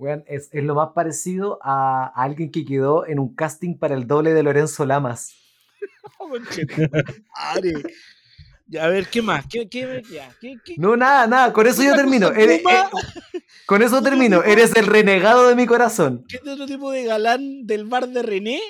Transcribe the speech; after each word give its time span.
Weón, 0.00 0.24
es, 0.26 0.48
es 0.52 0.64
lo 0.64 0.74
más 0.74 0.88
parecido 0.94 1.58
a, 1.62 2.06
a 2.06 2.22
alguien 2.24 2.50
que 2.50 2.64
quedó 2.64 3.06
en 3.06 3.18
un 3.18 3.34
casting 3.34 3.76
para 3.76 3.94
el 3.94 4.06
doble 4.06 4.32
de 4.32 4.42
Lorenzo 4.42 4.86
Lamas. 4.86 5.34
Ya, 8.66 8.84
a 8.84 8.88
ver, 8.88 9.08
¿qué 9.08 9.20
más? 9.20 9.46
¿Qué, 9.50 9.68
qué, 9.68 10.00
ya, 10.12 10.32
qué, 10.40 10.56
qué- 10.64 10.76
No, 10.78 10.96
nada, 10.96 11.26
nada, 11.26 11.52
con 11.52 11.66
eso 11.66 11.82
yo 11.82 11.92
termino. 11.96 12.28
Eres- 12.28 12.62
puma? 12.62 12.88
eh, 13.34 13.40
con 13.66 13.82
eso 13.82 14.00
termino. 14.00 14.44
Eres 14.44 14.76
el 14.76 14.86
renegado 14.86 15.48
de 15.48 15.56
mi 15.56 15.66
corazón. 15.66 16.24
¿Qué 16.28 16.38
otro 16.48 16.66
tipo 16.66 16.92
de 16.92 17.02
galán 17.02 17.66
del 17.66 17.84
bar 17.86 18.06
de 18.08 18.22
René? 18.22 18.60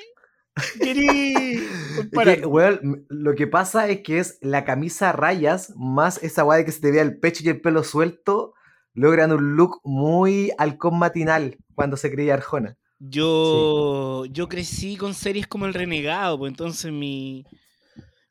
Lo 3.11 3.35
que 3.35 3.47
pasa 3.47 3.89
es 3.89 4.01
que 4.01 4.21
es 4.21 4.39
la 4.41 4.65
camisa 4.65 5.11
a 5.11 5.13
rayas 5.13 5.75
más 5.77 6.23
esa 6.23 6.45
de 6.45 6.65
que 6.65 6.73
se 6.73 6.81
te 6.81 6.93
vea 6.93 7.03
el 7.03 7.19
pecho 7.19 7.43
y 7.45 7.51
el 7.51 7.61
pelo 7.61 7.85
suelto, 7.85 8.55
logran 8.95 9.33
un 9.33 9.57
look 9.57 9.81
muy 9.85 10.51
halcón 10.59 10.99
matinal 10.99 11.57
cuando 11.75 11.97
se 11.97 12.11
creía 12.11 12.35
Arjona. 12.35 12.77
Yo, 12.99 14.25
yo 14.27 14.49
crecí 14.49 14.97
con 14.97 15.15
series 15.15 15.47
como 15.47 15.67
El 15.67 15.75
Renegado, 15.75 16.39
pues 16.39 16.51
entonces 16.51 16.93
mi, 16.93 17.45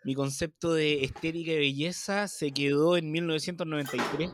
mi 0.03 0.14
concepto 0.14 0.73
de 0.73 1.03
estética 1.03 1.52
y 1.53 1.58
belleza 1.58 2.27
se 2.27 2.52
quedó 2.52 2.95
en 2.98 3.12
1993. 3.12 4.30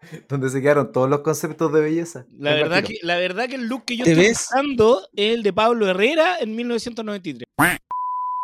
Donde 0.28 0.50
se 0.50 0.60
quedaron 0.60 0.92
todos 0.92 1.08
los 1.08 1.20
conceptos 1.20 1.72
de 1.72 1.80
belleza. 1.80 2.26
La 2.36 2.54
verdad, 2.54 2.82
que, 2.82 2.98
la 3.02 3.16
verdad 3.16 3.48
que 3.48 3.54
el 3.54 3.66
look 3.68 3.84
que 3.84 3.96
yo 3.96 4.04
¿Te 4.04 4.10
estoy 4.12 4.26
ves? 4.28 4.48
usando 4.50 5.02
es 5.14 5.34
el 5.34 5.42
de 5.42 5.52
Pablo 5.52 5.86
Herrera 5.88 6.38
en 6.40 6.54
1993. 6.56 7.46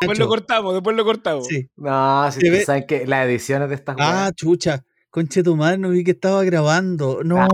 Después 0.00 0.19
lo 0.19 0.28
cortamos, 0.28 0.72
después 0.74 0.96
lo 0.96 1.05
cortamos. 1.05 1.46
Sí. 1.46 1.66
No, 1.77 2.30
si 2.32 2.41
¿Te 2.41 2.46
tú 2.46 2.52
ves? 2.52 2.64
sabes 2.66 2.84
que 2.86 3.06
las 3.06 3.27
ediciones 3.27 3.69
de 3.69 3.74
estas 3.74 3.96
Ah, 3.98 4.30
chucha. 4.34 4.84
Conche 5.10 5.42
tu 5.42 5.56
madre, 5.56 5.78
no 5.78 5.91
vi 5.91 6.05
que 6.05 6.12
estaba 6.12 6.45
grabando. 6.45 7.20
No. 7.24 7.46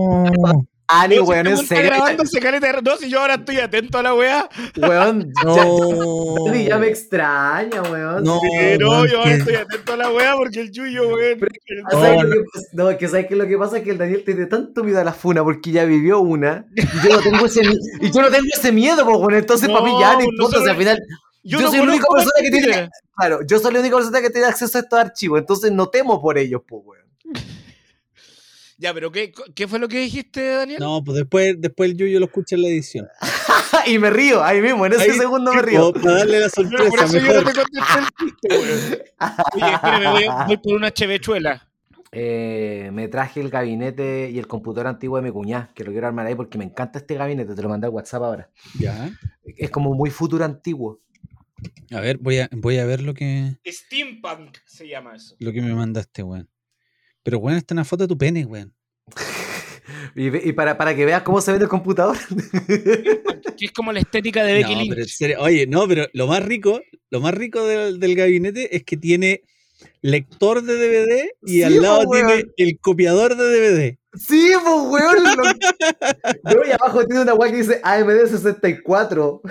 Ah, 0.89 1.05
ni 1.05 1.17
No, 1.17 1.23
si 1.25 1.29
weón, 1.31 1.47
este 1.47 1.75
en 1.75 1.81
weón 1.91 2.09
está 2.11 2.25
serio. 2.25 2.81
No, 2.81 2.95
si 2.97 3.09
yo 3.09 3.19
ahora 3.19 3.33
estoy 3.33 3.57
atento 3.59 3.97
a 3.97 4.03
la 4.03 4.13
weá. 4.13 4.47
Weón, 4.77 5.33
ya, 5.45 5.65
No. 5.65 6.45
Dani 6.45 6.63
ya 6.65 6.77
me 6.77 6.87
extraña, 6.87 7.81
weón. 7.81 8.23
No, 8.23 8.39
Pero 8.57 8.89
weón, 8.91 9.07
yo 9.07 9.17
ahora 9.17 9.31
que- 9.31 9.37
estoy 9.39 9.55
atento 9.55 9.93
a 9.93 9.97
la 9.97 10.09
weá 10.11 10.35
porque 10.37 10.61
el 10.61 10.71
Yuyo, 10.71 11.09
weón. 11.09 11.39
Pero- 11.39 11.51
el- 11.65 11.83
Ah, 11.87 11.91
¿sabes 11.91 12.23
No, 12.23 12.29
que? 12.29 12.43
No, 12.73 12.89
es 12.91 12.97
que 12.97 13.07
sabes 13.09 13.27
que 13.27 13.35
lo 13.35 13.47
que 13.47 13.57
pasa 13.57 13.77
es 13.79 13.83
que 13.83 13.91
el 13.91 13.97
Daniel 13.97 14.23
tiene 14.23 14.45
tanto 14.45 14.83
miedo 14.83 15.01
a 15.01 15.03
la 15.03 15.11
funa 15.13 15.43
porque 15.43 15.71
ya 15.71 15.83
vivió 15.83 16.19
una 16.21 16.65
y 16.73 16.81
yo 17.05 17.15
no 17.17 17.21
tengo 17.21 17.45
ese, 17.47 17.61
y 18.01 18.11
yo 18.11 18.21
no 18.21 18.29
tengo 18.29 18.45
ese 18.55 18.71
miedo, 18.71 19.03
pues 19.03 19.17
bueno, 19.17 19.37
entonces 19.39 19.67
para 19.67 19.81
mí 19.83 19.91
ya 19.99 20.13
no 20.13 20.19
No, 20.19 20.23
importa, 20.25 20.57
nosotros- 20.59 20.63
si 20.63 20.69
al 20.69 20.77
final, 20.77 20.99
Yo, 21.43 21.59
yo 21.59 21.65
no 21.65 21.69
soy 21.71 21.77
la 21.79 21.83
única 21.83 22.05
persona 22.13 22.31
que 22.41 22.49
tiene- 22.51 22.89
claro, 23.17 23.39
yo 23.45 23.59
soy 23.59 23.73
la 23.73 23.79
única 23.81 23.95
persona 23.97 24.21
que 24.21 24.29
tiene 24.29 24.47
acceso 24.47 24.77
a 24.77 24.81
estos 24.81 24.99
archivos, 24.99 25.39
entonces 25.39 25.69
no 25.73 25.89
temo 25.89 26.21
por 26.21 26.37
ellos, 26.37 26.61
pues 26.65 26.81
weón. 26.85 26.96
Ya, 28.79 28.93
pero 28.93 29.11
¿qué, 29.11 29.31
¿qué 29.55 29.67
fue 29.67 29.79
lo 29.79 29.87
que 29.87 29.97
dijiste, 29.99 30.49
Daniel? 30.49 30.77
No, 30.79 31.03
pues 31.03 31.17
después, 31.17 31.55
después 31.57 31.89
el 31.89 31.97
Yuyo 31.97 32.19
lo 32.19 32.27
escucha 32.27 32.55
en 32.55 32.61
la 32.61 32.67
edición. 32.67 33.07
y 33.87 33.97
me 33.97 34.11
río, 34.11 34.43
ahí 34.43 34.61
mismo, 34.61 34.85
en 34.85 34.93
ese 34.93 35.09
Ahí, 35.09 35.17
segundo 35.17 35.51
me 35.51 35.63
río. 35.63 35.91
po, 35.91 35.99
Para 35.99 36.17
darle 36.17 36.39
la 36.41 36.49
Pero 36.55 36.69
por 36.69 36.99
sorpresa 36.99 37.05
eso 37.05 37.25
yo 37.25 37.41
no 37.41 37.51
te 37.51 37.55
contesté 37.55 37.99
el 37.99 38.05
chiste, 38.19 38.47
weón. 38.49 39.01
Oye, 39.55 39.73
espérame, 39.73 40.11
voy, 40.11 40.45
voy 40.45 40.57
por 40.57 40.73
una 40.75 40.91
chevechuela. 40.93 41.67
Eh, 42.11 42.91
me 42.93 43.07
traje 43.07 43.41
el 43.41 43.49
gabinete 43.49 44.29
y 44.31 44.37
el 44.37 44.45
computador 44.45 44.85
antiguo 44.85 45.17
de 45.17 45.23
mi 45.23 45.31
cuñada, 45.31 45.71
que 45.73 45.83
lo 45.83 45.91
quiero 45.91 46.05
armar 46.05 46.27
ahí 46.27 46.35
porque 46.35 46.59
me 46.59 46.63
encanta 46.63 46.99
este 46.99 47.15
gabinete, 47.15 47.55
te 47.55 47.61
lo 47.63 47.69
mandé 47.69 47.87
a 47.87 47.89
WhatsApp 47.89 48.21
ahora. 48.21 48.51
Ya. 48.79 49.09
Es 49.43 49.71
como 49.71 49.95
muy 49.95 50.11
futuro 50.11 50.45
antiguo. 50.45 51.01
A 51.91 51.99
ver, 51.99 52.19
voy 52.19 52.39
a, 52.39 52.49
voy 52.51 52.77
a 52.77 52.85
ver 52.85 53.01
lo 53.01 53.15
que, 53.15 53.55
Steampunk 53.65 54.57
se 54.65 54.87
llama 54.87 55.15
eso. 55.15 55.35
lo 55.39 55.51
que 55.51 55.63
me 55.63 55.73
mandaste, 55.73 56.21
weón. 56.21 56.47
Pero, 57.27 57.39
weón, 57.39 57.57
está 57.57 57.73
una 57.73 57.83
foto 57.83 58.05
de 58.05 58.07
tu 58.07 58.17
pene, 58.17 58.45
weón. 58.45 58.73
Y, 60.15 60.53
para, 60.53 60.77
para 60.77 60.95
que 60.95 61.05
veas 61.05 61.21
cómo 61.23 61.41
se 61.41 61.51
ve 61.51 61.57
el 61.59 61.67
computador. 61.67 62.17
Que 63.57 63.65
es 63.65 63.71
como 63.71 63.91
la 63.91 63.99
estética 63.99 64.43
de 64.43 64.53
Becky 64.53 64.73
No, 64.73 64.79
Lynch. 64.79 64.89
pero 64.89 65.01
en 65.01 65.07
serio, 65.07 65.37
oye, 65.41 65.67
no, 65.67 65.87
pero 65.87 66.07
lo 66.13 66.27
más 66.27 66.43
rico, 66.43 66.81
lo 67.11 67.19
más 67.19 67.33
rico 67.33 67.65
del, 67.65 67.99
del 67.99 68.15
gabinete 68.15 68.75
es 68.75 68.83
que 68.83 68.95
tiene 68.97 69.41
lector 70.01 70.63
de 70.63 70.75
DVD 70.75 71.29
y 71.45 71.51
Sí, 71.57 71.63
al 71.63 71.81
lado 71.81 72.03
po, 72.05 72.11
tiene 72.13 72.45
el 72.57 72.79
copiador 72.79 73.35
de 73.35 73.43
DVD. 73.45 73.97
Sí, 74.17 74.51
pues, 74.63 75.03
weón. 75.03 75.23
lo- 75.23 76.51
Yo 76.53 76.59
y 76.67 76.71
abajo 76.71 77.05
tiene 77.05 77.21
una 77.23 77.33
weá 77.33 77.51
que 77.51 77.57
dice 77.57 77.79
AMD 77.83 78.27
64. 78.27 79.41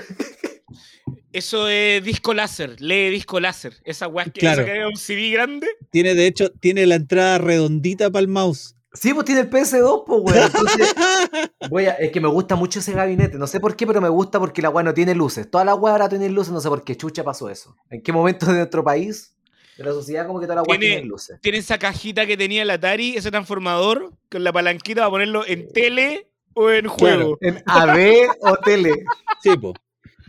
Eso 1.37 1.69
es 1.69 2.03
disco 2.03 2.33
láser, 2.33 2.81
lee 2.81 3.11
disco 3.11 3.39
láser. 3.41 3.75
Esa 3.85 4.09
weá 4.09 4.25
que, 4.25 4.41
Claro. 4.41 4.65
que 4.65 4.81
es 4.81 4.87
un 4.87 4.97
CD 4.97 5.29
grande. 5.31 5.67
Tiene, 5.91 6.15
de 6.15 6.27
hecho, 6.27 6.51
tiene 6.51 6.87
la 6.87 6.95
entrada 6.95 7.37
redondita 7.37 8.11
para 8.11 8.21
el 8.23 8.29
mouse. 8.29 8.75
Sí, 8.95 9.13
pues 9.13 9.27
tiene 9.27 9.43
el 9.43 9.51
PS2, 9.51 10.05
pues, 10.07 10.23
weón. 10.25 10.45
Entonces, 10.47 10.95
voy 11.71 11.85
a, 11.85 11.93
es 11.93 12.11
que 12.11 12.23
me 12.23 12.29
gusta 12.29 12.57
mucho 12.57 12.79
ese 12.79 12.93
gabinete. 12.95 13.37
No 13.37 13.47
sé 13.47 13.61
por 13.61 13.77
qué, 13.77 13.87
pero 13.87 14.01
me 14.01 14.09
gusta 14.09 14.41
porque 14.41 14.63
la 14.63 14.71
weá 14.71 14.83
no 14.83 14.95
tiene 14.95 15.15
luces. 15.15 15.51
Todas 15.51 15.67
las 15.67 15.77
weas 15.79 15.93
ahora 15.93 16.09
tienen 16.09 16.35
luces, 16.35 16.55
no 16.55 16.61
sé 16.63 16.71
por 16.71 16.83
qué 16.83 16.97
chucha 16.97 17.23
pasó 17.23 17.51
eso. 17.51 17.77
¿En 17.91 18.01
qué 18.03 18.13
momento 18.13 18.47
de 18.47 18.55
nuestro 18.55 18.83
país, 18.83 19.37
de 19.77 19.85
la 19.85 19.91
sociedad, 19.93 20.27
como 20.27 20.41
que 20.41 20.47
todas 20.47 20.63
las 20.63 20.67
weas 20.69 20.81
Tiene- 20.81 20.95
tienen 20.95 21.09
luces? 21.11 21.39
Tiene 21.43 21.59
esa 21.59 21.79
cajita 21.79 22.25
que 22.25 22.39
tenía 22.39 22.63
el 22.63 22.71
Atari, 22.71 23.15
ese 23.15 23.31
transformador, 23.31 24.11
con 24.31 24.43
la 24.43 24.55
palanquita 24.55 25.03
para 25.03 25.11
ponerlo 25.11 25.47
en 25.47 25.71
tele 25.71 26.31
o 26.55 26.71
en 26.71 26.87
juego. 26.89 27.37
En 27.43 27.63
AB 27.67 28.31
o 28.41 28.57
tele. 28.57 29.05
Sí, 29.43 29.55
po. 29.59 29.75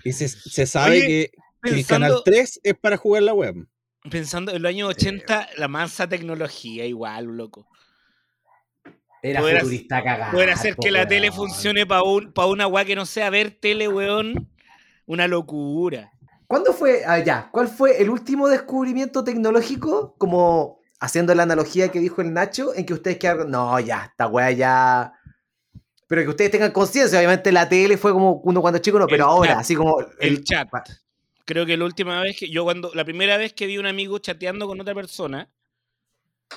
Y 0.07 0.13
se, 0.13 0.29
se 0.29 0.65
sabe 0.65 0.99
Oye, 0.99 1.05
que, 1.05 1.31
que 1.69 1.79
el 1.79 1.85
canal 1.85 2.21
3 2.23 2.61
es 2.63 2.73
para 2.75 2.95
jugar 2.95 3.23
la 3.23 3.33
web. 3.33 3.67
Pensando 4.09 4.53
en 4.53 4.61
los 4.61 4.69
años 4.69 4.89
80, 4.91 5.49
la 5.57 5.67
mansa 5.67 6.07
tecnología, 6.07 6.85
igual, 6.85 7.25
loco. 7.25 7.67
Era 9.21 9.41
Poder 9.41 9.59
futurista 9.59 10.01
cagado. 10.01 10.31
Poder 10.31 10.51
hacer 10.51 10.77
que 10.77 10.91
la 10.91 11.05
tele 11.05 11.29
funcione 11.29 11.85
para 11.85 12.03
un, 12.03 12.31
pa 12.31 12.45
una 12.45 12.67
weá 12.67 12.85
que 12.85 12.95
no 12.95 13.05
sea 13.05 13.29
ver 13.29 13.51
tele, 13.51 13.89
weón. 13.89 14.49
Una 15.07 15.27
locura. 15.27 16.13
¿Cuándo 16.47 16.71
fue, 16.71 17.03
ah, 17.05 17.19
ya, 17.19 17.49
cuál 17.51 17.67
fue 17.67 18.01
el 18.01 18.09
último 18.09 18.47
descubrimiento 18.47 19.25
tecnológico, 19.25 20.15
como 20.17 20.79
haciendo 21.01 21.35
la 21.35 21.43
analogía 21.43 21.89
que 21.89 21.99
dijo 21.99 22.21
el 22.21 22.31
Nacho, 22.31 22.73
en 22.73 22.85
que 22.85 22.93
ustedes 22.93 23.17
quedaron, 23.17 23.51
no, 23.51 23.77
ya, 23.81 24.05
esta 24.05 24.27
weá 24.27 24.51
ya... 24.51 25.16
Pero 26.07 26.21
que 26.23 26.29
ustedes 26.29 26.51
tengan 26.51 26.71
conciencia, 26.71 27.17
obviamente 27.19 27.51
la 27.51 27.67
tele 27.67 27.97
fue 27.97 28.13
como 28.13 28.35
uno 28.43 28.61
cuando 28.61 28.79
chico, 28.79 28.97
no, 28.97 29.07
pero 29.07 29.25
El 29.25 29.29
ahora, 29.29 29.51
chat. 29.53 29.59
así 29.59 29.75
como... 29.75 29.97
El 30.19 30.43
chat. 30.43 30.69
Creo 31.45 31.65
que 31.65 31.75
la 31.77 31.85
última 31.85 32.21
vez 32.21 32.37
que 32.37 32.49
yo 32.49 32.63
cuando 32.63 32.91
la 32.93 33.03
primera 33.05 33.37
vez 33.37 33.53
que 33.53 33.67
vi 33.67 33.75
a 33.77 33.79
un 33.79 33.85
amigo 33.85 34.17
chateando 34.19 34.67
con 34.67 34.79
otra 34.79 34.93
persona 34.95 35.49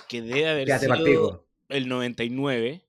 que 0.08 0.22
debe 0.22 0.48
haber 0.48 0.66
Quédate 0.66 0.86
sido 0.86 1.46
el 1.68 1.88
99, 1.88 2.82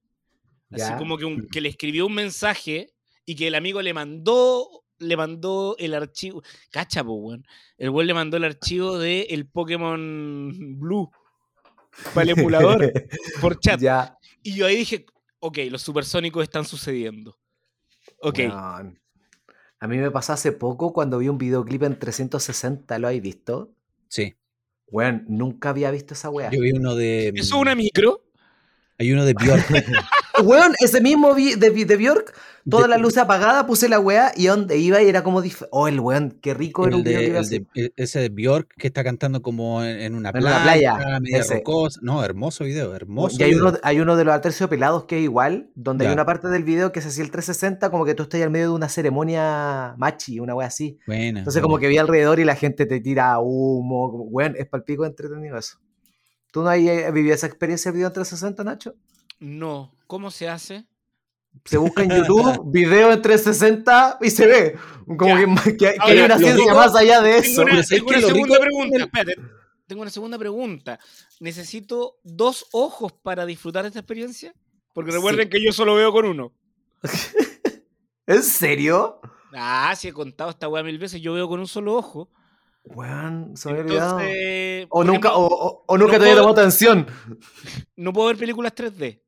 así 0.72 0.80
Ya. 0.80 0.98
como 0.98 1.18
que, 1.18 1.26
un- 1.26 1.48
que 1.48 1.62
le 1.62 1.70
escribió 1.70 2.06
un 2.08 2.14
mensaje 2.16 2.94
y 3.26 3.36
que 3.36 3.48
el 3.48 3.56
amigo 3.56 3.82
le 3.82 3.94
mandó 3.94 4.68
le 5.00 5.18
mandó 5.18 5.76
el 5.80 5.96
archivo, 5.96 6.44
cacha, 6.70 7.04
po, 7.04 7.14
weón. 7.14 7.44
El 7.80 7.90
weón 7.90 8.06
le 8.06 8.14
mandó 8.14 8.38
el 8.38 8.44
archivo 8.44 9.00
de 9.00 9.22
el 9.32 9.48
Pokémon 9.48 10.78
Blue 10.80 11.10
para 12.14 12.22
el 12.32 12.38
emulador 12.38 12.92
por 13.42 13.60
chat. 13.60 13.80
Ya. 13.80 14.16
Y 14.44 14.54
yo 14.54 14.68
ahí 14.68 14.76
dije, 14.76 15.08
ok, 15.42 15.58
los 15.70 15.82
supersónicos 15.82 16.44
están 16.44 16.66
sucediendo. 16.66 17.38
Ok. 18.20 18.40
A 18.50 19.88
mí 19.88 19.98
me 19.98 20.12
pasó 20.12 20.34
hace 20.34 20.52
poco 20.52 20.94
cuando 20.94 21.18
vi 21.18 21.28
un 21.28 21.38
videoclip 21.38 21.84
en 21.84 22.00
360, 22.00 22.98
¿lo 23.00 23.08
habéis 23.08 23.24
visto? 23.24 23.74
Sí. 24.08 24.36
Weón, 24.88 25.26
nunca 25.28 25.70
había 25.70 25.90
visto 25.90 26.14
esa 26.14 26.30
weá. 26.30 26.52
Yo 26.52 26.62
vi 26.62 26.72
uno 26.72 26.96
de. 26.96 27.30
¿Eso 27.30 27.56
es 27.56 27.62
una 27.62 27.76
micro? 27.76 28.24
Hay 29.02 29.12
uno 29.12 29.26
de 29.26 29.34
Bjork. 29.34 29.66
Weón, 30.44 30.74
ese 30.80 31.02
mismo 31.02 31.34
de, 31.34 31.56
de 31.56 31.98
Bjork, 31.98 32.34
toda 32.70 32.84
De- 32.84 32.90
la 32.90 32.98
luz 32.98 33.18
apagada, 33.18 33.66
puse 33.66 33.90
la 33.90 34.00
weá 34.00 34.32
y 34.36 34.46
donde 34.46 34.78
iba 34.78 35.02
y 35.02 35.10
era 35.10 35.24
como... 35.24 35.42
Oh, 35.72 35.88
el 35.88 36.00
weón, 36.00 36.38
qué 36.42 36.54
rico 36.54 36.88
era 36.88 36.96
el 36.98 37.04
de- 37.04 37.28
el 37.38 37.68
e- 37.76 37.94
ese 37.96 38.20
de 38.20 38.30
Bjork 38.30 38.74
que 38.78 38.88
está 38.88 39.04
cantando 39.04 39.42
como 39.42 39.84
en, 39.84 40.00
en 40.00 40.14
una 40.16 40.30
En 40.30 40.40
playa, 40.40 40.64
playa, 40.96 41.20
media 41.20 41.44
rocosa. 41.50 42.00
No, 42.04 42.24
hermoso 42.24 42.64
video, 42.64 42.96
hermoso. 42.96 43.38
Y 43.40 43.44
hay 43.44 43.52
video. 43.52 43.70
uno, 43.70 43.78
hay 43.82 44.00
uno 44.00 44.16
de 44.16 44.24
los 44.24 44.36
aterciopelados 44.36 45.06
que 45.06 45.18
es 45.18 45.24
igual, 45.24 45.72
donde 45.74 46.06
hay 46.06 46.14
una 46.14 46.26
parte 46.26 46.48
del 46.48 46.64
video 46.64 46.92
que 46.92 47.02
se 47.02 47.08
hacía 47.08 47.24
el 47.24 47.32
360, 47.32 47.90
como 47.90 48.06
que 48.06 48.14
tú 48.14 48.24
estás 48.24 48.40
al 48.42 48.52
medio 48.52 48.68
de 48.70 48.74
una 48.76 48.88
ceremonia 48.90 49.96
machi, 49.98 50.40
una 50.40 50.54
wea 50.56 50.68
así. 50.68 51.00
Buena, 51.08 51.40
Entonces, 51.40 51.62
como 51.62 51.80
que 51.80 51.88
vi 51.88 51.98
alrededor 51.98 52.40
y 52.40 52.46
la 52.46 52.56
gente 52.56 52.86
te 52.86 53.00
tira 53.00 53.38
humo. 53.40 54.12
Como, 54.12 54.24
weón, 54.26 54.56
es 54.58 54.68
palpico 54.68 55.06
entretenido 55.06 55.58
eso. 55.58 55.78
¿Tú 56.52 56.62
no 56.62 56.70
has 56.70 56.78
eh, 56.80 57.10
vivido 57.12 57.34
esa 57.34 57.48
experiencia 57.48 57.92
de 57.92 57.96
video 57.98 58.08
en 58.08 58.14
360, 58.14 58.64
Nacho? 58.64 58.96
No. 59.40 59.96
¿Cómo 60.08 60.30
se 60.32 60.50
hace? 60.50 60.86
Se 61.66 61.78
busca 61.78 62.04
en 62.04 62.10
YouTube 62.26 62.72
video 62.72 63.12
en 63.12 63.22
360 63.22 64.18
y 64.22 64.30
se 64.30 64.46
ve. 64.48 64.76
Como 65.06 65.28
Ya. 65.28 65.38
que, 65.64 65.72
que- 65.78 65.78
que 65.78 65.96
hay 66.00 66.20
una 66.20 66.38
ciencia 66.38 66.74
más 66.74 66.96
allá 66.96 67.22
de 67.22 67.42
Tengo 67.42 67.46
eso. 67.52 67.62
una, 67.64 67.72
pero 67.72 67.84
¿sabes 67.84 67.90
tengo 68.06 68.10
una 68.10 68.22
segunda 68.28 68.60
pregunta. 68.60 68.98
Espérate. 69.00 69.36
Tengo 69.88 70.02
una 70.04 70.12
segunda 70.12 70.38
pregunta. 70.38 71.00
¿Necesito 71.40 72.20
dos 72.24 72.68
ojos 72.72 73.12
para 73.14 73.46
disfrutar 73.46 73.84
de 73.84 73.88
esta 73.90 74.00
experiencia? 74.00 74.54
Porque 74.94 75.12
Sí. 75.12 75.18
recuerden 75.18 75.50
que 75.50 75.64
yo 75.64 75.72
solo 75.74 75.96
veo 75.96 76.12
con 76.12 76.26
uno. 76.26 76.54
¿En 78.28 78.44
serio? 78.44 79.20
Ah, 79.54 79.94
si 79.98 80.08
he 80.08 80.14
contado 80.14 80.50
esta 80.52 80.68
weá 80.70 80.84
mil 80.84 80.98
veces, 80.98 81.22
yo 81.22 81.34
veo 81.34 81.48
con 81.50 81.60
un 81.60 81.68
solo 81.68 81.94
ojo. 81.96 82.30
Weón, 82.84 83.56
se 83.56 83.70
me 83.72 83.80
había 83.80 83.84
olvidado. 83.92 84.20
Entonces, 84.20 84.88
O 84.90 85.04
nunca, 85.04 85.30
ejemplo, 85.30 85.48
o, 85.48 85.66
o- 85.68 85.84
o 85.88 85.98
nunca 85.98 86.14
no 86.14 86.20
te 86.20 86.24
había 86.26 86.34
puedo- 86.36 86.48
tomado 86.48 86.62
atención. 86.62 87.08
no 87.96 88.14
puedo 88.14 88.28
ver 88.28 88.38
películas 88.38 88.74
3D. 88.76 89.22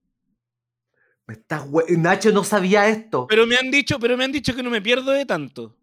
Me 1.27 1.35
estás 1.35 1.63
hue- 1.67 1.87
Nacho 1.97 2.31
no 2.31 2.43
sabía 2.43 2.87
esto. 2.89 3.27
Pero 3.27 3.45
me 3.47 3.55
han 3.55 3.71
dicho, 3.71 3.99
pero 3.99 4.17
me 4.17 4.25
han 4.25 4.31
dicho 4.31 4.55
que 4.55 4.63
no 4.63 4.69
me 4.69 4.81
pierdo 4.81 5.11
de 5.11 5.25
tanto. 5.25 5.75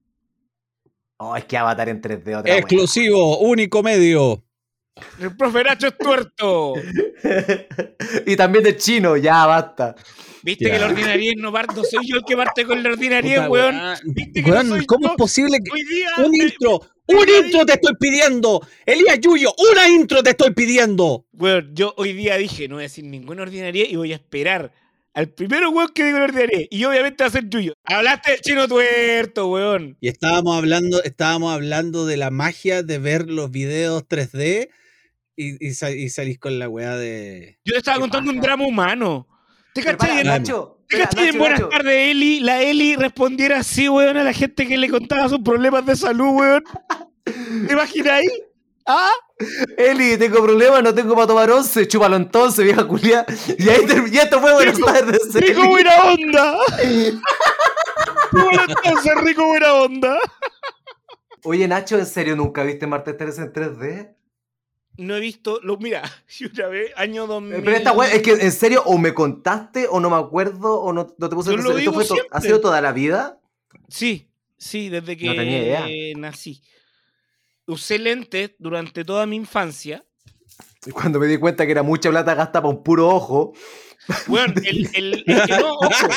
Oh, 1.16 1.36
es 1.36 1.44
que 1.44 1.56
Avatar 1.56 1.88
en 1.88 2.00
3D 2.00 2.34
otra 2.36 2.50
wea. 2.52 2.58
Exclusivo, 2.58 3.38
único 3.38 3.82
medio. 3.82 4.42
El 5.20 5.34
profe 5.36 5.62
Nacho 5.64 5.86
es 5.86 5.96
tuerto. 5.96 6.74
y 8.26 8.36
también 8.36 8.64
de 8.64 8.76
chino, 8.76 9.16
ya 9.16 9.46
basta. 9.46 9.94
¿Viste 10.42 10.70
que 10.70 10.78
la 10.78 10.86
ordinaria 10.86 11.32
no 11.36 11.52
parto? 11.52 11.84
Soy 11.84 12.06
yo 12.08 12.16
el 12.16 12.24
que 12.24 12.36
parte 12.36 12.64
con 12.64 12.82
la 12.82 12.88
ordinaria, 12.90 13.36
Puta, 13.46 13.50
weón. 13.50 13.74
weón. 13.76 13.98
¿Viste 14.04 14.42
que 14.42 14.50
no 14.50 14.62
soy 14.64 14.86
¿cómo 14.86 15.06
yo? 15.06 15.10
es 15.10 15.16
posible 15.16 15.58
que 15.62 15.70
Hoy 15.70 15.84
día 15.84 16.08
un 16.24 16.34
intro, 16.34 16.80
un 17.18 17.44
intro 17.44 17.66
te 17.66 17.72
estoy 17.74 17.94
pidiendo? 17.98 18.66
Elías 18.86 19.18
Yuyo, 19.20 19.52
una 19.70 19.88
intro 19.88 20.22
te 20.22 20.30
estoy 20.30 20.52
pidiendo. 20.52 21.26
Weón, 21.32 21.70
yo 21.74 21.94
hoy 21.96 22.12
día 22.12 22.36
dije, 22.36 22.68
no 22.68 22.76
voy 22.76 22.82
a 22.82 22.88
decir 22.88 23.04
ninguna 23.04 23.42
ordinaria 23.42 23.86
y 23.88 23.96
voy 23.96 24.12
a 24.12 24.16
esperar 24.16 24.72
al 25.12 25.28
primero 25.28 25.70
weón 25.70 25.88
que 25.94 26.04
diga 26.04 26.16
una 26.16 26.24
ordinaria. 26.26 26.66
Y 26.70 26.84
obviamente 26.84 27.24
va 27.24 27.28
a 27.28 27.32
ser 27.32 27.48
Yuyo. 27.48 27.72
Hablaste 27.84 28.30
del 28.32 28.40
chino 28.40 28.68
tuerto, 28.68 29.48
weón. 29.48 29.96
Y 30.00 30.08
estábamos 30.08 30.56
hablando, 30.56 31.02
estábamos 31.02 31.52
hablando 31.52 32.06
de 32.06 32.16
la 32.16 32.30
magia 32.30 32.82
de 32.82 32.98
ver 32.98 33.28
los 33.28 33.50
videos 33.50 34.04
3D 34.08 34.68
y, 35.36 35.66
y, 35.66 35.74
sa- 35.74 35.90
y 35.90 36.08
salís 36.10 36.38
con 36.38 36.58
la 36.58 36.68
weá 36.68 36.96
de. 36.96 37.58
Yo 37.64 37.72
te 37.72 37.78
estaba 37.78 37.96
¿Qué 37.96 38.00
contando 38.02 38.30
un 38.30 38.40
drama 38.40 38.66
humano. 38.66 39.26
¿Te 39.74 39.82
cachai? 39.82 40.24
Nacho. 40.24 40.79
¿Te 40.90 40.98
cachai 40.98 41.28
en 41.28 41.38
Buenas 41.38 41.68
tardes, 41.68 42.10
Eli? 42.10 42.40
La 42.40 42.60
Eli 42.62 42.96
respondiera 42.96 43.60
así, 43.60 43.88
weón, 43.88 44.16
a 44.16 44.24
la 44.24 44.32
gente 44.32 44.66
que 44.66 44.76
le 44.76 44.88
contaba 44.90 45.28
sus 45.28 45.40
problemas 45.40 45.86
de 45.86 45.96
salud, 45.96 46.30
weón. 46.32 46.64
¿Te 47.66 47.72
imagináis? 47.72 48.30
¿Ah? 48.86 49.10
Eli, 49.76 50.16
tengo 50.18 50.42
problemas, 50.42 50.82
no 50.82 50.92
tengo 50.94 51.14
para 51.14 51.26
tomar 51.28 51.50
once, 51.50 51.86
chúpalo 51.86 52.16
entonces, 52.16 52.64
vieja 52.64 52.84
culia. 52.86 53.24
Y 53.58 53.68
ahí 53.68 53.82
term- 53.86 54.12
y 54.12 54.18
esto 54.18 54.40
fue 54.40 54.52
Buenas 54.52 54.78
tardes. 54.80 55.34
Eli. 55.34 55.46
¡Rico 55.46 55.68
buena 55.68 55.90
onda! 56.02 56.58
rico 59.24 59.46
buena 59.46 59.74
onda. 59.74 60.18
Oye, 61.44 61.68
Nacho, 61.68 61.98
¿en 61.98 62.06
serio 62.06 62.36
nunca 62.36 62.62
viste 62.64 62.86
Martes 62.86 63.16
3 63.16 63.38
en 63.38 63.52
3D? 63.52 64.14
No 64.96 65.16
he 65.16 65.20
visto, 65.20 65.60
lo, 65.62 65.76
mira, 65.78 66.02
yo 66.38 66.48
una 66.54 66.66
vez, 66.68 66.92
año 66.96 67.26
2000. 67.26 67.62
Pero 67.62 67.76
esta 67.76 67.92
wea, 67.92 68.12
es 68.12 68.22
que 68.22 68.32
en 68.32 68.52
serio, 68.52 68.82
o 68.84 68.98
me 68.98 69.14
contaste, 69.14 69.86
o 69.88 70.00
no 70.00 70.10
me 70.10 70.16
acuerdo, 70.16 70.80
o 70.80 70.92
no, 70.92 71.14
no 71.18 71.28
te 71.28 71.34
puse 71.34 71.50
atención. 71.50 71.78
¿Esto 71.78 71.78
digo 71.78 71.92
fue 71.92 72.04
to- 72.04 72.16
¿Ha 72.30 72.40
sido 72.40 72.60
toda 72.60 72.80
la 72.80 72.92
vida? 72.92 73.40
Sí, 73.88 74.28
sí, 74.58 74.88
desde 74.88 75.16
que 75.16 75.26
No 75.26 75.34
tenía 75.34 75.58
idea. 75.62 75.86
nací. 76.18 76.62
Usé 77.66 77.98
lentes 77.98 78.52
durante 78.58 79.04
toda 79.04 79.26
mi 79.26 79.36
infancia. 79.36 80.04
Y 80.84 80.90
cuando 80.90 81.18
me 81.20 81.26
di 81.26 81.36
cuenta 81.38 81.64
que 81.66 81.72
era 81.72 81.82
mucha 81.82 82.10
plata 82.10 82.34
gasta 82.34 82.60
para 82.60 82.74
un 82.74 82.82
puro 82.82 83.08
ojo. 83.08 83.52
Bueno, 84.26 84.52
el, 84.64 84.88
el- 84.94 85.24
el 85.26 85.42
que 85.46 85.58
no, 85.58 85.74
ojo, 85.74 86.08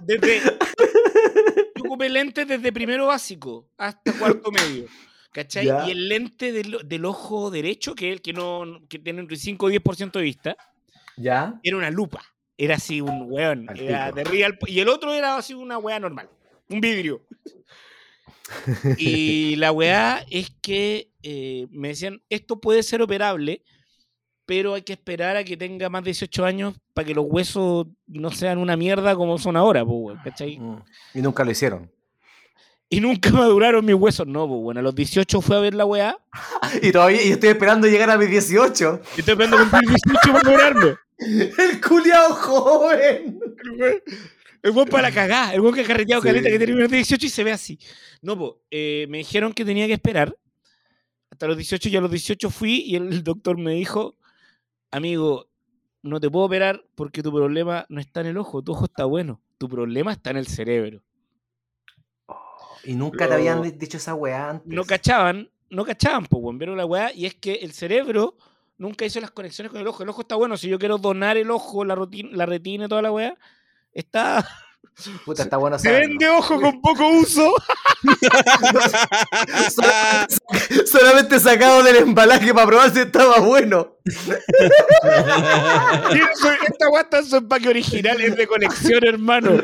desde, 0.00 0.40
yo 0.42 1.84
ocupé 1.84 2.08
lentes 2.08 2.48
desde 2.48 2.72
primero 2.72 3.06
básico 3.06 3.68
hasta 3.78 4.12
cuarto 4.18 4.50
medio. 4.50 4.86
¿Cachai? 5.36 5.66
Ya. 5.66 5.86
Y 5.86 5.90
el 5.90 6.08
lente 6.08 6.50
del, 6.50 6.78
del 6.86 7.04
ojo 7.04 7.50
derecho, 7.50 7.94
que 7.94 8.08
es 8.08 8.12
el 8.14 8.22
que, 8.22 8.32
no, 8.32 8.80
que 8.88 8.98
tiene 8.98 9.20
entre 9.20 9.36
5 9.36 9.70
y 9.70 9.76
10% 9.76 10.12
de 10.12 10.22
vista, 10.22 10.56
¿Ya? 11.18 11.60
era 11.62 11.76
una 11.76 11.90
lupa. 11.90 12.22
Era 12.56 12.76
así 12.76 13.02
un 13.02 13.30
weón. 13.30 13.68
Al 13.68 13.78
Era 13.78 14.06
pico. 14.06 14.16
de 14.16 14.24
real, 14.24 14.58
y 14.66 14.80
el 14.80 14.88
otro 14.88 15.12
era 15.12 15.36
así 15.36 15.52
una 15.52 15.76
weá 15.76 16.00
normal. 16.00 16.30
Un 16.70 16.80
vidrio. 16.80 17.22
Y 18.96 19.56
la 19.56 19.72
weá 19.72 20.24
es 20.30 20.50
que 20.62 21.10
eh, 21.22 21.66
me 21.70 21.88
decían, 21.88 22.22
esto 22.30 22.60
puede 22.60 22.82
ser 22.82 23.02
operable, 23.02 23.62
pero 24.46 24.72
hay 24.72 24.82
que 24.82 24.92
esperar 24.94 25.36
a 25.36 25.44
que 25.44 25.56
tenga 25.56 25.90
más 25.90 26.02
de 26.04 26.10
18 26.10 26.44
años 26.46 26.74
para 26.94 27.06
que 27.06 27.14
los 27.14 27.26
huesos 27.28 27.88
no 28.06 28.30
sean 28.30 28.58
una 28.58 28.76
mierda 28.76 29.16
como 29.16 29.36
son 29.36 29.56
ahora, 29.56 29.84
¿cachai? 30.22 30.58
Mm. 30.58 30.82
Y 31.14 31.20
nunca 31.20 31.44
lo 31.44 31.50
hicieron. 31.50 31.90
Y 32.88 33.00
nunca 33.00 33.30
maduraron 33.32 33.84
mis 33.84 33.94
huesos, 33.94 34.26
no, 34.26 34.46
pues 34.46 34.60
bueno, 34.60 34.80
a 34.80 34.82
los 34.82 34.94
18 34.94 35.40
fue 35.40 35.56
a 35.56 35.60
ver 35.60 35.74
la 35.74 35.84
weá. 35.84 36.16
Y 36.82 36.92
todavía 36.92 37.22
y 37.22 37.30
estoy 37.32 37.50
esperando 37.50 37.86
llegar 37.86 38.10
a 38.10 38.16
mis 38.18 38.30
18. 38.30 39.00
Y 39.16 39.20
estoy 39.20 39.32
esperando 39.32 39.58
cumplir 39.58 39.82
18 39.88 40.32
para 40.32 40.44
madurarme. 40.44 40.96
El 41.18 41.80
culiao 41.80 42.32
joven. 42.34 43.40
El 44.62 44.70
weón 44.72 44.88
para 44.88 45.04
la 45.08 45.14
cagá, 45.14 45.54
el 45.54 45.60
weón 45.60 45.74
que 45.74 45.82
ha 45.82 45.86
carreteado 45.86 46.20
Sí. 46.22 46.28
caleta 46.28 46.50
que 46.50 46.58
tiene 46.58 46.74
menos 46.74 46.90
de 46.90 46.96
18 46.96 47.26
y 47.26 47.28
se 47.28 47.44
ve 47.44 47.52
así. 47.52 47.78
No, 48.20 48.36
pues, 48.36 48.52
me 49.08 49.18
dijeron 49.18 49.52
que 49.52 49.64
tenía 49.64 49.86
que 49.86 49.92
esperar 49.94 50.36
hasta 51.30 51.46
los 51.46 51.56
18 51.56 51.88
y 51.88 51.96
a 51.96 52.00
los 52.00 52.10
18 52.10 52.50
fui 52.50 52.82
y 52.86 52.96
el 52.96 53.22
doctor 53.22 53.58
me 53.58 53.72
dijo, 53.72 54.16
amigo, 54.90 55.48
no 56.02 56.20
te 56.20 56.30
puedo 56.30 56.46
operar 56.46 56.84
porque 56.94 57.22
tu 57.22 57.32
problema 57.32 57.86
no 57.88 58.00
está 58.00 58.20
en 58.22 58.28
el 58.28 58.38
ojo, 58.38 58.62
tu 58.62 58.72
ojo 58.72 58.86
está 58.86 59.04
bueno, 59.04 59.40
tu 59.58 59.68
problema 59.68 60.12
está 60.12 60.30
en 60.30 60.38
el 60.38 60.46
cerebro. 60.46 61.02
Y 62.86 62.94
nunca 62.94 63.28
te 63.28 63.34
habían 63.34 63.62
dicho 63.78 63.96
esa 63.98 64.14
weá 64.14 64.50
antes. 64.50 64.72
No 64.72 64.84
cachaban, 64.84 65.50
no 65.70 65.84
cachaban, 65.84 66.24
pues, 66.26 66.42
weón, 66.42 66.58
vieron 66.58 66.76
la 66.76 66.86
weá 66.86 67.12
y 67.12 67.26
es 67.26 67.34
que 67.34 67.54
el 67.54 67.72
cerebro 67.72 68.36
nunca 68.78 69.04
hizo 69.04 69.20
las 69.20 69.30
conexiones 69.32 69.70
con 69.72 69.80
el 69.80 69.86
ojo. 69.88 70.02
El 70.02 70.08
ojo 70.08 70.20
está 70.22 70.36
bueno, 70.36 70.56
si 70.56 70.68
yo 70.68 70.78
quiero 70.78 70.98
donar 70.98 71.36
el 71.36 71.50
ojo, 71.50 71.84
la, 71.84 71.94
rutina, 71.94 72.30
la 72.32 72.46
retina 72.46 72.86
y 72.86 72.88
toda 72.88 73.02
la 73.02 73.12
weá, 73.12 73.34
está... 73.92 74.46
Puta, 75.26 75.42
está 75.42 75.56
bueno 75.58 75.78
Se 75.78 75.90
vende 75.92 76.26
ojo 76.28 76.58
con 76.60 76.80
poco 76.80 77.06
uso. 77.08 77.52
Solamente 80.86 81.38
sacado 81.40 81.82
del 81.82 81.96
embalaje 81.96 82.54
para 82.54 82.66
probar 82.66 82.90
si 82.92 83.00
estaba 83.00 83.40
bueno. 83.40 83.96
Eso- 84.04 84.32
Esta 86.66 86.88
weá 86.88 87.02
está 87.02 87.18
en 87.18 87.26
su 87.26 87.36
empaque 87.36 87.68
original, 87.68 88.18
es 88.20 88.36
de 88.36 88.46
colección, 88.46 89.04
hermano. 89.06 89.60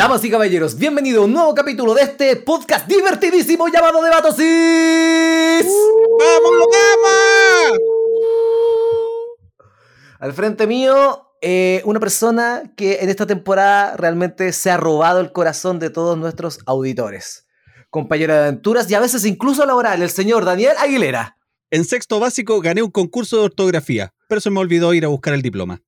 Damas 0.00 0.24
y 0.24 0.30
caballeros, 0.30 0.78
bienvenido 0.78 1.20
a 1.20 1.24
un 1.26 1.34
nuevo 1.34 1.54
capítulo 1.54 1.92
de 1.92 2.04
este 2.04 2.34
podcast 2.36 2.88
divertidísimo 2.88 3.68
llamado 3.68 4.02
Debatosis. 4.02 5.66
¡Vamos, 6.18 6.52
vamos! 6.72 7.78
Al 10.18 10.32
frente 10.32 10.66
mío, 10.66 11.34
eh, 11.42 11.82
una 11.84 12.00
persona 12.00 12.62
que 12.78 13.00
en 13.02 13.10
esta 13.10 13.26
temporada 13.26 13.94
realmente 13.98 14.54
se 14.54 14.70
ha 14.70 14.78
robado 14.78 15.20
el 15.20 15.32
corazón 15.32 15.78
de 15.78 15.90
todos 15.90 16.16
nuestros 16.16 16.60
auditores. 16.64 17.46
Compañero 17.90 18.32
de 18.32 18.40
aventuras 18.40 18.90
y 18.90 18.94
a 18.94 19.00
veces 19.00 19.26
incluso 19.26 19.66
laboral, 19.66 20.00
el 20.00 20.08
señor 20.08 20.46
Daniel 20.46 20.76
Aguilera. 20.78 21.36
En 21.70 21.84
sexto 21.84 22.18
básico 22.18 22.62
gané 22.62 22.82
un 22.82 22.90
concurso 22.90 23.36
de 23.36 23.44
ortografía, 23.44 24.14
pero 24.28 24.40
se 24.40 24.48
me 24.48 24.60
olvidó 24.60 24.94
ir 24.94 25.04
a 25.04 25.08
buscar 25.08 25.34
el 25.34 25.42
diploma. 25.42 25.82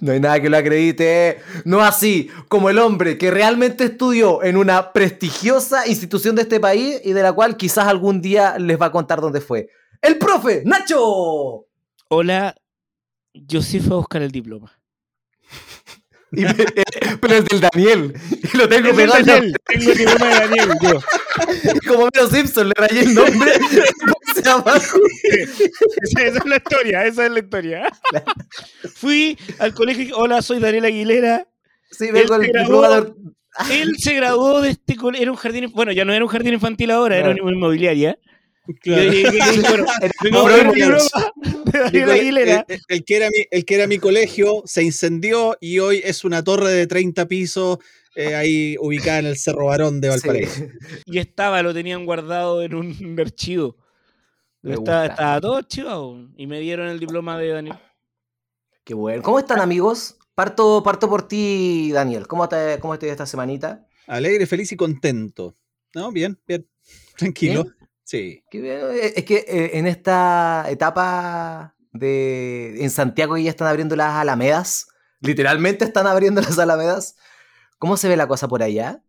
No 0.00 0.12
hay 0.12 0.20
nada 0.20 0.40
que 0.40 0.48
lo 0.50 0.56
acredite. 0.56 1.38
No 1.64 1.80
así 1.82 2.28
como 2.48 2.70
el 2.70 2.78
hombre 2.78 3.16
que 3.18 3.30
realmente 3.30 3.84
estudió 3.84 4.42
en 4.42 4.56
una 4.56 4.92
prestigiosa 4.92 5.86
institución 5.86 6.34
de 6.36 6.42
este 6.42 6.60
país 6.60 7.00
y 7.04 7.12
de 7.12 7.22
la 7.22 7.32
cual 7.32 7.56
quizás 7.56 7.86
algún 7.86 8.20
día 8.20 8.58
les 8.58 8.80
va 8.80 8.86
a 8.86 8.92
contar 8.92 9.20
dónde 9.20 9.40
fue. 9.40 9.68
El 10.02 10.18
profe 10.18 10.62
Nacho. 10.64 11.66
Hola, 12.08 12.54
yo 13.32 13.62
sí 13.62 13.80
fui 13.80 13.92
a 13.92 13.96
buscar 13.96 14.22
el 14.22 14.30
diploma. 14.30 14.72
Y 16.36 16.40
me- 16.42 16.50
eh, 16.50 17.16
pero 17.20 17.36
el 17.36 17.44
del 17.44 17.60
Daniel. 17.60 18.12
Y 18.52 18.56
lo 18.56 18.68
tengo 18.68 18.88
Es 18.88 18.98
el 18.98 19.06
Daniel, 19.08 19.56
tengo 19.66 19.92
el 19.92 19.98
diploma 19.98 20.26
de 20.26 20.34
Daniel, 20.34 20.70
yo. 20.82 21.00
como 21.88 22.08
Mero 22.14 22.30
Simpson, 22.30 22.68
le 22.68 22.74
rayé 22.76 23.00
el 23.00 23.14
nombre. 23.14 23.50
Esa, 24.36 24.62
es 26.38 26.44
la 26.44 26.56
historia, 26.56 27.06
esa 27.06 27.26
es 27.26 27.32
la 27.32 27.38
historia. 27.38 27.86
Fui 28.94 29.36
al 29.58 29.74
colegio, 29.74 30.16
hola, 30.16 30.42
soy 30.42 30.60
Daniel 30.60 30.84
Aguilera. 30.86 31.46
Sí, 31.90 32.10
vengo 32.10 32.34
Él 32.36 32.44
el 32.46 32.52
de- 32.52 33.12
Él 33.70 33.94
se 33.98 34.14
graduó 34.14 34.60
de 34.60 34.70
este 34.70 34.96
colegio, 34.96 35.22
era 35.22 35.30
un 35.32 35.36
jardín, 35.36 35.70
bueno, 35.72 35.92
ya 35.92 36.04
no 36.04 36.12
era 36.12 36.24
un 36.24 36.30
jardín 36.30 36.54
infantil 36.54 36.90
ahora, 36.90 37.16
era 37.16 37.30
una 37.30 37.52
inmobiliaria. 37.52 38.18
Claro. 38.80 39.12
Y- 39.12 39.16
y- 39.16 39.20
y- 39.20 39.22
bueno, 40.42 40.72
mi, 43.28 43.46
el 43.50 43.64
que 43.64 43.74
era 43.74 43.86
mi 43.86 43.98
colegio 43.98 44.62
se 44.64 44.82
incendió 44.82 45.56
y 45.60 45.78
hoy 45.80 46.00
es 46.02 46.24
una 46.24 46.42
torre 46.42 46.72
de 46.72 46.86
30 46.86 47.26
pisos 47.28 47.78
eh, 48.14 48.34
ahí 48.34 48.76
ubicada 48.80 49.18
en 49.20 49.26
el 49.26 49.36
Cerro 49.36 49.66
Barón 49.66 50.00
de 50.00 50.08
Valparaíso. 50.08 50.54
Sí. 50.54 50.68
Y 51.06 51.18
estaba, 51.18 51.62
lo 51.62 51.74
tenían 51.74 52.04
guardado 52.06 52.62
en 52.62 52.74
un 52.74 53.16
archivo. 53.20 53.76
Estaba, 54.62 55.06
estaba 55.06 55.40
todo 55.40 55.56
archivado. 55.56 56.16
Y 56.36 56.46
me 56.46 56.60
dieron 56.60 56.88
el 56.88 56.98
diploma 56.98 57.38
de 57.38 57.48
Daniel. 57.48 57.78
Qué 58.84 58.94
bueno. 58.94 59.22
¿Cómo 59.22 59.38
están, 59.38 59.60
amigos? 59.60 60.16
Parto, 60.34 60.82
parto 60.82 61.08
por 61.08 61.28
ti, 61.28 61.90
Daniel. 61.92 62.26
¿Cómo 62.26 62.48
te, 62.48 62.78
cómo 62.80 62.94
estás 62.94 63.10
esta 63.10 63.26
semanita? 63.26 63.86
Alegre, 64.06 64.46
feliz 64.46 64.72
y 64.72 64.76
contento. 64.76 65.54
¿No? 65.94 66.10
Bien, 66.12 66.38
bien. 66.46 66.66
Tranquilo. 67.16 67.64
¿Bien? 67.64 67.76
Sí. 68.04 68.44
Qué 68.50 68.60
bien. 68.60 68.78
Eh, 68.92 69.12
Es 69.16 69.24
que 69.24 69.44
eh, 69.46 69.70
en 69.74 69.86
esta 69.86 70.66
etapa 70.68 71.74
de 71.92 72.82
en 72.82 72.90
Santiago 72.90 73.36
ya 73.38 73.50
están 73.50 73.68
abriendo 73.68 73.96
las 73.96 74.14
alamedas. 74.14 74.88
Literalmente 75.20 75.84
están 75.84 76.06
abriendo 76.06 76.40
las 76.40 76.58
alamedas. 76.58 77.16
¿Cómo 77.84 77.98
se 77.98 78.08
ve 78.08 78.16
la 78.16 78.26
cosa 78.26 78.48
por 78.48 78.62
allá? 78.62 79.04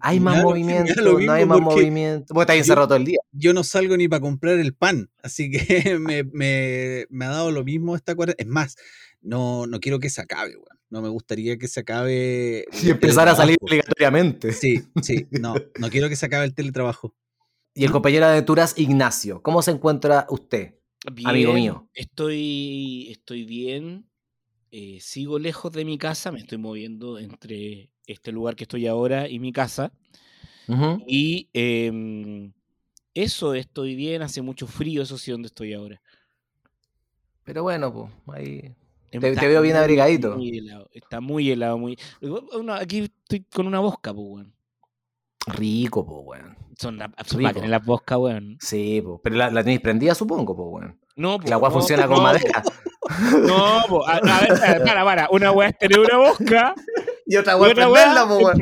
¿Hay 0.00 0.18
más 0.18 0.42
movimiento? 0.42 0.92
¿No 1.20 1.32
hay 1.32 1.46
más 1.46 1.58
porque 1.60 1.74
movimiento? 1.76 2.34
Porque 2.34 2.42
está 2.42 2.56
encerrado 2.56 2.88
todo 2.88 2.96
el 2.96 3.04
día. 3.04 3.18
Yo 3.30 3.52
no 3.54 3.62
salgo 3.62 3.96
ni 3.96 4.08
para 4.08 4.18
comprar 4.20 4.58
el 4.58 4.74
pan, 4.74 5.08
así 5.22 5.52
que 5.52 5.98
me, 6.00 6.24
me- 6.24 7.06
me 7.10 7.24
ha 7.26 7.28
dado 7.28 7.52
lo 7.52 7.62
mismo 7.62 7.94
esta 7.94 8.16
cuarentena. 8.16 8.44
Es 8.48 8.52
más, 8.52 8.76
no, 9.20 9.68
no 9.68 9.78
quiero 9.78 10.00
que 10.00 10.10
se 10.10 10.20
acabe, 10.20 10.56
weón. 10.56 10.80
No 10.90 11.00
me 11.00 11.08
gustaría 11.10 11.56
que 11.58 11.68
se 11.68 11.78
acabe. 11.78 12.64
Y 12.82 12.90
empezar 12.90 13.28
a 13.28 13.36
salir 13.36 13.56
obligatoriamente. 13.60 14.52
Sí, 14.52 14.82
sí, 15.00 15.28
no, 15.30 15.54
no 15.78 15.88
quiero 15.88 16.08
que 16.08 16.16
se 16.16 16.26
acabe 16.26 16.44
el 16.44 16.54
teletrabajo. 16.56 17.14
Y 17.72 17.84
el 17.84 17.92
compañero 17.92 18.26
de 18.26 18.32
aventuras, 18.32 18.74
Ignacio. 18.76 19.42
¿Cómo 19.42 19.62
se 19.62 19.70
encuentra 19.70 20.26
usted? 20.28 20.74
Amigo 21.24 21.52
mío. 21.52 21.88
Estoy, 21.94 23.12
estoy 23.12 23.44
bien. 23.44 24.08
eh, 24.72 24.98
sigo 25.00 25.38
lejos 25.38 25.70
de 25.72 25.84
mi 25.84 25.98
casa. 25.98 26.32
Me 26.32 26.40
estoy 26.40 26.58
moviendo 26.58 27.18
entre 27.20 27.91
este 28.06 28.32
lugar 28.32 28.56
que 28.56 28.64
estoy 28.64 28.86
ahora 28.86 29.28
y 29.28 29.38
mi 29.38 29.52
casa. 29.52 29.92
Y 31.06 31.48
em, 31.52 32.52
eso, 33.14 33.52
estoy 33.54 33.94
bien. 33.94 34.22
Hace 34.22 34.40
mucho 34.42 34.66
frío, 34.66 35.02
eso 35.02 35.18
sí, 35.18 35.30
donde 35.30 35.46
estoy 35.48 35.74
ahora. 35.74 36.00
Pero 37.44 37.62
bueno, 37.64 37.92
pues, 37.92 38.38
ahí. 38.38 38.74
Te- 39.10 39.18
Está 39.28 39.40
te 39.42 39.48
veo 39.48 39.60
bien 39.60 39.76
abrigadito. 39.76 40.36
muy 40.36 40.56
helado, 40.58 40.88
Está 40.94 41.20
muy 41.20 41.50
helado, 41.50 41.76
muy. 41.76 41.98
Aquí 42.80 43.00
estoy 43.00 43.44
con 43.52 43.66
una 43.66 43.80
bosca, 43.80 44.14
pues, 44.14 44.26
weón. 44.26 44.54
Rico, 45.48 46.06
pues, 46.06 46.20
weón. 46.24 46.56
Son, 46.78 46.96
la- 46.96 47.12
son 47.26 47.42
las 47.42 47.84
boscas, 47.84 48.18
weón. 48.18 48.56
Sí, 48.60 49.02
pues. 49.04 49.20
Pero 49.22 49.36
la, 49.36 49.50
la 49.50 49.62
tenéis 49.62 49.80
prendida, 49.80 50.14
supongo, 50.14 50.56
pues, 50.56 50.68
weón. 50.70 50.98
No, 51.16 51.38
po, 51.38 51.48
La 51.48 51.56
agua 51.56 51.68
no, 51.68 51.74
funciona 51.74 52.06
con 52.06 52.16
no, 52.16 52.22
madera. 52.22 52.62
po, 52.62 53.38
No, 53.46 53.82
po, 53.88 54.08
a, 54.08 54.12
a 54.16 54.40
ver, 54.40 54.58
para, 54.58 54.84
para, 54.84 55.04
para. 55.04 55.28
Una 55.30 55.52
weá 55.52 55.68
es 55.68 55.78
tener 55.78 55.98
una 56.00 56.16
bosca. 56.16 56.74
Y 57.32 57.36
otra 57.36 57.56
weá, 57.56 57.74
prenderla, 57.74 58.22
es 58.22 58.28
weón. 58.28 58.58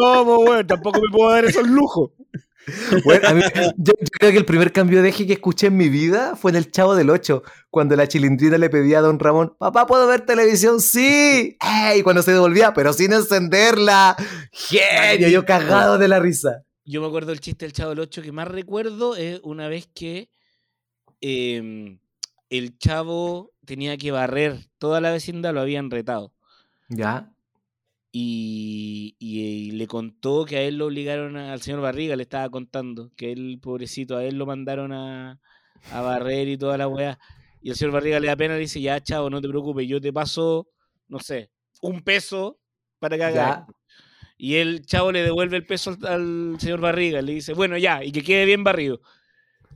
No, 0.00 0.24
po, 0.24 0.38
weón, 0.44 0.66
tampoco 0.66 1.00
me 1.02 1.08
puedo 1.10 1.30
dar 1.30 1.44
esos 1.44 1.66
lujos. 1.68 2.10
Bueno, 3.04 3.28
a 3.28 3.32
mí- 3.32 3.42
yo, 3.76 3.92
yo 4.00 4.06
creo 4.18 4.32
que 4.32 4.38
el 4.38 4.44
primer 4.44 4.72
cambio 4.72 5.00
de 5.00 5.10
eje 5.10 5.24
que 5.24 5.34
escuché 5.34 5.68
en 5.68 5.76
mi 5.76 5.88
vida 5.88 6.34
fue 6.34 6.50
en 6.50 6.56
el 6.56 6.72
Chavo 6.72 6.96
del 6.96 7.10
8, 7.10 7.44
cuando 7.70 7.94
la 7.94 8.08
chilindrina 8.08 8.58
le 8.58 8.68
pedía 8.68 8.98
a 8.98 9.02
Don 9.02 9.20
Ramón, 9.20 9.54
papá, 9.56 9.86
¿puedo 9.86 10.08
ver 10.08 10.22
televisión? 10.22 10.80
Sí. 10.80 11.56
¡Ey! 11.60 12.00
Y 12.00 12.02
cuando 12.02 12.22
se 12.22 12.32
devolvía, 12.32 12.74
pero 12.74 12.92
sin 12.92 13.12
encenderla. 13.12 14.16
Genio, 14.50 15.28
yo 15.28 15.44
cagado 15.44 15.96
de 15.96 16.08
la 16.08 16.18
risa. 16.18 16.64
Yo 16.84 17.00
me 17.00 17.06
acuerdo 17.06 17.28
del 17.30 17.38
chiste 17.40 17.66
del 17.66 17.72
Chavo 17.72 17.90
del 17.90 18.00
8 18.00 18.22
que 18.22 18.32
más 18.32 18.48
recuerdo 18.48 19.14
es 19.14 19.38
una 19.44 19.68
vez 19.68 19.88
que 19.94 20.28
em, 21.20 22.00
el 22.50 22.76
Chavo 22.78 23.52
tenía 23.64 23.96
que 23.96 24.10
barrer 24.10 24.56
toda 24.78 25.00
la 25.00 25.12
vecindad, 25.12 25.54
lo 25.54 25.60
habían 25.60 25.88
retado. 25.88 26.32
Ya. 26.88 27.30
Y, 28.18 29.14
y- 29.18 29.40
y 29.42 29.70
le 29.72 29.86
contó 29.86 30.46
que 30.46 30.56
a 30.56 30.62
él 30.62 30.78
lo 30.78 30.86
obligaron 30.86 31.36
a- 31.36 31.52
al 31.52 31.60
señor 31.60 31.82
Barriga, 31.82 32.16
le 32.16 32.22
estaba 32.22 32.48
contando, 32.48 33.10
que 33.14 33.30
él, 33.30 33.58
pobrecito, 33.60 34.16
a 34.16 34.24
él 34.24 34.36
lo 34.38 34.46
mandaron 34.46 34.90
a, 34.94 35.38
a 35.92 36.00
barrer 36.00 36.48
y 36.48 36.56
toda 36.56 36.78
la 36.78 36.88
weá. 36.88 37.18
Y 37.60 37.68
el 37.68 37.76
señor 37.76 37.92
Barriga 37.92 38.18
le 38.18 38.28
da 38.28 38.36
pena 38.36 38.54
y 38.54 38.56
le 38.56 38.60
dice, 38.62 38.80
ya, 38.80 39.02
chavo, 39.02 39.28
no 39.28 39.42
te 39.42 39.48
preocupes, 39.48 39.86
yo 39.86 40.00
te 40.00 40.14
paso, 40.14 40.66
no 41.08 41.18
sé, 41.18 41.50
un 41.82 42.00
peso 42.00 42.58
para 42.98 43.18
que 43.18 43.22
esto". 43.28 43.38
Y 44.38 44.54
el 44.54 44.86
chavo 44.86 45.12
le 45.12 45.22
devuelve 45.22 45.58
el 45.58 45.66
peso 45.66 45.90
al, 45.90 46.06
al 46.06 46.56
señor 46.58 46.80
Barriga, 46.80 47.20
le 47.20 47.32
dice, 47.32 47.52
bueno, 47.52 47.76
ya, 47.76 48.02
y 48.02 48.12
que 48.12 48.22
quede 48.22 48.46
bien 48.46 48.64
barrido. 48.64 49.02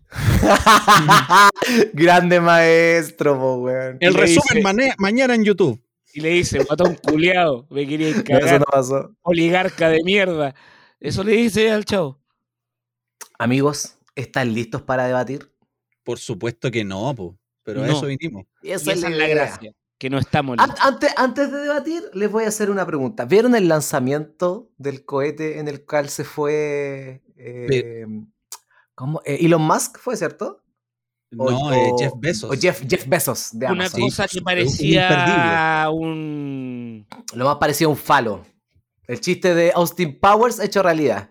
Grande 1.93 2.41
maestro, 2.41 3.39
po, 3.39 3.57
weón. 3.57 3.99
El 4.01 4.15
resumen 4.15 4.43
dice- 4.55 4.65
mañana 4.99 5.35
en 5.35 5.45
YouTube. 5.45 5.79
Y 6.13 6.21
le 6.21 6.31
dice, 6.31 6.65
matón 6.69 6.97
culiado, 6.97 7.67
me 7.71 7.87
quería 7.87 8.11
No, 8.11 8.17
eso 8.17 8.25
cagar, 8.25 8.61
no 8.61 8.67
pasó. 8.67 9.17
oligarca 9.23 9.89
de 9.89 10.03
mierda. 10.03 10.55
Eso 10.99 11.25
le 11.25 11.33
dice 11.33 11.71
al 11.71 11.85
chavo. 11.85 12.19
Amigos, 13.39 13.97
¿están 14.15 14.53
listos 14.53 14.83
para 14.83 15.07
debatir? 15.07 15.51
Por 16.03 16.19
supuesto 16.19 16.71
que 16.71 16.85
no, 16.85 17.15
po, 17.15 17.39
pero 17.63 17.83
a 17.83 17.89
eso 17.89 18.07
vinimos. 18.07 18.47
Y 18.63 18.71
esa 18.71 18.93
es 18.93 19.03
la 19.03 19.29
gracia, 19.29 19.73
que 19.99 20.11
no 20.11 20.19
estamos 20.19 20.57
listos. 20.59 20.77
Antes, 20.85 21.13
antes 21.17 21.51
de 21.51 21.59
debatir, 21.59 22.03
les 22.13 22.31
voy 22.31 22.45
a 22.45 22.49
hacer 22.49 22.71
una 22.71 22.85
pregunta. 22.87 23.25
¿Vieron 23.25 23.55
el 23.55 23.69
lanzamiento 23.69 24.71
del 24.77 25.05
cohete 25.05 25.59
en 25.59 25.69
el 25.69 25.85
cual 25.85 26.09
se 26.09 26.25
fue 26.25 27.23
eh, 27.37 28.07
¿cómo? 28.95 29.23
Eh, 29.25 29.39
Elon 29.41 29.63
Musk? 29.63 29.99
¿Fue 29.99 30.17
cierto? 30.17 30.63
O- 31.37 31.51
No, 31.51 31.73
eh, 31.73 31.91
o- 31.93 31.99
Jeff 31.99 32.13
Bezos. 32.17 32.51
O 32.51 32.61
Jeff, 32.61 32.83
Jeff 32.89 33.07
Bezos 33.07 33.51
de 33.53 33.67
Una 33.67 33.73
Amazon. 33.85 34.01
cosa 34.01 34.27
Sí, 34.27 34.35
que 34.35 34.39
un 34.39 34.45
parecía 34.45 35.89
un... 35.93 37.07
Lo 37.35 37.45
más 37.45 37.57
parecido 37.57 37.91
a 37.91 37.93
un 37.93 37.97
falo. 37.99 38.43
El 39.07 39.21
chiste 39.21 39.55
de 39.55 39.73
Austin 39.75 40.19
Powers 40.19 40.59
hecho 40.61 40.83
realidad. 40.83 41.31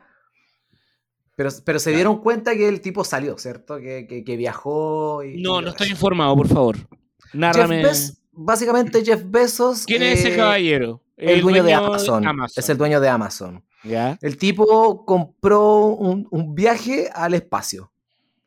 Pero, 1.36 1.50
pero 1.63 1.79
se 1.79 1.86
Claro. 1.91 1.96
dieron 1.98 2.22
cuenta 2.22 2.53
que 2.53 2.68
el 2.68 2.82
tipo 2.82 3.03
salió, 3.03 3.38
¿cierto? 3.38 3.77
Que, 3.79 4.06
que- 4.08 4.24
que 4.24 4.36
viajó. 4.38 5.24
Y, 5.24 5.41
No, 5.41 5.60
y 5.62 5.63
no 5.63 5.70
estoy 5.70 5.89
informado, 5.89 6.36
por 6.36 6.48
favor. 6.48 6.75
Jeff 6.77 7.34
Nárrame. 7.34 7.84
Bez- 7.84 8.22
básicamente 8.32 9.03
Jeff 9.06 9.22
Bezos. 9.25 9.86
¿Quién 9.86 10.03
es 10.03 10.20
ese 10.20 10.34
eh, 10.34 10.38
caballero? 10.38 11.01
El, 11.15 11.41
dueño, 11.41 11.63
de 11.63 11.74
Amazon. 11.74 12.25
Es 12.56 12.70
el 12.70 12.77
dueño 12.77 13.00
de 13.01 13.10
Amazon. 13.10 13.63
¿Ya? 13.84 14.18
El 14.22 14.38
tipo 14.38 15.06
compró 15.06 15.86
un, 15.88 16.27
un 16.32 16.53
viaje 16.56 17.10
al 17.13 17.34
espacio 17.34 17.91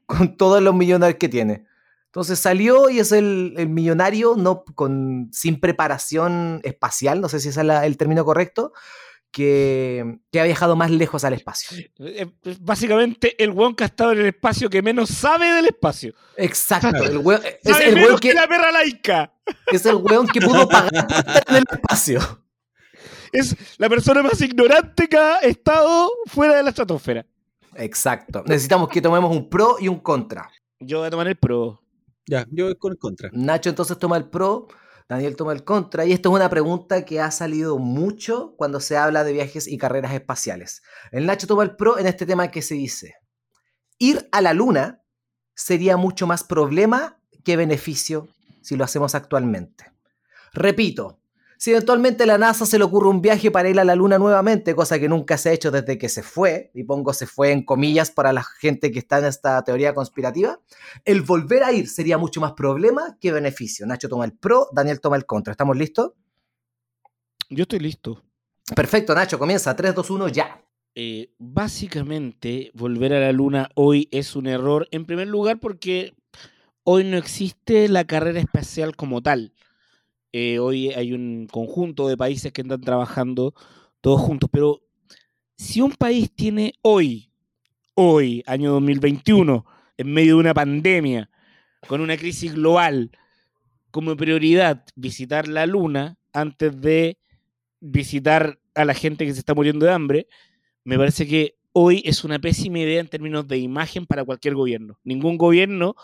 con 0.06 0.36
todos 0.36 0.62
los 0.62 0.74
millonarios 0.74 1.18
que 1.18 1.28
tiene. 1.28 1.66
Entonces 2.06 2.38
salió 2.38 2.90
y 2.90 2.98
es 2.98 3.10
el, 3.12 3.54
el 3.56 3.68
millonario 3.68 4.34
no, 4.36 4.64
con, 4.74 5.30
sin 5.32 5.58
preparación 5.60 6.60
espacial, 6.62 7.20
no 7.22 7.28
sé 7.30 7.40
si 7.40 7.48
ese 7.48 7.60
es 7.60 7.66
la- 7.66 7.86
el 7.86 7.96
término 7.96 8.22
correcto, 8.24 8.72
que, 9.30 10.18
que 10.30 10.40
ha 10.40 10.44
viajado 10.44 10.76
más 10.76 10.90
lejos 10.90 11.24
al 11.24 11.32
espacio. 11.32 11.78
Eh, 11.78 12.26
eh, 12.44 12.56
Básicamente 12.60 13.42
el 13.42 13.50
weón 13.50 13.74
que 13.74 13.84
ha 13.84 13.86
estado 13.86 14.12
en 14.12 14.18
el 14.18 14.26
espacio 14.26 14.68
que 14.68 14.82
menos 14.82 15.08
sabe 15.08 15.50
del 15.52 15.64
espacio. 15.66 16.12
Exacto, 16.36 17.02
el 17.02 17.16
weón- 17.18 17.42
es, 17.64 17.72
Sabe 17.72 17.88
el 17.88 17.94
weón 17.94 18.18
que... 18.18 18.28
que, 18.28 18.34
la 18.34 18.46
perra 18.46 18.70
laica. 18.70 19.32
es 19.68 19.86
el 19.86 19.94
weón 19.96 20.26
que 20.26 20.40
pudo 20.42 20.68
pagar 20.68 21.06
en 21.48 21.56
el 21.56 21.64
espacio. 21.70 22.20
Es 23.32 23.56
la 23.78 23.88
persona 23.88 24.22
más 24.22 24.38
ignorante 24.42 25.08
que 25.08 25.16
ha 25.16 25.38
estado 25.38 26.10
fuera 26.26 26.56
de 26.56 26.62
la 26.64 26.68
estratosfera. 26.68 27.24
Exacto. 27.76 28.42
Necesitamos 28.46 28.88
que 28.88 29.00
tomemos 29.00 29.34
un 29.34 29.48
pro 29.48 29.76
y 29.80 29.88
un 29.88 30.00
contra. 30.00 30.50
Yo 30.80 30.98
voy 30.98 31.06
a 31.06 31.10
tomar 31.10 31.28
el 31.28 31.36
pro. 31.36 31.80
Ya, 32.26 32.46
yo 32.50 32.66
voy 32.66 32.76
con 32.76 32.92
el 32.92 32.98
contra. 32.98 33.30
Nacho 33.32 33.70
entonces 33.70 33.98
toma 33.98 34.16
el 34.16 34.28
pro, 34.28 34.68
Daniel 35.08 35.36
toma 35.36 35.52
el 35.52 35.64
contra, 35.64 36.04
y 36.06 36.12
esto 36.12 36.30
es 36.30 36.36
una 36.36 36.48
pregunta 36.48 37.04
que 37.04 37.20
ha 37.20 37.30
salido 37.30 37.78
mucho 37.78 38.54
cuando 38.56 38.80
se 38.80 38.96
habla 38.96 39.24
de 39.24 39.32
viajes 39.32 39.66
y 39.66 39.76
carreras 39.76 40.12
espaciales. 40.12 40.82
El 41.10 41.26
Nacho 41.26 41.46
toma 41.46 41.64
el 41.64 41.76
pro 41.76 41.98
en 41.98 42.06
este 42.06 42.26
tema 42.26 42.50
que 42.50 42.62
se 42.62 42.74
dice, 42.74 43.14
ir 43.98 44.28
a 44.32 44.40
la 44.40 44.54
luna 44.54 45.02
sería 45.54 45.96
mucho 45.96 46.26
más 46.26 46.44
problema 46.44 47.20
que 47.44 47.56
beneficio 47.56 48.28
si 48.62 48.76
lo 48.76 48.84
hacemos 48.84 49.14
actualmente. 49.14 49.92
Repito, 50.52 51.21
si 51.62 51.70
eventualmente 51.70 52.24
a 52.24 52.26
la 52.26 52.38
NASA 52.38 52.66
se 52.66 52.76
le 52.76 52.82
ocurre 52.82 53.08
un 53.08 53.22
viaje 53.22 53.52
para 53.52 53.70
ir 53.70 53.78
a 53.78 53.84
la 53.84 53.94
luna 53.94 54.18
nuevamente, 54.18 54.74
cosa 54.74 54.98
que 54.98 55.08
nunca 55.08 55.38
se 55.38 55.48
ha 55.48 55.52
hecho 55.52 55.70
desde 55.70 55.96
que 55.96 56.08
se 56.08 56.24
fue, 56.24 56.72
y 56.74 56.82
pongo 56.82 57.12
se 57.12 57.24
fue 57.28 57.52
en 57.52 57.64
comillas 57.64 58.10
para 58.10 58.32
la 58.32 58.42
gente 58.42 58.90
que 58.90 58.98
está 58.98 59.20
en 59.20 59.26
esta 59.26 59.62
teoría 59.62 59.94
conspirativa, 59.94 60.58
el 61.04 61.22
volver 61.22 61.62
a 61.62 61.70
ir 61.70 61.88
sería 61.88 62.18
mucho 62.18 62.40
más 62.40 62.54
problema 62.54 63.16
que 63.20 63.30
beneficio. 63.30 63.86
Nacho 63.86 64.08
toma 64.08 64.24
el 64.24 64.32
pro, 64.32 64.70
Daniel 64.72 65.00
toma 65.00 65.14
el 65.14 65.24
contra. 65.24 65.52
¿Estamos 65.52 65.76
listos? 65.76 66.10
Yo 67.48 67.62
estoy 67.62 67.78
listo. 67.78 68.24
Perfecto, 68.74 69.14
Nacho, 69.14 69.38
comienza. 69.38 69.76
3, 69.76 69.94
2, 69.94 70.10
1, 70.10 70.28
ya. 70.30 70.64
Eh, 70.96 71.32
básicamente, 71.38 72.72
volver 72.74 73.12
a 73.12 73.20
la 73.20 73.30
luna 73.30 73.70
hoy 73.76 74.08
es 74.10 74.34
un 74.34 74.48
error. 74.48 74.88
En 74.90 75.06
primer 75.06 75.28
lugar, 75.28 75.60
porque 75.60 76.12
hoy 76.82 77.04
no 77.04 77.16
existe 77.16 77.88
la 77.88 78.04
carrera 78.04 78.40
espacial 78.40 78.96
como 78.96 79.22
tal. 79.22 79.52
Eh, 80.32 80.58
hoy 80.58 80.90
hay 80.90 81.12
un 81.12 81.46
conjunto 81.46 82.08
de 82.08 82.16
países 82.16 82.52
que 82.52 82.62
están 82.62 82.80
trabajando 82.80 83.54
todos 84.00 84.20
juntos. 84.20 84.48
Pero 84.50 84.80
si 85.56 85.80
un 85.80 85.92
país 85.92 86.32
tiene 86.34 86.72
hoy, 86.82 87.30
hoy, 87.94 88.42
año 88.46 88.72
2021, 88.72 89.66
en 89.98 90.12
medio 90.12 90.34
de 90.34 90.40
una 90.40 90.54
pandemia, 90.54 91.30
con 91.86 92.00
una 92.00 92.16
crisis 92.16 92.54
global, 92.54 93.10
como 93.90 94.16
prioridad 94.16 94.84
visitar 94.96 95.48
la 95.48 95.66
luna 95.66 96.16
antes 96.32 96.80
de 96.80 97.18
visitar 97.80 98.58
a 98.74 98.86
la 98.86 98.94
gente 98.94 99.26
que 99.26 99.34
se 99.34 99.40
está 99.40 99.54
muriendo 99.54 99.84
de 99.84 99.92
hambre, 99.92 100.26
me 100.82 100.96
parece 100.96 101.26
que 101.26 101.56
hoy 101.72 102.02
es 102.06 102.24
una 102.24 102.38
pésima 102.38 102.78
idea 102.78 103.00
en 103.00 103.08
términos 103.08 103.46
de 103.46 103.58
imagen 103.58 104.06
para 104.06 104.24
cualquier 104.24 104.54
gobierno. 104.54 104.98
Ningún 105.04 105.36
gobierno 105.36 105.94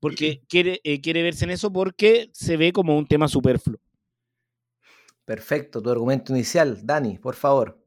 porque 0.00 0.42
quiere, 0.48 0.80
eh, 0.84 1.00
quiere 1.00 1.22
verse 1.22 1.44
en 1.44 1.50
eso 1.50 1.72
porque 1.72 2.30
se 2.32 2.56
ve 2.56 2.72
como 2.72 2.96
un 2.96 3.06
tema 3.06 3.28
superfluo. 3.28 3.80
Perfecto, 5.24 5.82
tu 5.82 5.90
argumento 5.90 6.32
inicial. 6.32 6.80
Dani, 6.84 7.18
por 7.18 7.34
favor. 7.34 7.84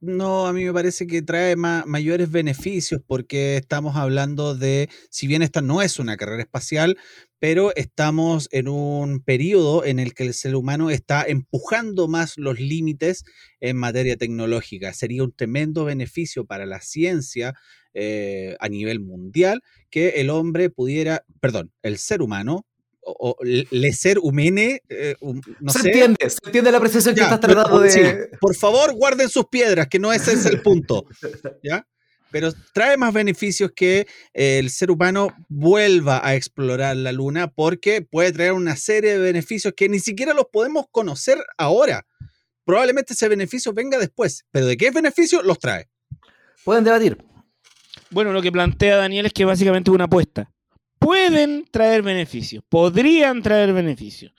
No, 0.00 0.46
a 0.46 0.52
mí 0.52 0.64
me 0.64 0.72
parece 0.72 1.08
que 1.08 1.22
trae 1.22 1.56
ma- 1.56 1.82
mayores 1.86 2.30
beneficios 2.30 3.00
porque 3.04 3.56
estamos 3.56 3.96
hablando 3.96 4.54
de, 4.54 4.88
si 5.10 5.26
bien 5.26 5.42
esta 5.42 5.60
no 5.60 5.82
es 5.82 5.98
una 5.98 6.16
carrera 6.16 6.42
espacial, 6.42 6.96
pero 7.40 7.74
estamos 7.74 8.48
en 8.52 8.68
un 8.68 9.20
periodo 9.20 9.84
en 9.84 9.98
el 9.98 10.14
que 10.14 10.24
el 10.24 10.34
ser 10.34 10.54
humano 10.54 10.90
está 10.90 11.24
empujando 11.24 12.06
más 12.06 12.34
los 12.36 12.60
límites 12.60 13.24
en 13.58 13.76
materia 13.76 14.16
tecnológica. 14.16 14.92
Sería 14.92 15.24
un 15.24 15.32
tremendo 15.32 15.84
beneficio 15.84 16.44
para 16.46 16.64
la 16.64 16.80
ciencia 16.80 17.54
eh, 17.94 18.56
a 18.60 18.68
nivel 18.68 19.00
mundial 19.00 19.62
que 19.90 20.20
el 20.20 20.30
hombre 20.30 20.70
pudiera, 20.70 21.24
perdón, 21.40 21.72
el 21.82 21.98
ser 21.98 22.22
humano 22.22 22.66
o, 23.02 23.36
o 23.40 23.44
le 23.44 23.92
ser 23.92 24.18
humene, 24.18 24.82
eh, 24.88 25.16
um, 25.20 25.40
no 25.60 25.72
se 25.72 25.80
sé, 25.80 25.88
entiende, 25.88 26.30
se 26.30 26.38
entiende 26.44 26.70
la 26.70 26.78
apreciación 26.78 27.14
que 27.14 27.22
estás 27.22 27.40
tratando 27.40 27.80
de. 27.80 27.90
sí, 27.90 28.00
por 28.40 28.54
favor, 28.54 28.94
guarden 28.94 29.28
sus 29.28 29.46
piedras, 29.46 29.88
que 29.88 29.98
no 29.98 30.12
ese 30.12 30.32
es 30.32 30.44
el 30.46 30.62
punto. 30.62 31.06
¿Ya? 31.62 31.86
Pero 32.30 32.52
trae 32.74 32.98
más 32.98 33.14
beneficios 33.14 33.72
que 33.74 34.06
el 34.34 34.68
ser 34.68 34.90
humano 34.90 35.34
vuelva 35.48 36.20
a 36.22 36.34
explorar 36.34 36.94
la 36.96 37.12
luna 37.12 37.50
porque 37.50 38.02
puede 38.02 38.32
traer 38.32 38.52
una 38.52 38.76
serie 38.76 39.12
de 39.12 39.18
beneficios 39.18 39.72
que 39.74 39.88
ni 39.88 39.98
siquiera 39.98 40.34
los 40.34 40.44
podemos 40.52 40.86
conocer 40.90 41.38
ahora. 41.56 42.06
Probablemente 42.66 43.14
ese 43.14 43.28
beneficio 43.28 43.72
venga 43.72 43.98
después, 43.98 44.44
pero 44.50 44.66
¿de 44.66 44.76
qué 44.76 44.90
beneficio 44.90 45.42
los 45.42 45.58
trae? 45.58 45.88
Pueden 46.64 46.84
debatir. 46.84 47.16
Bueno, 48.10 48.32
lo 48.32 48.40
que 48.42 48.52
plantea 48.52 48.96
Daniel 48.96 49.26
es 49.26 49.32
que 49.32 49.44
básicamente 49.44 49.90
es 49.90 49.94
una 49.94 50.04
apuesta. 50.04 50.50
Pueden 50.98 51.64
traer 51.70 52.02
beneficios, 52.02 52.64
podrían 52.68 53.42
traer 53.42 53.72
beneficios. 53.72 54.32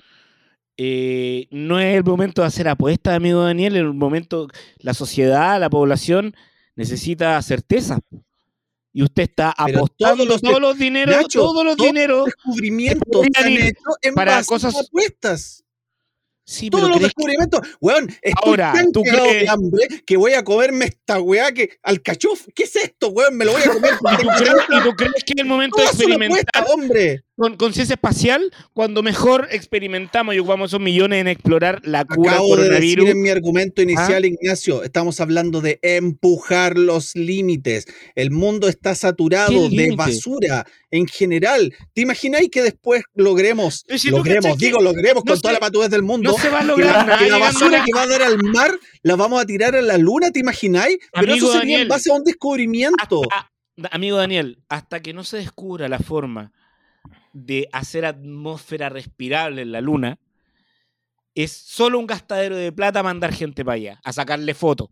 Eh, 0.77 1.47
no 1.51 1.79
es 1.79 1.95
el 1.95 2.03
momento 2.03 2.41
de 2.41 2.47
hacer 2.47 2.67
apuestas, 2.67 3.15
amigo 3.15 3.41
Daniel, 3.43 3.75
el 3.75 3.93
momento, 3.93 4.47
la 4.79 4.93
sociedad, 4.93 5.59
la 5.59 5.69
población 5.69 6.33
necesita 6.75 7.41
certeza. 7.41 7.99
Y 8.91 9.03
usted 9.03 9.23
está 9.23 9.53
Pero 9.65 9.79
apostando 9.79 10.25
todos 10.25 10.41
todos 10.41 10.53
los 10.53 10.61
los, 10.61 10.77
dineros, 10.79 11.15
Nacho, 11.15 11.39
todos 11.41 11.63
los 11.65 11.75
todos 11.77 11.87
dineros. 11.91 12.25
Descubrimientos 12.25 13.25
han 13.35 13.47
hecho 13.53 13.79
en 14.01 14.13
para 14.15 14.35
base 14.35 14.45
a 14.45 14.47
cosas- 14.47 14.75
apuestas. 14.87 15.63
Sí, 16.49 16.71
Todos 16.71 16.85
pero 16.85 16.89
los 16.89 16.97
¿crees 16.97 17.13
que- 17.13 17.21
descubrimientos. 17.21 17.77
Weón, 17.79 18.09
estoy 18.23 18.49
Ahora, 18.49 18.73
tan 18.73 18.91
¿tú 18.91 19.03
crees- 19.03 19.41
de 19.43 19.49
hambre 19.49 19.87
que 20.03 20.17
voy 20.17 20.33
a 20.33 20.43
comerme 20.43 20.85
esta 20.85 21.21
weá 21.21 21.51
que 21.51 21.77
alcachuf. 21.83 22.47
¿Qué 22.55 22.63
es 22.63 22.75
esto, 22.75 23.09
weón? 23.09 23.37
Me 23.37 23.45
lo 23.45 23.51
voy 23.51 23.61
a 23.61 23.69
comer. 23.71 23.91
¿Y 23.93 24.17
tú 24.23 24.27
crees, 24.35 24.55
y 24.67 24.83
tú 24.83 24.95
crees 24.95 25.23
que 25.23 25.33
es 25.35 25.41
el 25.41 25.45
momento 25.45 25.77
de 25.79 25.85
experimentar 25.85 26.39
apuesta, 26.55 26.73
hombre. 26.73 27.21
Con 27.39 27.55
conciencia 27.55 27.93
espacial 27.93 28.51
cuando 28.73 29.01
mejor 29.01 29.47
experimentamos 29.51 30.35
y 30.35 30.39
ocupamos 30.39 30.69
esos 30.71 30.81
millones 30.81 31.21
en 31.21 31.27
explorar 31.29 31.79
la 31.85 32.03
cura 32.03 32.33
Acabo 32.33 32.57
de 32.57 32.69
decir? 32.69 32.99
¿Ah? 33.05 33.09
en 33.09 33.21
mi 33.21 33.29
argumento 33.29 33.81
inicial, 33.81 34.25
Ignacio, 34.25 34.83
estamos 34.83 35.19
hablando 35.21 35.61
de 35.61 35.79
empujar 35.81 36.77
los 36.77 37.15
límites. 37.15 37.85
El 38.15 38.31
mundo 38.31 38.67
está 38.67 38.93
saturado 38.93 39.69
¿Qué 39.69 39.75
de 39.75 39.95
basura 39.95 40.65
en 40.91 41.07
general. 41.07 41.73
¿Te 41.93 42.01
imagináis 42.01 42.49
que 42.49 42.61
después 42.61 43.03
logremos, 43.15 43.83
Pero 43.87 43.99
si 43.99 44.09
logremos, 44.09 44.57
digo, 44.57 44.81
logremos 44.81 45.23
no 45.23 45.31
con 45.31 45.41
toda 45.41 45.51
se- 45.51 45.53
la 45.53 45.59
patudez 45.59 45.89
del 45.91 46.03
mundo? 46.03 46.31
No 46.31 46.37
se 46.37 46.49
va 46.49 46.59
a 46.59 46.63
lograr 46.63 46.87
la, 46.93 47.03
nada. 47.05 47.17
que 47.19 47.29
la 47.29 47.37
llegando 47.37 47.45
a 47.45 47.51
basura 47.53 47.77
la- 47.77 47.85
que 47.85 47.91
va 47.95 48.01
a 48.01 48.07
dar 48.07 48.21
al 48.23 48.37
mar 48.43 48.71
la 49.03 49.15
vamos 49.15 49.41
a 49.41 49.45
tirar 49.45 49.75
a 49.75 49.81
la 49.81 49.97
luna, 49.97 50.31
¿te 50.31 50.39
imagináis? 50.39 50.97
Pero 51.13 51.31
Amigo 51.31 51.47
eso 51.51 51.59
sería 51.59 51.81
en 51.81 51.87
base 51.87 52.11
a 52.11 52.15
un 52.15 52.23
descubrimiento. 52.25 52.97
hasta- 53.01 53.51
da- 53.77 53.89
amigo 53.93 54.17
Daniel, 54.17 54.61
hasta 54.67 54.99
que 55.01 55.13
no 55.13 55.23
se 55.23 55.37
descubra 55.37 55.87
la 55.87 55.99
forma 55.99 56.51
de 57.33 57.67
hacer 57.71 58.05
atmósfera 58.05 58.89
respirable 58.89 59.61
en 59.61 59.71
la 59.71 59.81
luna, 59.81 60.17
es 61.35 61.51
solo 61.51 61.99
un 61.99 62.07
gastadero 62.07 62.55
de 62.55 62.71
plata 62.71 63.03
mandar 63.03 63.33
gente 63.33 63.63
para 63.63 63.75
allá, 63.75 63.99
a 64.03 64.11
sacarle 64.13 64.53
fotos. 64.53 64.89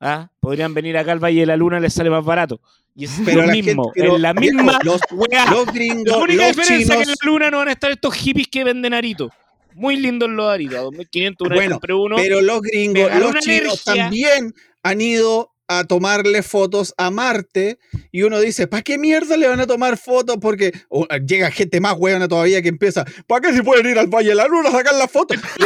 ¿Ah? 0.00 0.30
Podrían 0.40 0.74
venir 0.74 0.98
acá 0.98 1.12
al 1.12 1.18
Valle 1.22 1.40
de 1.40 1.46
la 1.46 1.56
Luna, 1.56 1.80
les 1.80 1.94
sale 1.94 2.10
más 2.10 2.22
barato. 2.24 2.60
Y 2.94 3.06
es 3.06 3.12
Pero 3.24 3.40
lo 3.40 3.46
la 3.46 3.52
mismo, 3.52 3.84
gente- 3.84 4.00
pero, 4.02 4.16
en 4.16 4.22
la 4.22 4.34
misma 4.34 4.78
los-. 4.84 5.00
Los 5.10 5.30
La 5.30 5.72
gringos, 5.72 6.16
única 6.16 6.46
los 6.48 6.56
diferencia 6.56 6.94
es 6.94 6.98
que 6.98 7.02
en 7.04 7.08
la 7.08 7.14
luna 7.24 7.50
no 7.50 7.58
van 7.58 7.68
a 7.68 7.72
estar 7.72 7.90
estos 7.90 8.12
hippies 8.14 8.48
que 8.48 8.64
venden 8.64 8.92
aritos. 8.92 9.30
Muy 9.74 9.96
lindos 9.96 10.28
los 10.28 10.50
aritos. 10.50 10.76
A 10.76 10.82
2500 10.82 11.46
una 11.46 11.54
Bueno, 11.56 11.74
compré 11.76 11.94
uno. 11.94 12.16
pero 12.16 12.40
los 12.42 12.60
gringos, 12.60 13.10
los 13.18 13.34
chinos 13.36 13.82
energía. 13.86 14.04
también 14.04 14.52
han 14.82 15.00
ido 15.00 15.53
a 15.68 15.84
tomarle 15.84 16.42
fotos 16.42 16.94
a 16.96 17.10
Marte 17.10 17.78
y 18.12 18.22
uno 18.22 18.40
dice, 18.40 18.66
¿para 18.66 18.82
qué 18.82 18.98
mierda 18.98 19.36
le 19.36 19.48
van 19.48 19.60
a 19.60 19.66
tomar 19.66 19.96
fotos? 19.96 20.36
Porque 20.40 20.72
o, 20.88 21.06
llega 21.26 21.50
gente 21.50 21.80
más 21.80 21.94
hueona 21.96 22.28
todavía 22.28 22.62
que 22.62 22.68
empieza, 22.68 23.04
¿para 23.26 23.40
qué 23.40 23.52
se 23.54 23.62
pueden 23.62 23.86
ir 23.86 23.98
al 23.98 24.08
Valle 24.08 24.30
de 24.30 24.34
la 24.34 24.46
Luna 24.46 24.68
a 24.68 24.72
sacar 24.72 24.94
las 24.94 25.10
fotos? 25.10 25.36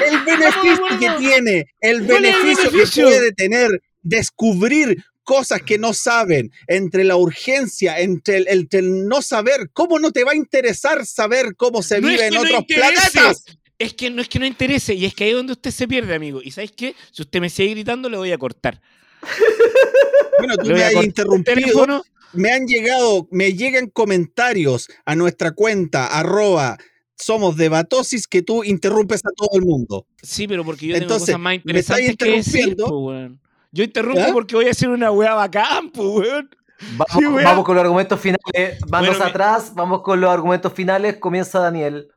Del 0.00 0.24
beneficio 0.24 0.98
que 0.98 1.10
tiene, 1.18 1.66
el 1.80 2.04
¿Cuál 2.06 2.24
es 2.24 2.34
el 2.34 2.42
beneficio 2.42 2.70
que 2.70 3.02
puede 3.02 3.32
tener 3.32 3.82
descubrir 4.02 5.04
cosas 5.22 5.62
que 5.62 5.78
no 5.78 5.94
saben, 5.94 6.50
entre 6.66 7.04
la 7.04 7.16
urgencia, 7.16 8.00
entre 8.00 8.38
el, 8.38 8.48
entre 8.48 8.80
el 8.80 9.06
no 9.06 9.22
saber, 9.22 9.70
¿cómo 9.72 9.98
no 9.98 10.10
te 10.10 10.24
va 10.24 10.32
a 10.32 10.36
interesar 10.36 11.06
saber 11.06 11.54
cómo 11.56 11.82
se 11.82 12.00
No 12.00 12.08
vive 12.08 12.26
en 12.26 12.34
no 12.34 12.40
otros 12.40 12.64
planetas? 12.66 13.44
Es 13.82 13.94
que 13.94 14.10
no 14.10 14.22
es 14.22 14.28
que 14.28 14.38
no 14.38 14.46
interese, 14.46 14.94
y 14.94 15.04
es 15.04 15.14
que 15.14 15.24
ahí 15.24 15.30
es 15.30 15.36
donde 15.36 15.52
usted 15.52 15.70
se 15.70 15.88
pierde, 15.88 16.14
amigo. 16.14 16.40
Y 16.42 16.50
¿sabes 16.50 16.72
qué? 16.72 16.94
Si 17.10 17.22
usted 17.22 17.40
me 17.40 17.50
sigue 17.50 17.70
gritando, 17.70 18.08
le 18.08 18.16
voy 18.16 18.32
a 18.32 18.38
cortar. 18.38 18.80
Bueno, 20.38 20.56
tú 20.56 20.70
me 20.70 20.82
has 20.82 20.94
interrumpido. 21.04 22.02
Me 22.32 22.50
han 22.50 22.66
llegado, 22.66 23.28
me 23.30 23.52
llegan 23.52 23.88
comentarios 23.88 24.88
a 25.04 25.14
nuestra 25.14 25.52
cuenta, 25.52 26.06
arroba 26.06 26.78
somos 27.14 27.56
de 27.56 27.68
Batosis, 27.68 28.26
que 28.26 28.42
tú 28.42 28.64
interrumpes 28.64 29.20
a 29.24 29.28
todo 29.36 29.50
el 29.52 29.62
mundo. 29.64 30.06
Sí, 30.22 30.48
pero 30.48 30.64
porque 30.64 30.86
yo 30.86 30.94
tengo 30.94 31.04
Entonces, 31.04 31.26
cosas 31.28 31.40
más 31.40 31.50
me 31.52 31.56
interesantes 31.56 32.16
que 32.16 32.24
decir, 32.30 32.60
interrumpiendo. 32.70 32.86
po, 32.86 32.98
weón. 33.06 33.40
Yo 33.70 33.84
interrumpo 33.84 34.18
¿Ya? 34.20 34.32
porque 34.32 34.56
voy 34.56 34.66
a 34.66 34.70
hacer 34.72 34.88
una 34.88 35.10
weá 35.12 35.34
bacán, 35.34 35.90
po, 35.92 36.14
weón. 36.14 36.50
Vamos, 36.96 37.06
Sí, 37.16 37.24
weá. 37.26 37.44
vamos 37.44 37.64
con 37.64 37.76
los 37.76 37.82
argumentos 37.82 38.18
finales. 38.18 38.80
Manos 38.90 39.08
Bueno, 39.10 39.24
me- 39.24 39.30
atrás, 39.30 39.72
vamos 39.74 40.02
con 40.02 40.20
los 40.20 40.30
argumentos 40.30 40.72
finales. 40.72 41.18
Comienza 41.18 41.60
Daniel. 41.60 42.08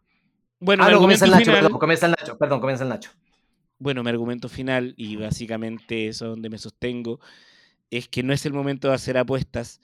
Bueno, 0.66 0.84
ah, 0.84 0.88
mi 0.88 0.94
no, 0.94 1.00
comienza 1.00 1.26
el 1.26 1.32
Nacho, 1.32 1.46
final- 1.46 1.62
perdón, 1.62 1.80
comienza 1.80 2.06
el 2.08 2.12
Nacho. 2.20 2.38
Perdón, 2.38 2.60
comienza 2.60 2.84
el 2.84 2.90
Nacho. 2.90 3.12
Bueno, 3.78 4.04
mi 4.04 4.10
argumento 4.10 4.50
final, 4.50 4.94
y 4.98 5.16
básicamente 5.18 6.08
eso 6.08 6.26
es 6.26 6.30
donde 6.32 6.50
me 6.50 6.58
sostengo, 6.58 7.20
es 7.92 8.08
que 8.08 8.24
no 8.24 8.34
es 8.34 8.46
el 8.46 8.54
momento 8.54 8.88
de 8.88 8.94
hacer 8.96 9.18
apuestas, 9.18 9.80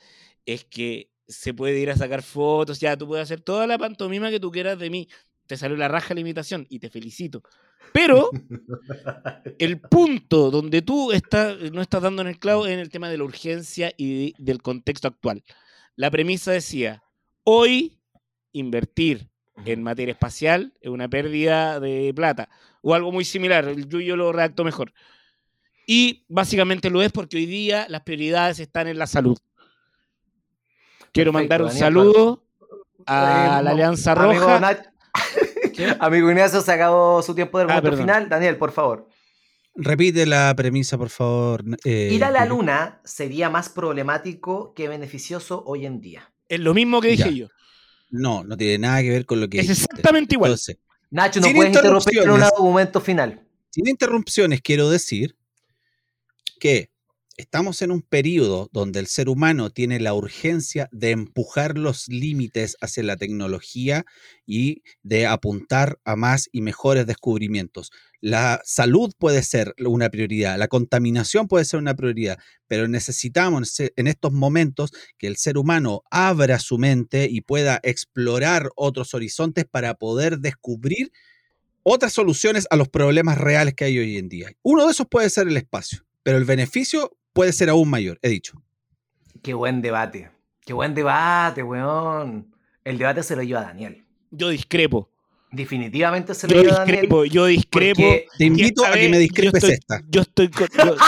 es 0.46 0.65
que 0.65 1.10
se 1.28 1.54
puede 1.54 1.80
ir 1.80 1.89
a 1.91 1.96
sacar 1.98 2.24
fotos, 2.24 2.80
ya 2.80 2.98
tú 2.98 3.08
puedes 3.08 3.24
hacer 3.24 3.41
toda 3.41 3.67
la 3.67 3.78
pantomima 3.78 4.30
que 4.30 4.39
tú 4.39 4.50
quieras 4.52 4.80
de 4.80 4.89
mí. 4.89 5.08
Te 5.48 5.58
salió 5.58 5.76
la 5.78 5.88
raja 5.88 6.13
la 6.13 6.22
imitación 6.22 6.65
y 6.70 6.80
te 6.80 6.89
felicito. 6.89 7.44
Pero 7.94 8.30
el 9.60 9.80
punto 9.82 10.52
donde 10.52 10.82
tú 10.82 11.12
estás, 11.12 11.58
no 11.72 11.82
estás 11.82 12.02
dando 12.02 12.22
en 12.22 12.30
el 12.30 12.39
clavo 12.39 12.65
es 12.65 12.72
en 12.74 12.80
el 12.80 12.89
tema 12.89 13.10
de 13.10 13.17
la 13.17 13.24
urgencia 13.24 13.91
y 13.98 14.28
de- 14.28 14.34
del 14.38 14.62
contexto 14.62 15.08
actual. 15.08 15.44
La 15.96 16.10
premisa 16.12 16.52
decía, 16.52 17.04
hoy 17.44 18.00
invertir 18.54 19.30
en 19.65 19.84
materia 19.84 20.12
espacial 20.12 20.74
es 20.82 20.89
una 20.89 21.08
pérdida 21.10 21.80
de 21.80 22.12
plata 22.15 22.50
o 22.82 22.93
algo 22.95 23.12
muy 23.12 23.26
similar. 23.26 23.65
El 23.67 23.88
Yuyo 23.88 24.15
lo 24.15 24.32
redactó 24.32 24.63
mejor. 24.63 24.93
Y 25.88 26.26
básicamente 26.30 26.89
lo 26.89 27.02
es 27.02 27.12
porque 27.12 27.38
hoy 27.38 27.45
día 27.45 27.86
las 27.89 28.02
prioridades 28.02 28.60
están 28.60 28.88
en 28.88 28.97
la 28.97 29.08
salud. 29.08 29.38
Quiero 31.12 31.32
Perfecto, 31.32 31.34
mandar 31.34 31.62
un 31.62 31.67
Daniel, 31.67 31.84
saludo 31.84 32.43
Eh, 33.00 33.04
a 33.08 33.62
la 33.62 33.62
no, 33.63 33.69
Alianza 33.71 34.12
Amigo, 34.13 34.45
Roja. 34.45 34.84
¿Qué? 35.76 35.95
Amigo 36.00 36.30
Ignacio, 36.30 36.62
se 36.62 36.71
acabó 36.71 37.21
su 37.21 37.36
tiempo 37.36 37.58
de 37.58 37.63
argumento 37.63 37.89
perdón. 37.89 38.00
final. 38.06 38.30
Daniel, 38.30 38.58
por 38.58 38.71
favor. 38.71 39.08
Repite 39.76 40.26
la 40.26 40.54
premisa, 40.56 40.97
por 40.97 41.10
favor. 41.10 41.63
eh, 41.86 42.10
Ir 42.12 42.24
a 42.24 42.32
la 42.32 42.45
luna 42.45 43.00
sería 43.04 43.50
más 43.50 43.69
problemático 43.69 44.74
que 44.74 44.88
beneficioso 44.88 45.63
hoy 45.65 45.86
en 45.86 46.02
día. 46.02 46.32
Es 46.50 46.60
lo 46.60 46.74
mismo 46.74 47.02
que 47.02 47.10
dije 47.10 47.30
Ya. 47.30 47.32
yo. 47.32 47.47
No, 48.12 48.43
no 48.43 48.56
tiene 48.58 48.78
nada 48.78 49.02
que 49.02 49.10
ver 49.10 49.26
con 49.26 49.39
lo 49.41 49.47
que 49.50 49.60
Es 49.60 49.67
dijiste. 49.67 49.86
exactamente 49.89 50.36
igual. 50.36 50.52
Entonces, 50.52 50.78
Nacho, 51.10 51.39
no 51.41 51.47
puedes 51.54 51.74
interrumpir 51.76 52.19
en 52.19 52.30
un 52.30 52.43
argumento 52.43 53.02
final. 53.02 53.41
sin 53.69 53.88
interrupciones, 53.88 54.62
quiero 54.62 54.89
decir 54.89 55.36
que 56.60 56.90
estamos 57.38 57.82
en 57.82 57.91
un 57.91 58.02
periodo 58.02 58.70
donde 58.72 59.00
el 59.00 59.08
ser 59.08 59.30
humano 59.30 59.70
tiene 59.70 60.00
la 60.00 60.13
urgencia 60.13 60.89
de 60.91 61.12
empujar 61.12 61.78
los 61.78 62.08
límites 62.08 62.78
hacia 62.82 63.04
la 63.04 63.17
tecnología 63.17 64.06
y 64.46 64.84
de 65.02 65.26
apuntar 65.26 66.00
a 66.04 66.15
más 66.15 66.50
y 66.52 66.62
mejores 66.62 67.08
descubrimientos. 67.08 67.91
La 68.20 68.62
salud 68.63 69.13
puede 69.17 69.44
ser 69.44 69.74
una 69.84 70.10
prioridad, 70.10 70.58
la 70.60 70.67
contaminación 70.67 71.48
puede 71.48 71.65
ser 71.65 71.80
una 71.80 71.96
prioridad, 71.96 72.38
pero 72.67 72.88
necesitamos 72.88 73.80
en 73.80 74.08
estos 74.08 74.32
momentos 74.32 74.91
que 75.17 75.28
el 75.28 75.38
ser 75.38 75.58
humano 75.58 76.04
abra 76.12 76.60
su 76.60 76.78
mente 76.78 77.28
y 77.30 77.41
pueda 77.41 77.80
explorar 77.84 78.70
otros 78.76 79.13
horizontes 79.13 79.65
para 79.65 79.96
poder 79.96 80.39
descubrir 80.39 81.12
otras 81.84 82.13
soluciones 82.13 82.67
a 82.70 82.76
los 82.76 82.89
problemas 82.89 83.39
reales 83.39 83.74
que 83.74 83.86
hay 83.86 83.98
hoy 83.98 84.17
en 84.17 84.30
día. 84.30 84.52
Uno 84.62 84.86
de 84.86 84.91
esos 84.91 85.08
puede 85.08 85.30
ser 85.32 85.48
el 85.48 85.58
espacio, 85.58 86.06
pero 86.22 86.38
el 86.38 86.46
beneficio 86.46 87.17
puede 87.34 87.54
ser 87.54 87.70
aún 87.70 87.89
mayor, 87.89 88.20
he 88.22 88.30
dicho. 88.30 88.62
Qué 89.41 89.54
buen 89.54 89.82
debate. 89.82 90.30
Qué 90.65 90.74
buen 90.74 90.94
debate, 90.94 91.63
weón. 91.63 92.54
El 92.84 92.98
debate 92.98 93.24
se 93.24 93.36
lo 93.36 93.44
lleva 93.44 93.62
Daniel. 93.62 94.04
Yo 94.32 94.50
discrepo. 94.50 95.10
Definitivamente 95.52 96.34
se 96.34 96.48
lo 96.48 96.54
Yo 96.56 96.62
dio 96.62 96.72
a 96.74 96.76
Daniel. 96.80 96.96
discrepo, 97.02 97.26
yo 97.26 97.46
discrepo. 97.48 98.02
Te 98.38 98.46
invito 98.46 98.86
a 98.86 98.91
que 98.94 99.10
me 99.10 99.15
yo 99.15 99.20
discrepes 99.20 99.63
estoy- 99.63 99.72
esta. 99.74 100.02
Yo 100.10 100.22
estoy 100.22 100.50
con. 100.50 100.67
yo- 100.86 100.96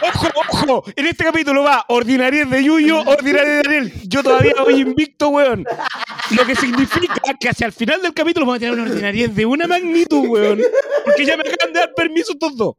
¡Ojo, 0.00 0.28
ojo! 0.50 0.84
En 0.94 1.06
este 1.06 1.24
capítulo 1.24 1.64
va 1.64 1.84
ordinariez 1.88 2.48
de 2.48 2.62
Yuyo, 2.62 3.00
ordinariez 3.00 3.48
de 3.48 3.62
Daniel. 3.64 3.92
Yo 4.08 4.22
todavía 4.22 4.52
voy 4.62 4.80
invicto, 4.80 5.28
weón. 5.30 5.64
Lo 6.36 6.46
que 6.46 6.54
significa 6.54 7.14
que 7.40 7.48
hacia 7.48 7.66
el 7.66 7.72
final 7.72 8.00
del 8.00 8.14
capítulo 8.14 8.46
vamos 8.46 8.58
a 8.58 8.60
tener 8.60 8.74
una 8.74 8.84
ordinariez 8.84 9.34
de 9.34 9.44
una 9.46 9.66
magnitud, 9.66 10.28
weón. 10.28 10.60
Porque 11.04 11.24
ya 11.24 11.36
me 11.36 11.42
acaban 11.42 11.72
de 11.72 11.80
dar 11.80 11.94
permiso 11.94 12.32
estos 12.32 12.56
dos. 12.56 12.74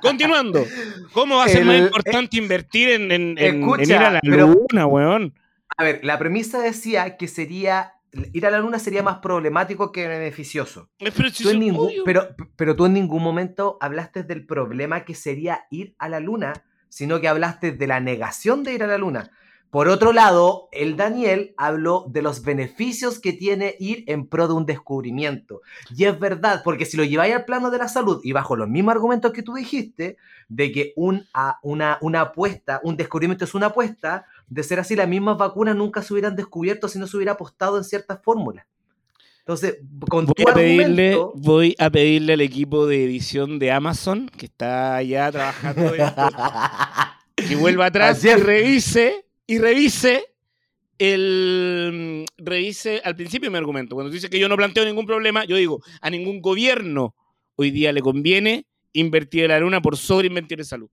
Continuando. 0.00 0.64
¿Cómo 1.12 1.36
va 1.36 1.44
a 1.44 1.48
ser 1.48 1.62
El- 1.62 1.66
más 1.66 1.78
importante 1.78 2.36
invertir 2.36 2.88
en, 2.90 3.02
en- 3.12 3.38
en- 3.38 3.38
en 3.38 3.60
Escucha, 3.62 3.82
ir 3.84 3.94
a 3.96 4.10
la 4.12 4.20
pero- 4.20 4.46
luna, 4.48 4.86
weón? 4.86 5.34
A 5.76 5.84
ver, 5.84 6.00
la 6.04 6.18
premisa 6.18 6.60
decía 6.60 7.16
que 7.16 7.28
sería. 7.28 7.92
Ir 8.32 8.46
a 8.46 8.50
la 8.52 8.60
luna 8.60 8.78
sería 8.78 9.02
más 9.02 9.18
problemático 9.18 9.90
que 9.90 10.06
beneficioso. 10.06 10.88
Pero, 10.98 11.30
si 11.30 11.42
Tú 11.42 11.50
en 11.50 11.58
ningún- 11.58 11.90
pero, 12.04 12.28
pero 12.54 12.76
tú 12.76 12.86
en 12.86 12.92
ningún 12.92 13.20
momento 13.24 13.76
hablaste 13.80 14.22
del 14.22 14.46
problema 14.46 15.04
que 15.04 15.16
sería 15.16 15.64
ir 15.72 15.96
a 15.98 16.08
la 16.08 16.20
luna, 16.20 16.52
sino 16.88 17.20
que 17.20 17.26
hablaste 17.26 17.72
de 17.72 17.86
la 17.88 17.98
negación 17.98 18.62
de 18.62 18.72
ir 18.74 18.84
a 18.84 18.86
la 18.86 18.98
luna. 18.98 19.32
Por 19.74 19.88
otro 19.88 20.12
lado, 20.12 20.68
el 20.70 20.96
Daniel 20.96 21.52
habló 21.56 22.06
de 22.08 22.22
los 22.22 22.44
beneficios 22.44 23.18
que 23.18 23.32
tiene 23.32 23.74
ir 23.80 24.04
en 24.06 24.28
pro 24.28 24.46
de 24.46 24.54
un 24.54 24.66
descubrimiento. 24.66 25.62
Y 25.96 26.04
es 26.04 26.16
verdad, 26.16 26.60
porque 26.62 26.84
si 26.86 26.96
lo 26.96 27.02
lleváis 27.02 27.34
al 27.34 27.44
plano 27.44 27.72
de 27.72 27.78
la 27.78 27.88
salud 27.88 28.20
y 28.22 28.30
bajo 28.30 28.54
los 28.54 28.68
mismos 28.68 28.92
argumentos 28.92 29.32
que 29.32 29.42
tú 29.42 29.54
dijiste, 29.54 30.16
de 30.48 30.70
que 30.70 30.92
un, 30.94 31.26
a- 31.34 31.58
una, 31.64 31.98
una 32.02 32.20
apuesta, 32.20 32.80
un 32.84 32.96
descubrimiento 32.96 33.44
es 33.44 33.52
una 33.56 33.66
apuesta, 33.66 34.26
de 34.46 34.62
ser 34.62 34.78
así, 34.78 34.94
las 34.94 35.08
mismas 35.08 35.38
vacunas 35.38 35.74
nunca 35.74 36.02
se 36.02 36.12
hubieran 36.12 36.36
descubierto 36.36 36.86
si 36.86 37.00
no 37.00 37.08
se 37.08 37.16
hubiera 37.16 37.32
apostado 37.32 37.76
en 37.76 37.82
ciertas 37.82 38.20
fórmulas. 38.22 38.66
Entonces, 39.40 39.78
con 40.08 40.26
Voy 40.26 40.34
tu 40.36 40.48
a, 40.48 40.54
pedirle, 40.54 41.14
argumento... 41.14 41.32
voy 41.34 41.74
a 41.80 41.90
pedirle 41.90 42.34
al 42.34 42.42
equipo 42.42 42.86
de 42.86 43.04
edición 43.04 43.58
de 43.58 43.72
Amazon, 43.72 44.28
que 44.28 44.46
está 44.46 45.02
ya 45.02 45.32
trabajando, 45.32 45.92
en 45.96 46.00
esto, 46.02 46.28
que 47.48 47.56
vuelva 47.56 47.86
atrás 47.86 48.24
y 48.24 48.32
revise, 48.34 49.23
y 49.46 49.58
revise 49.58 50.24
el 50.98 52.24
revise 52.38 53.00
al 53.04 53.16
principio 53.16 53.50
mi 53.50 53.56
argumento. 53.58 53.94
Cuando 53.94 54.12
dice 54.12 54.30
que 54.30 54.38
yo 54.38 54.48
no 54.48 54.56
planteo 54.56 54.84
ningún 54.84 55.06
problema, 55.06 55.44
yo 55.44 55.56
digo, 55.56 55.82
a 56.00 56.10
ningún 56.10 56.40
gobierno 56.40 57.14
hoy 57.56 57.70
día 57.70 57.92
le 57.92 58.00
conviene 58.00 58.66
invertir 58.92 59.44
en 59.44 59.50
la 59.50 59.60
luna 59.60 59.80
por 59.82 59.96
sobreinvertir 59.96 60.60
en 60.60 60.64
salud. 60.64 60.88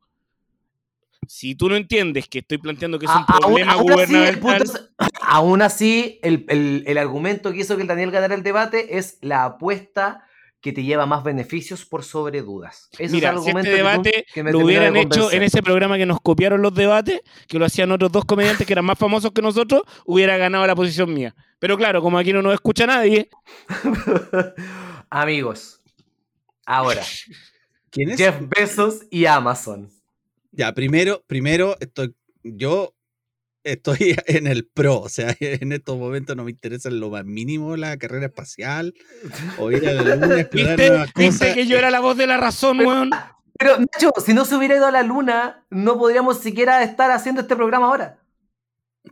Si 1.27 1.53
tú 1.55 1.69
no 1.69 1.75
entiendes 1.75 2.27
que 2.27 2.39
estoy 2.39 2.57
planteando 2.57 2.97
que 2.97 3.05
es 3.05 3.11
un 3.11 3.23
A- 3.27 3.39
problema 3.39 3.73
aún 3.73 3.91
así, 3.91 4.15
el 4.15 4.39
gubernamental, 4.39 4.61
es- 4.63 4.89
aún 5.21 5.61
así, 5.61 6.19
el, 6.23 6.45
el- 6.49 6.83
el 6.87 6.97
argumento 6.97 7.51
que 7.53 7.59
hizo 7.59 7.75
que 7.75 7.83
el 7.83 7.87
Daniel 7.87 8.11
ganara 8.11 8.33
el 8.33 8.43
debate 8.43 8.97
es 8.97 9.17
la 9.21 9.45
apuesta 9.45 10.25
que 10.61 10.71
te 10.71 10.83
lleva 10.83 11.05
más 11.07 11.23
beneficios 11.23 11.85
por 11.85 12.03
sobre 12.03 12.41
dudas. 12.43 12.87
Ese 12.99 13.13
Mira, 13.15 13.31
es 13.31 13.37
el 13.37 13.41
si 13.43 13.49
este 13.49 13.61
que 13.63 13.69
tú- 13.69 13.75
debate 13.77 14.25
que 14.33 14.43
me 14.43 14.51
lo 14.51 14.59
hubieran 14.59 14.95
hecho 14.95 15.31
en 15.31 15.41
ese 15.43 15.63
programa 15.63 15.97
que 15.97 16.05
nos 16.05 16.21
copiaron 16.21 16.61
los 16.61 16.73
debates, 16.73 17.21
que 17.47 17.57
lo 17.57 17.65
hacían 17.65 17.91
otros 17.91 18.11
dos 18.11 18.25
comediantes 18.25 18.67
que 18.67 18.73
eran 18.73 18.85
más 18.85 18.99
famosos 18.99 19.31
que 19.31 19.41
nosotros, 19.41 19.81
hubiera 20.05 20.37
ganado 20.37 20.65
la 20.67 20.75
posición 20.75 21.13
mía. 21.13 21.35
Pero 21.59 21.77
claro, 21.77 22.01
como 22.01 22.17
aquí 22.19 22.31
no 22.31 22.41
nos 22.41 22.53
escucha 22.53 22.85
nadie, 22.85 23.29
Amigos, 25.09 25.81
ahora, 26.65 27.03
¿Quién 27.89 28.11
es? 28.11 28.17
Jeff 28.17 28.35
Bezos 28.47 29.01
y 29.09 29.25
Amazon. 29.25 29.89
Ya, 30.51 30.73
primero, 30.73 31.23
primero, 31.27 31.75
estoy, 31.79 32.15
yo 32.43 32.93
estoy 33.63 34.15
en 34.27 34.47
el 34.47 34.65
pro, 34.67 34.99
o 35.01 35.09
sea, 35.09 35.35
en 35.39 35.71
estos 35.71 35.97
momentos 35.97 36.35
no 36.35 36.43
me 36.43 36.51
interesa 36.51 36.89
en 36.89 36.99
lo 36.99 37.09
más 37.09 37.25
mínimo 37.25 37.75
la 37.77 37.97
carrera 37.97 38.27
espacial 38.27 38.93
o 39.57 39.71
ir 39.71 39.87
a 39.87 39.93
la 39.93 40.15
luna, 40.15 40.39
explorar 40.41 40.77
¿viste, 40.77 40.89
nuevas 40.89 41.13
¿viste 41.15 41.39
cosas. 41.39 41.55
que 41.55 41.67
yo 41.67 41.77
era 41.77 41.89
la 41.91 41.99
voz 41.99 42.17
de 42.17 42.27
la 42.27 42.37
razón, 42.37 42.79
weón? 42.79 43.09
Pero, 43.57 43.77
Nacho, 43.77 44.11
si 44.25 44.33
no 44.33 44.45
se 44.45 44.55
hubiera 44.55 44.75
ido 44.75 44.87
a 44.87 44.91
la 44.91 45.03
luna, 45.03 45.65
no 45.69 45.97
podríamos 45.97 46.39
siquiera 46.39 46.81
estar 46.83 47.11
haciendo 47.11 47.41
este 47.41 47.55
programa 47.55 47.87
ahora. 47.87 48.17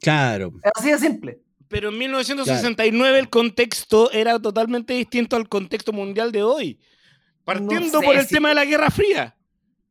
Claro, 0.01 0.53
Así 0.75 0.91
de 0.91 0.97
simple. 0.99 1.39
Pero 1.67 1.89
en 1.89 1.97
1969 1.99 3.19
el 3.19 3.29
contexto 3.29 4.11
era 4.11 4.39
totalmente 4.39 4.93
distinto 4.93 5.35
al 5.35 5.47
contexto 5.49 5.93
mundial 5.93 6.31
de 6.31 6.41
hoy. 6.43 6.79
Partiendo 7.43 7.99
sé 7.99 8.05
por 8.05 8.15
el 8.15 8.25
si- 8.25 8.35
tema 8.35 8.49
de 8.49 8.55
la 8.55 8.65
Guerra 8.65 8.89
Fría. 8.89 9.35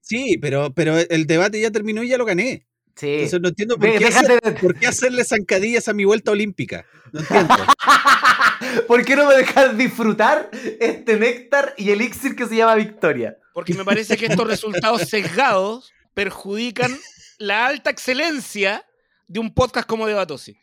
sí, 0.01 0.39
pero, 0.41 0.73
pero 0.75 0.97
el 0.99 1.27
debate 1.27 1.61
ya 1.61 1.71
terminó 1.71 2.03
y 2.03 2.09
ya 2.09 2.19
lo 2.19 2.25
gané. 2.25 2.67
Sí. 2.99 3.07
Entonces 3.15 3.41
no 3.41 3.49
entiendo 3.49 3.77
por 3.77 3.89
Ve- 3.89 3.99
qué, 3.99 4.07
hacer- 4.07 4.41
de- 4.43 4.53
por 4.53 4.75
qué 4.75 4.87
hacerle 4.89 5.25
zancadillas 5.25 5.87
a 5.89 5.93
mi 5.95 6.05
vuelta 6.05 6.33
olímpica. 6.33 6.85
No 7.13 7.21
entiendo. 7.21 7.55
¿Por 8.89 9.05
qué 9.05 9.15
no 9.17 9.27
me 9.27 9.35
dejas 9.37 9.77
disfrutar 9.77 10.51
este 10.81 11.17
néctar 11.17 11.75
y 11.77 11.91
elixir 11.91 12.35
que 12.35 12.47
se 12.47 12.57
llama 12.57 12.75
Victoria? 12.75 13.39
Porque 13.55 13.75
me 13.75 13.85
parece 13.85 14.17
que 14.17 14.27
estos 14.27 14.47
resultados 14.47 15.03
sesgados 15.03 15.93
perjudican 16.15 16.97
la 17.39 17.67
alta 17.67 17.91
excelencia 17.91 18.85
de 19.29 19.39
un 19.41 19.55
podcast 19.55 19.87
como 19.89 20.07
Debatosi. 20.07 20.57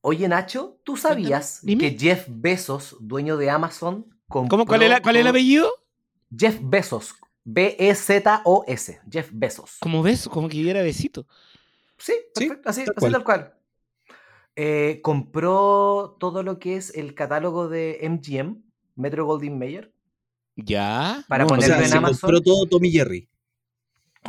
Oye, 0.00 0.26
Nacho, 0.28 0.80
¿tú 0.84 0.96
sabías 0.96 1.60
Dime. 1.62 1.94
que 1.94 1.98
Jeff 1.98 2.24
Bezos, 2.28 2.96
dueño 3.00 3.36
de 3.36 3.50
Amazon, 3.50 4.06
compró 4.28 4.48
¿Cómo, 4.50 4.66
cuál, 4.66 4.82
es 4.82 4.90
la- 4.90 5.00
¿Cuál 5.02 5.16
es 5.16 5.20
el 5.20 5.26
apellido? 5.28 5.70
Jeff 6.36 6.56
Bezos. 6.60 7.14
B-E-Z-O-S. 7.44 9.00
Jeff 9.10 9.30
Bezos. 9.32 9.76
Como 9.80 10.02
ves, 10.02 10.28
como 10.28 10.48
que 10.48 10.68
era 10.70 10.82
besito. 10.82 11.26
Sí, 11.98 12.14
Sí, 12.34 12.46
perfecto, 12.48 12.68
así, 12.70 12.84
tal 12.84 12.94
así 12.96 13.12
tal 13.12 13.24
cual. 13.24 13.54
Eh, 14.56 15.00
compró 15.02 16.16
todo 16.18 16.42
lo 16.42 16.58
que 16.58 16.76
es 16.76 16.94
el 16.94 17.14
catálogo 17.14 17.68
de 17.68 17.98
MGM, 18.02 18.62
Metro 18.96 19.24
Goldwyn 19.26 19.58
Mayer. 19.58 19.92
¿Ya? 20.56 21.24
Para 21.28 21.46
ponerlo 21.46 21.74
sea, 21.76 21.84
en 21.84 21.90
se 21.90 21.96
Amazon. 21.96 22.18
compró 22.20 22.40
todo 22.40 22.66
Tommy 22.66 22.90
Jerry. 22.90 23.28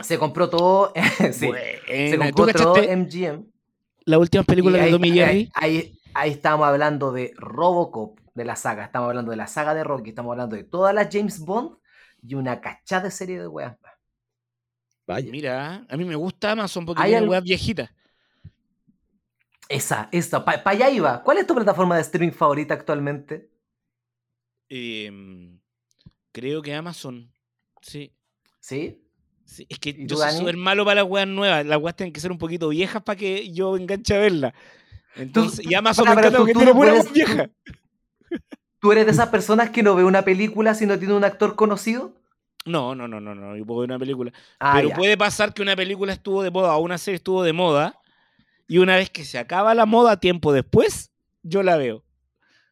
Se 0.03 0.17
compró 0.17 0.49
todo. 0.49 0.93
sí, 1.19 1.31
se 1.33 1.47
Buena. 1.47 2.31
¿Tú 2.31 2.43
compró 2.43 2.53
todo 2.63 2.75
MGM. 2.75 3.45
las 4.05 4.19
últimas 4.19 4.45
películas 4.45 4.77
Y 4.77 4.79
de 4.79 4.85
ahí, 4.85 4.91
Tommy 4.91 5.09
ahí- 5.11 5.17
Jerry? 5.17 5.51
Ahí, 5.53 5.99
ahí 6.13 6.31
estamos 6.31 6.65
hablando 6.67 7.11
de 7.11 7.33
Robocop, 7.35 8.19
de 8.33 8.45
la 8.45 8.55
saga. 8.55 8.85
Estamos 8.85 9.09
hablando 9.09 9.31
de 9.31 9.37
la 9.37 9.47
saga 9.47 9.73
de 9.73 9.83
Rocky. 9.83 10.09
Estamos 10.11 10.31
hablando 10.31 10.55
de 10.55 10.63
todas 10.63 10.93
las 10.93 11.09
James 11.11 11.39
Bond 11.39 11.77
y 12.21 12.35
una 12.35 12.59
cachada 12.61 13.03
de 13.03 13.11
serie 13.11 13.39
de 13.39 13.47
weas. 13.47 13.79
más. 13.81 13.91
Vaya. 15.07 15.31
Mira, 15.31 15.85
a 15.89 15.97
mí 15.97 16.05
me 16.05 16.15
gusta 16.15 16.51
Amazon 16.51 16.85
porque 16.85 17.01
Hay 17.01 17.09
tiene 17.09 17.17
algo- 17.19 17.31
weas 17.31 17.43
viejitas. 17.43 17.89
Esa, 19.69 20.09
esa, 20.11 20.43
para 20.43 20.61
allá 20.69 20.89
iba. 20.89 21.23
¿Cuál 21.23 21.37
es 21.37 21.47
tu 21.47 21.55
plataforma 21.55 21.95
de 21.95 22.01
streaming 22.01 22.31
favorita 22.33 22.73
actualmente? 22.73 23.49
Em, 24.69 25.59
creo 26.31 26.61
que 26.61 26.73
Amazon. 26.73 27.31
Sí. 27.81 28.13
¿Sí? 28.59 29.01
sí. 29.45 29.65
Es 29.69 29.79
que 29.79 29.89
¿Y 29.89 30.05
yo 30.07 30.17
soy 30.17 30.31
súper 30.31 30.57
malo 30.57 30.83
para 30.85 31.01
las 31.01 31.09
weas 31.09 31.27
nuevas. 31.27 31.65
Las 31.65 31.79
weas 31.81 31.95
tienen 31.95 32.11
que 32.13 32.19
ser 32.19 32.31
un 32.31 32.37
poquito 32.37 32.69
viejas 32.69 33.01
para 33.01 33.17
que 33.17 33.51
yo 33.51 33.75
enganche 33.77 34.13
a 34.15 34.19
verlas. 34.19 34.53
Entonces, 35.15 35.65
y 35.65 35.73
Amazon 35.73 36.05
para, 36.05 36.15
me 36.15 36.21
encanta 36.21 36.37
porque 36.39 36.53
tú 36.53 36.59
tiene 36.59 36.71
no 36.73 36.77
pura 36.77 36.91
puedes- 36.91 37.05
wea 37.05 37.13
vieja. 37.13 37.49
¿Tú 38.81 38.91
eres 38.91 39.05
de 39.05 39.11
esas 39.11 39.29
personas 39.29 39.69
que 39.69 39.83
no 39.83 39.95
ve 39.95 40.03
una 40.03 40.23
película 40.23 40.73
si 40.73 40.85
no 40.85 40.97
tiene 40.99 41.13
un 41.13 41.23
actor 41.23 41.55
conocido? 41.55 42.13
No, 42.65 42.95
no, 42.95 43.07
no, 43.07 43.21
no, 43.21 43.33
no. 43.33 43.55
Yo 43.55 43.65
puedo 43.65 43.81
ver 43.81 43.89
una 43.91 43.99
película. 43.99 44.33
Ah, 44.59 44.73
Pero 44.75 44.89
ya. 44.89 44.95
puede 44.95 45.17
pasar 45.17 45.53
que 45.53 45.61
una 45.61 45.75
película 45.75 46.11
estuvo 46.13 46.43
de 46.43 46.51
moda 46.51 46.75
o 46.75 46.81
una 46.81 46.97
serie 46.97 47.15
estuvo 47.17 47.43
de 47.43 47.53
moda 47.53 47.99
y 48.67 48.79
una 48.79 48.95
vez 48.95 49.09
que 49.09 49.23
se 49.23 49.37
acaba 49.37 49.73
la 49.75 49.85
moda 49.85 50.19
tiempo 50.19 50.51
después, 50.51 51.11
yo 51.43 51.63
la 51.63 51.77
veo. 51.77 52.03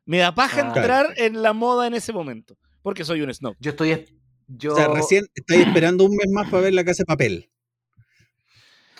Me 0.06 0.18
da 0.18 0.34
paja 0.34 0.62
Ah. 0.64 0.68
entrar 0.68 1.14
en 1.18 1.42
la 1.44 1.54
moda 1.54 1.86
en 1.88 1.94
ese 1.94 2.12
momento, 2.12 2.58
porque 2.82 3.06
soy 3.06 3.22
un 3.22 3.32
snob. 3.34 3.56
Yo 3.60 3.72
estoy. 3.72 3.92
es- 3.92 4.14
Yo, 4.48 4.74
O 4.74 4.76
sea, 4.76 4.88
recién 4.88 5.26
estáis 5.36 5.68
esperando 5.68 6.04
un 6.06 6.16
mes 6.16 6.26
más 6.32 6.50
para 6.50 6.64
ver 6.64 6.74
la 6.74 6.84
casa 6.84 7.04
de 7.04 7.06
papel. 7.06 7.50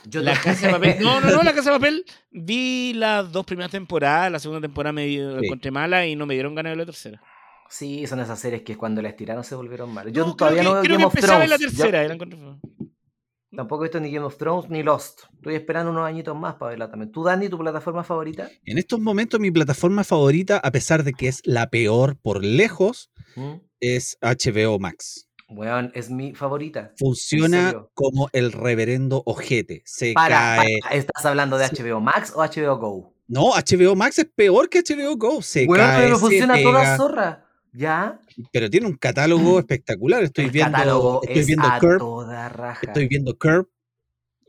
Yo 0.06 0.22
La 0.22 0.34
Casa 0.40 0.68
de 0.68 0.74
Papel. 0.80 0.98
No, 1.04 1.20
no, 1.22 1.32
no, 1.32 1.44
La 1.44 1.54
Casa 1.54 1.72
de 1.72 1.78
Papel. 1.80 2.06
Vi 2.32 2.94
las 2.96 3.32
dos 3.32 3.46
primeras 3.46 3.72
temporadas, 3.72 4.32
la 4.32 4.40
segunda 4.40 4.62
temporada 4.62 4.94
me 4.94 5.08
la 5.08 5.40
Sí. 5.40 5.46
encontré 5.46 5.72
mala 5.72 6.06
y 6.08 6.16
no 6.16 6.26
me 6.26 6.34
dieron 6.34 6.56
ganas 6.56 6.72
de 6.74 6.78
la 6.78 6.86
tercera. 6.86 7.22
Sí, 7.70 8.08
son 8.08 8.20
esas 8.20 8.40
series 8.40 8.64
que 8.64 8.76
cuando 8.78 9.02
las 9.02 9.16
tiraron 9.16 9.44
se 9.44 9.54
volvieron 9.56 9.94
malas. 9.94 10.12
Yo 10.14 10.26
No, 10.26 10.36
todavía 10.36 10.62
creo 10.62 10.74
no 10.76 10.82
que, 10.82 10.88
veo 10.88 10.98
creo 10.98 10.98
Game 10.98 11.04
que 11.04 11.08
of 11.08 11.16
empezaba 11.16 11.44
en 11.44 11.50
la 11.52 11.58
Thrones. 11.58 11.72
Yo 11.78 11.84
tercera. 11.84 12.04
y 12.04 12.08
la 12.08 12.14
encontré 12.16 12.40
fea. 12.40 12.56
tampoco 13.56 13.84
he 13.84 13.88
visto 13.88 14.00
ni 14.00 14.12
Game 14.12 14.26
of 14.26 14.38
Thrones 14.38 14.70
ni 14.70 14.82
Lost. 14.84 15.22
Estoy 15.36 15.56
esperando 15.56 15.92
unos 15.92 16.08
añitos 16.08 16.36
más 16.36 16.56
para 16.56 16.70
verla 16.72 16.90
también. 16.90 17.12
¿Tú, 17.12 17.24
Dani, 17.24 17.48
tu 17.50 17.58
plataforma 17.60 18.04
favorita? 18.04 18.50
En 18.66 18.78
estos 18.80 19.00
momentos 19.00 19.40
mi 19.40 19.52
plataforma 19.52 20.04
favorita, 20.04 20.58
a 20.58 20.72
pesar 20.72 21.04
de 21.04 21.14
que 21.14 21.28
es 21.28 21.42
la 21.46 21.70
peor 21.70 22.18
por 22.20 22.44
lejos, 22.44 23.12
¿Mm? 23.36 23.54
es 23.82 24.18
HBO 24.22 24.80
Max. 24.80 25.29
Weón, 25.50 25.92
es 25.96 26.10
mi 26.10 26.34
favorita. 26.36 26.92
Funciona 26.98 27.74
como 27.94 28.30
el 28.34 28.52
reverendo 28.52 29.24
ojete. 29.26 29.82
Se 29.86 30.14
Para, 30.14 30.58
cae. 30.58 30.78
para, 30.82 30.96
¿estás 30.96 31.26
hablando 31.26 31.58
de. 31.58 31.66
HBO 31.68 32.00
Max 32.00 32.32
o 32.36 32.42
HBO 32.44 32.78
Go? 32.78 33.14
No, 33.28 33.52
HBO 33.54 33.96
Max 33.96 34.20
es 34.20 34.26
peor 34.34 34.70
que 34.70 34.82
HBO 34.82 35.16
Go. 35.18 35.42
Se 35.42 35.66
Weón, 35.66 35.86
cae, 35.86 36.04
pero 36.04 36.20
funciona 36.20 36.62
toda 36.62 36.98
zorra. 36.98 37.46
¿Ya? 37.72 38.20
pero 38.52 38.68
tiene 38.70 38.88
un 38.88 38.98
catálogo 38.98 39.60
espectacular. 39.60 40.24
Estoy 40.24 40.46
el 40.46 40.52
viendo, 40.52 40.72
catálogo 40.72 41.22
estoy 41.24 41.40
es 41.40 41.48
viendo 41.48 41.68
a 41.68 41.80
Curb, 41.80 42.00
toda 42.00 42.50
raja. 42.50 42.80
estoy 42.88 43.08
viendo 43.08 43.38
Curb. 43.38 43.68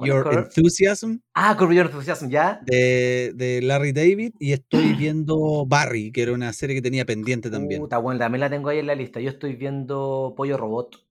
¿Cuál 0.00 0.10
es 0.10 0.16
Your? 0.16 0.38
Enthusiasm 0.38 1.16
Ah, 1.34 1.56
Curb 1.58 1.72
Your 1.72 1.86
Enthusiasm, 1.86 2.28
¿ya? 2.30 2.60
de, 2.64 3.32
de 3.34 3.60
Larry 3.62 3.92
David 3.92 4.32
y 4.38 4.52
estoy 4.52 4.92
viendo 4.98 5.66
Barry, 5.66 6.10
que 6.12 6.22
era 6.22 6.32
una 6.32 6.52
serie 6.52 6.74
que 6.76 6.82
tenía 6.82 7.04
pendiente 7.04 7.50
también. 7.50 7.82
Puta, 7.82 7.98
bueno, 7.98 8.18
también 8.18 8.40
la 8.40 8.50
tengo 8.50 8.68
ahí 8.70 8.78
en 8.78 8.86
la 8.86 8.94
lista. 8.94 9.20
Yo 9.20 9.30
estoy 9.30 9.56
viendo 9.56 10.34
Pollo 10.36 10.56
Robot. 10.56 11.06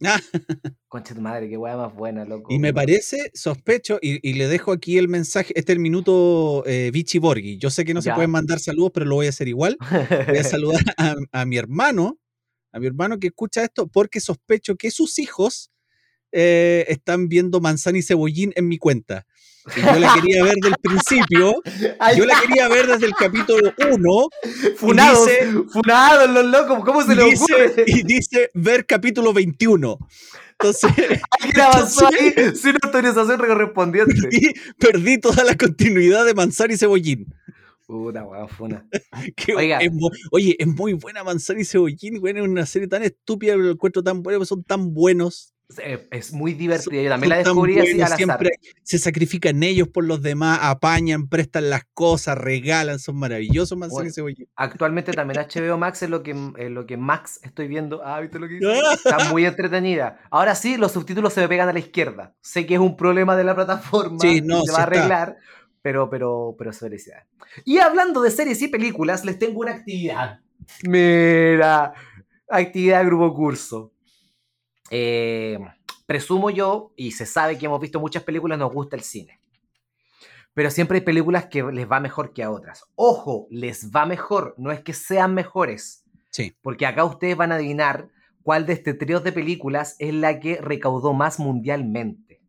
Concha 0.88 1.14
tu 1.14 1.20
madre, 1.20 1.48
qué 1.48 1.56
weá 1.56 1.76
más 1.76 1.92
buena, 1.92 2.24
loco. 2.24 2.52
y 2.52 2.60
me 2.60 2.72
parece, 2.72 3.30
sospecho, 3.34 3.98
y, 4.00 4.26
y 4.28 4.34
le 4.34 4.46
dejo 4.46 4.70
aquí 4.70 4.96
el 4.96 5.08
mensaje, 5.08 5.52
este 5.56 5.72
es 5.72 5.76
el 5.76 5.82
minuto 5.82 6.62
eh, 6.66 6.90
Vichy 6.92 7.18
Borghi. 7.18 7.58
Yo 7.58 7.68
sé 7.70 7.84
que 7.84 7.94
no 7.94 8.00
se 8.02 8.12
pueden 8.12 8.30
mandar 8.30 8.60
saludos, 8.60 8.92
pero 8.94 9.06
lo 9.06 9.16
voy 9.16 9.26
a 9.26 9.30
hacer 9.30 9.48
igual. 9.48 9.76
Voy 10.28 10.38
a 10.38 10.44
saludar 10.44 10.82
a, 10.96 11.16
a 11.32 11.44
mi 11.44 11.56
hermano, 11.56 12.18
a 12.72 12.78
mi 12.78 12.86
hermano 12.86 13.18
que 13.18 13.26
escucha 13.28 13.64
esto, 13.64 13.88
porque 13.88 14.20
sospecho 14.20 14.76
que 14.76 14.92
sus 14.92 15.18
hijos 15.18 15.72
eh, 16.32 16.84
están 16.88 17.28
viendo 17.28 17.60
Manzana 17.60 17.98
y 17.98 18.02
Cebollín 18.02 18.52
en 18.56 18.68
mi 18.68 18.78
cuenta. 18.78 19.26
Y 19.76 19.80
yo 19.82 19.98
la 19.98 20.14
quería 20.14 20.42
ver 20.44 20.54
del 20.62 20.74
principio, 20.80 21.60
yo 22.16 22.24
la 22.24 22.40
quería 22.40 22.68
ver 22.68 22.86
desde 22.86 23.04
el 23.06 23.14
capítulo 23.14 23.72
1 23.92 24.28
Funados, 24.76 25.28
funados 25.70 26.30
los 26.30 26.46
locos, 26.46 26.82
¿cómo 26.84 27.02
se 27.02 27.14
le 27.14 27.22
ocurre? 27.22 27.84
y 27.86 28.02
dice 28.02 28.50
ver 28.54 28.86
capítulo 28.86 29.32
21. 29.34 29.98
Entonces, 30.52 30.90
Alguien 31.40 31.60
avanzó 31.60 32.06
ahí 32.08 32.32
sin 32.56 32.76
autorización 32.82 33.38
correspondiente. 33.38 34.14
y 34.32 34.52
perdí 34.78 35.18
toda 35.20 35.44
la 35.44 35.54
continuidad 35.56 36.24
de 36.24 36.34
Manzana 36.34 36.72
y 36.72 36.78
Cebollín. 36.78 37.26
Puta 37.86 38.24
weón, 38.24 38.48
funa. 38.48 38.86
Que 39.36 39.54
Oiga. 39.54 39.78
es 39.78 39.90
mu- 39.92 40.10
oye, 40.30 40.56
es 40.58 40.66
muy 40.66 40.94
buena 40.94 41.24
Manzana 41.24 41.60
y 41.60 41.64
Cebollín, 41.64 42.18
güey, 42.20 42.36
es 42.36 42.42
una 42.42 42.66
serie 42.66 42.88
tan 42.88 43.02
estúpida, 43.02 43.52
pero 43.52 43.64
lo 43.66 43.72
encuentro 43.72 44.02
tan 44.02 44.22
buena, 44.22 44.44
son 44.44 44.62
tan 44.64 44.92
buenos. 44.94 45.52
Es, 45.76 46.00
es 46.10 46.32
muy 46.32 46.54
divertida. 46.54 47.02
Yo 47.02 47.10
también 47.10 47.28
la 47.28 47.36
descubrí 47.38 47.78
así 47.78 47.92
buenos, 47.92 48.06
al 48.06 48.12
azar. 48.12 48.16
siempre 48.16 48.50
se 48.82 48.98
sacrifican 48.98 49.62
ellos 49.62 49.88
por 49.88 50.04
los 50.04 50.22
demás, 50.22 50.60
apañan, 50.62 51.28
prestan 51.28 51.68
las 51.68 51.82
cosas, 51.92 52.38
regalan, 52.38 52.98
son 52.98 53.16
maravillosos 53.16 53.76
Manzana 53.76 54.10
Bueno. 54.18 54.36
Actualmente 54.56 55.12
también 55.12 55.40
HBO 55.40 55.76
Max 55.76 56.02
es 56.02 56.10
lo 56.10 56.22
que, 56.22 56.32
lo 56.32 56.86
que 56.86 56.96
Max 56.96 57.40
estoy 57.42 57.68
viendo. 57.68 58.02
Ah, 58.02 58.20
¿viste 58.20 58.38
lo 58.38 58.48
que 58.48 58.56
hice? 58.56 58.66
Está 58.94 59.30
muy 59.30 59.44
entretenida. 59.44 60.18
Ahora 60.30 60.54
sí, 60.54 60.78
los 60.78 60.92
subtítulos 60.92 61.34
se 61.34 61.42
me 61.42 61.48
pegan 61.48 61.68
a 61.68 61.72
la 61.74 61.80
izquierda. 61.80 62.34
Sé 62.40 62.64
que 62.64 62.74
es 62.74 62.80
un 62.80 62.96
problema 62.96 63.36
de 63.36 63.44
la 63.44 63.54
plataforma. 63.54 64.18
Sí, 64.20 64.40
no, 64.40 64.62
se 64.62 64.68
sí 64.68 64.72
va 64.72 64.78
a 64.78 64.82
está. 64.82 64.82
arreglar. 64.84 65.36
Pero, 65.82 66.08
pero, 66.08 66.54
pero 66.58 66.70
es 66.70 66.78
felicidad. 66.78 67.24
Y 67.64 67.78
hablando 67.78 68.22
de 68.22 68.30
series 68.30 68.60
y 68.62 68.68
películas, 68.68 69.24
les 69.24 69.38
tengo 69.38 69.60
una 69.60 69.72
actividad. 69.72 70.40
Mira, 70.82 71.92
actividad 72.48 73.00
de 73.00 73.06
grupo 73.06 73.34
curso. 73.34 73.92
Eh, 74.90 75.58
presumo 76.06 76.50
yo, 76.50 76.92
y 76.96 77.12
se 77.12 77.26
sabe 77.26 77.58
que 77.58 77.66
hemos 77.66 77.80
visto 77.80 78.00
muchas 78.00 78.22
películas, 78.22 78.58
nos 78.58 78.72
gusta 78.72 78.96
el 78.96 79.02
cine. 79.02 79.40
Pero 80.54 80.70
siempre 80.70 80.98
hay 80.98 81.04
películas 81.04 81.46
que 81.46 81.62
les 81.62 81.90
va 81.90 82.00
mejor 82.00 82.32
que 82.32 82.42
a 82.42 82.50
otras. 82.50 82.84
Ojo, 82.94 83.46
les 83.50 83.90
va 83.90 84.06
mejor, 84.06 84.54
no 84.58 84.72
es 84.72 84.80
que 84.80 84.92
sean 84.92 85.34
mejores. 85.34 86.04
Sí. 86.30 86.56
Porque 86.62 86.86
acá 86.86 87.04
ustedes 87.04 87.36
van 87.36 87.52
a 87.52 87.56
adivinar 87.56 88.08
cuál 88.42 88.66
de 88.66 88.72
este 88.72 88.94
trío 88.94 89.20
de 89.20 89.32
películas 89.32 89.94
es 89.98 90.14
la 90.14 90.40
que 90.40 90.56
recaudó 90.60 91.12
más 91.12 91.38
mundialmente. 91.38 92.40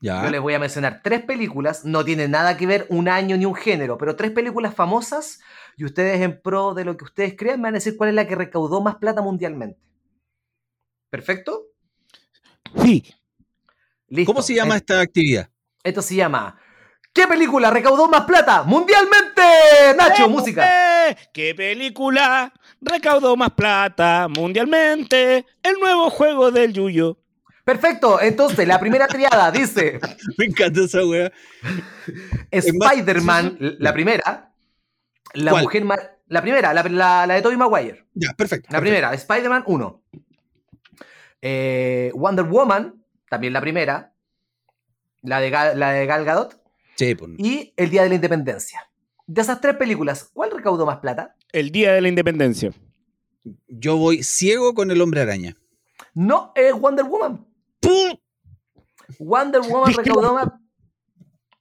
Ya. 0.00 0.22
Yo 0.24 0.30
les 0.30 0.40
voy 0.40 0.54
a 0.54 0.58
mencionar 0.58 1.00
tres 1.02 1.22
películas, 1.22 1.84
no 1.84 2.04
tienen 2.04 2.30
nada 2.30 2.56
que 2.56 2.66
ver 2.66 2.86
un 2.90 3.08
año 3.08 3.36
ni 3.36 3.46
un 3.46 3.54
género, 3.54 3.98
pero 3.98 4.14
tres 4.14 4.30
películas 4.30 4.74
famosas 4.74 5.40
y 5.76 5.84
ustedes 5.84 6.20
en 6.20 6.40
pro 6.40 6.74
de 6.74 6.84
lo 6.84 6.96
que 6.96 7.04
ustedes 7.04 7.34
crean 7.36 7.60
me 7.60 7.64
van 7.64 7.74
a 7.74 7.78
decir 7.78 7.96
cuál 7.96 8.10
es 8.10 8.14
la 8.14 8.28
que 8.28 8.36
recaudó 8.36 8.80
más 8.80 8.96
plata 8.96 9.22
mundialmente. 9.22 9.80
¿Perfecto? 11.10 11.66
Sí. 12.82 13.04
Listo. 14.08 14.32
¿Cómo 14.32 14.42
se 14.42 14.54
llama 14.54 14.76
esta 14.76 15.00
actividad? 15.00 15.48
Esto 15.82 16.02
se 16.02 16.14
llama 16.16 16.58
¿Qué 17.12 17.26
película 17.26 17.70
recaudó 17.70 18.08
más 18.08 18.22
plata 18.26 18.62
mundialmente? 18.62 19.42
Nacho, 19.96 20.28
música. 20.28 21.16
¿Qué 21.32 21.54
película 21.54 22.52
recaudó 22.80 23.36
más 23.36 23.52
plata 23.52 24.28
mundialmente? 24.28 25.46
El 25.62 25.74
nuevo 25.80 26.10
juego 26.10 26.50
del 26.50 26.72
Yuyo. 26.74 27.18
Perfecto, 27.64 28.20
entonces 28.20 28.68
la 28.68 28.78
primera 28.78 29.08
triada 29.08 29.50
dice 29.50 29.98
Me 30.38 30.44
encanta 30.44 30.82
esa 30.82 31.04
wea. 31.04 31.32
más- 32.52 32.64
Spider-Man, 32.92 33.56
la 33.80 33.92
primera, 33.92 34.52
la 35.34 35.50
¿Cuál? 35.50 35.62
mujer 35.64 35.84
ma- 35.84 35.98
la 36.28 36.42
primera, 36.42 36.74
la, 36.74 36.82
la- 36.84 37.26
la 37.26 37.34
de 37.34 37.42
Tobey 37.42 37.56
Maguire. 37.56 38.06
Ya, 38.14 38.32
perfecto. 38.34 38.66
La 38.70 38.78
perfecto. 38.78 38.80
primera, 38.80 39.14
Spider-Man 39.14 39.64
1. 39.66 40.02
Eh, 41.42 42.10
Wonder 42.14 42.44
Woman, 42.44 43.02
también 43.28 43.52
la 43.52 43.60
primera. 43.60 44.12
La 45.22 45.40
de, 45.40 45.50
Gal, 45.50 45.78
la 45.78 45.90
de 45.92 46.06
Gal 46.06 46.24
Gadot. 46.24 46.60
Sí, 46.96 47.14
pues, 47.14 47.32
Y 47.38 47.72
El 47.76 47.90
Día 47.90 48.02
de 48.04 48.08
la 48.10 48.14
Independencia. 48.14 48.88
De 49.26 49.42
esas 49.42 49.60
tres 49.60 49.76
películas, 49.76 50.30
¿cuál 50.32 50.50
recaudó 50.52 50.86
más 50.86 50.98
plata? 50.98 51.34
El 51.52 51.70
Día 51.70 51.92
de 51.92 52.00
la 52.00 52.08
Independencia. 52.08 52.72
yo 53.68 53.96
voy 53.96 54.22
ciego 54.22 54.74
con 54.74 54.90
el 54.90 55.00
hombre 55.00 55.20
araña. 55.20 55.56
No, 56.14 56.52
es 56.54 56.72
Wonder 56.72 57.04
Woman. 57.04 57.44
¡Pum! 57.80 58.16
Wonder 59.18 59.60
Woman 59.62 59.88
Discrepo. 59.88 60.20
recaudó 60.20 60.34
más. 60.34 60.48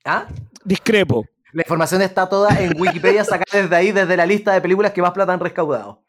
¿Ah? 0.05 0.27
Discrepo. 0.63 1.25
La 1.51 1.61
información 1.61 2.01
está 2.01 2.27
toda 2.29 2.49
en 2.61 2.79
Wikipedia, 2.79 3.23
sacada 3.23 3.61
desde 3.61 3.75
ahí, 3.75 3.91
desde 3.91 4.17
la 4.17 4.25
lista 4.25 4.53
de 4.53 4.61
películas 4.61 4.91
que 4.91 5.01
más 5.01 5.11
plata 5.11 5.33
han 5.33 5.39
recaudado. 5.39 6.03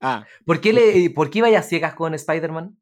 Ah, 0.00 0.24
¿Por 0.46 0.60
qué, 0.60 0.72
le, 0.72 1.10
¿por 1.10 1.28
qué 1.28 1.38
iba 1.38 1.48
a 1.48 1.62
ciegas 1.62 1.94
con 1.94 2.14
Spider-Man? 2.14 2.78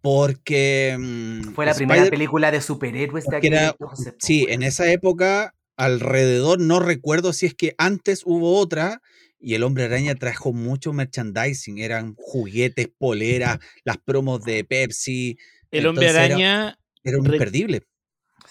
Porque. 0.00 0.96
mm, 0.98 1.54
Fue 1.54 1.66
la 1.66 1.74
primera 1.74 2.06
película 2.10 2.50
de 2.50 2.60
superhéroes 2.60 3.24
de 3.24 3.30
que 3.30 3.36
aquel 3.36 3.52
era- 3.54 3.76
Sí, 4.18 4.46
en 4.48 4.62
esa 4.62 4.90
época, 4.90 5.54
alrededor, 5.76 6.60
no 6.60 6.80
recuerdo 6.80 7.32
si 7.32 7.46
es 7.46 7.54
que 7.54 7.74
antes 7.78 8.22
hubo 8.24 8.58
otra. 8.58 9.00
Y 9.40 9.54
el 9.54 9.62
hombre 9.62 9.84
araña 9.84 10.14
trajo 10.14 10.52
mucho 10.54 10.92
merchandising. 10.94 11.78
Eran 11.78 12.14
juguetes, 12.16 12.88
poleras, 12.96 13.58
las 13.84 13.98
promos 13.98 14.42
de 14.42 14.64
Pepsi. 14.64 15.36
el 15.70 15.86
hombre 15.86 16.08
era- 16.08 16.24
araña. 16.24 16.78
Era 17.02 17.18
un 17.18 17.26
imperdible. 17.26 17.82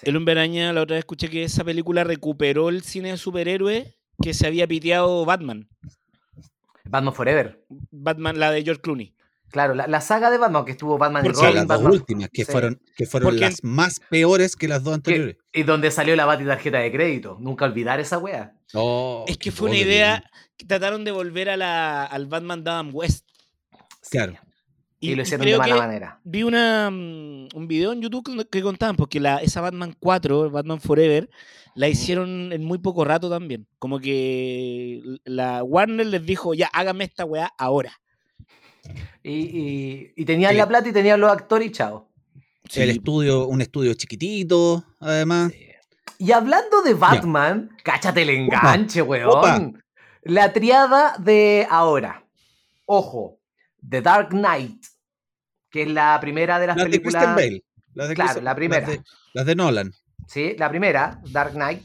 El 0.03 0.17
hombre 0.17 0.33
araña, 0.33 0.71
la 0.73 0.81
otra 0.81 0.95
vez 0.95 1.01
escuché 1.01 1.29
que 1.29 1.43
esa 1.43 1.63
película 1.63 2.03
recuperó 2.03 2.69
el 2.69 2.83
cine 2.83 3.12
de 3.12 3.17
superhéroes 3.17 3.95
que 4.21 4.33
se 4.33 4.45
había 4.45 4.67
piteado 4.67 5.23
Batman. 5.25 5.67
Batman 6.86 7.13
Forever. 7.13 7.63
Batman, 7.91 8.39
la 8.39 8.51
de 8.51 8.63
George 8.63 8.81
Clooney. 8.81 9.15
Claro, 9.54 9.76
la, 9.76 9.86
la 9.86 10.02
saga 10.02 10.32
de 10.32 10.39
Batman, 10.39 10.66
que 10.66 10.72
estuvo 10.72 10.98
Batman 10.98 11.24
y 11.24 11.28
Porque 11.28 11.39
sea, 11.39 11.50
Robin, 11.52 11.68
las 11.68 11.80
dos 11.80 11.94
últimas, 11.94 12.30
que 12.34 12.44
sí. 12.44 12.52
fueron, 12.52 12.82
que 12.98 13.06
fueron 13.06 13.30
Porque- 13.30 13.42
las 13.42 13.63
más 13.63 14.00
peores 14.10 14.56
que 14.56 14.68
las 14.68 14.84
dos 14.84 14.96
anteriores. 14.96 15.38
que- 15.52 15.60
y 15.60 15.63
donde 15.63 15.92
salió 15.92 16.16
la 16.16 16.26
bati 16.26 16.44
tarjeta 16.44 16.80
de 16.80 16.92
crédito. 16.92 17.38
Nunca 17.39 17.66
olvidar 17.66 18.00
esa 18.00 18.18
wea. 18.18 18.56
Oh, 18.74 19.26
es 19.28 19.38
que 19.38 19.52
fue 19.52 19.70
una 19.70 19.78
idea 19.78 20.24
que 20.58 20.66
trataron 20.66 21.04
de 21.06 21.12
volver 21.12 21.52
a 21.52 21.58
la, 21.58 22.04
al 22.04 22.26
Batman 22.26 22.62
Adam 22.68 22.89
West. 22.94 23.28
Claro. 24.10 24.34
Y, 25.00 25.13
lo 25.16 25.22
hicieron 25.22 25.44
creo 25.44 25.60
de 25.62 25.70
mala 25.70 25.76
manera. 25.76 26.20
Vi 26.24 26.42
una, 26.42 26.89
mm, 26.89 27.50
un 27.54 27.68
video 27.68 27.92
en 27.94 28.02
YouTube 28.02 28.24
que- 28.26 28.46
que 28.50 28.62
contaban, 28.63 28.96
porque 28.96 29.20
la, 29.20 29.38
esa 29.38 29.62
Batman 29.62 29.94
4, 30.00 30.50
Batman 30.50 30.82
Forever, 30.82 31.30
la 31.76 31.89
hicieron 31.89 32.52
en 32.54 32.63
muy 32.63 32.80
poco 32.80 33.06
rato 33.06 33.30
también. 33.30 33.68
Como 33.78 34.00
que 34.00 35.02
la 35.26 35.62
Warner 35.63 36.08
les 36.08 36.26
dijo, 36.26 36.56
ya, 36.56 36.72
hágame 36.74 37.04
esta 37.04 37.24
weá 37.26 37.52
ahora. 37.60 37.94
Y, 39.23 39.31
y- 39.31 40.13
y 40.17 40.25
tenían 40.25 40.51
Sí. 40.51 40.57
la 40.57 40.67
plata 40.67 40.89
y 40.89 40.91
tenían 40.93 41.19
los 41.21 41.31
actores 41.31 41.67
y 41.69 41.71
chao. 41.71 42.09
El 42.65 42.69
Sí. 42.71 42.97
estudio, 42.97 43.47
un 43.47 43.62
estudio 43.62 43.93
chiquitito, 43.93 44.83
además. 44.99 45.51
Y 46.17 46.31
hablando 46.31 46.81
de 46.81 46.93
Batman, 46.93 47.69
cáchate 47.83 48.21
el 48.21 48.29
enganche, 48.29 49.01
weón. 49.01 49.29
Opa. 49.29 49.71
La 50.23 50.53
triada 50.53 51.15
de 51.19 51.67
ahora. 51.69 52.25
Ojo, 52.86 53.39
The 53.88 54.01
Dark 54.01 54.29
Knight, 54.29 54.81
que 55.69 55.83
es 55.83 55.88
la 55.89 56.17
primera 56.21 56.59
de 56.59 56.67
las 56.67 56.77
Las 56.77 56.86
de 56.86 56.91
películas. 56.91 57.13
Christian 57.23 57.36
Bale. 57.36 57.63
Las 57.93 58.09
de 58.09 58.15
Claro, 58.15 58.27
Christian- 58.29 58.45
la 58.45 58.55
primera. 58.55 58.81
Las 58.88 58.89
de, 58.97 59.03
las 59.33 59.45
de 59.45 59.55
Nolan. 59.55 59.91
Sí, 60.27 60.55
la 60.57 60.69
primera, 60.69 61.19
Dark 61.31 61.51
Knight. 61.53 61.83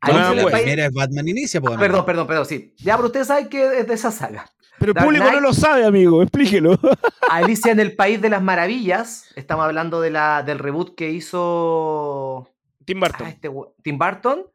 Ah, 0.00 0.10
No, 0.12 0.30
el 0.32 0.36
la 0.38 0.46
primera 0.50 0.86
es 0.86 0.92
Batman 0.92 1.28
Inicia, 1.28 1.58
amigo. 1.58 1.78
Perdón, 1.78 2.04
perdón, 2.04 2.26
perdón, 2.26 2.46
sí. 2.46 2.74
Ya, 2.78 2.96
pero 2.96 3.06
ustedes 3.06 3.26
saben 3.28 3.48
que 3.48 3.80
es 3.80 3.86
de 3.86 3.94
esa 3.94 4.10
saga. 4.10 4.50
Pero 4.82 4.90
el 4.90 4.94
Dark 4.94 5.06
público 5.06 5.30
no 5.30 5.40
lo 5.40 5.54
sabe, 5.54 5.84
amigo, 5.84 6.22
explíquelo. 6.22 6.76
Alicia 7.30 7.70
en 7.70 7.78
el 7.78 7.94
País 7.94 8.20
de 8.20 8.28
las 8.28 8.42
Maravillas. 8.42 9.26
Estamos 9.36 9.64
hablando 9.64 10.00
de 10.00 10.10
la, 10.10 10.42
del 10.42 10.58
reboot 10.58 10.96
que 10.96 11.12
hizo 11.12 12.48
Tim 12.84 13.00
ah, 13.02 13.06
Burton. 13.06 13.26
este 13.28 13.48
we- 13.48 13.68
Tim 13.84 13.96
Burton 13.96 14.46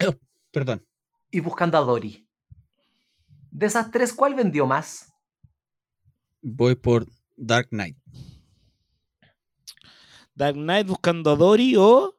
Perdón. 0.50 0.84
y 1.30 1.38
Buscando 1.38 1.78
a 1.78 1.82
Dory. 1.82 2.26
De 3.52 3.66
esas 3.66 3.92
tres, 3.92 4.12
¿cuál 4.12 4.34
vendió 4.34 4.66
más? 4.66 5.12
Voy 6.42 6.74
por 6.74 7.06
Dark 7.36 7.68
Knight. 7.68 7.96
Dark 10.34 10.54
Knight 10.56 10.88
buscando 10.88 11.30
a 11.30 11.36
Dory 11.36 11.76
o 11.76 12.16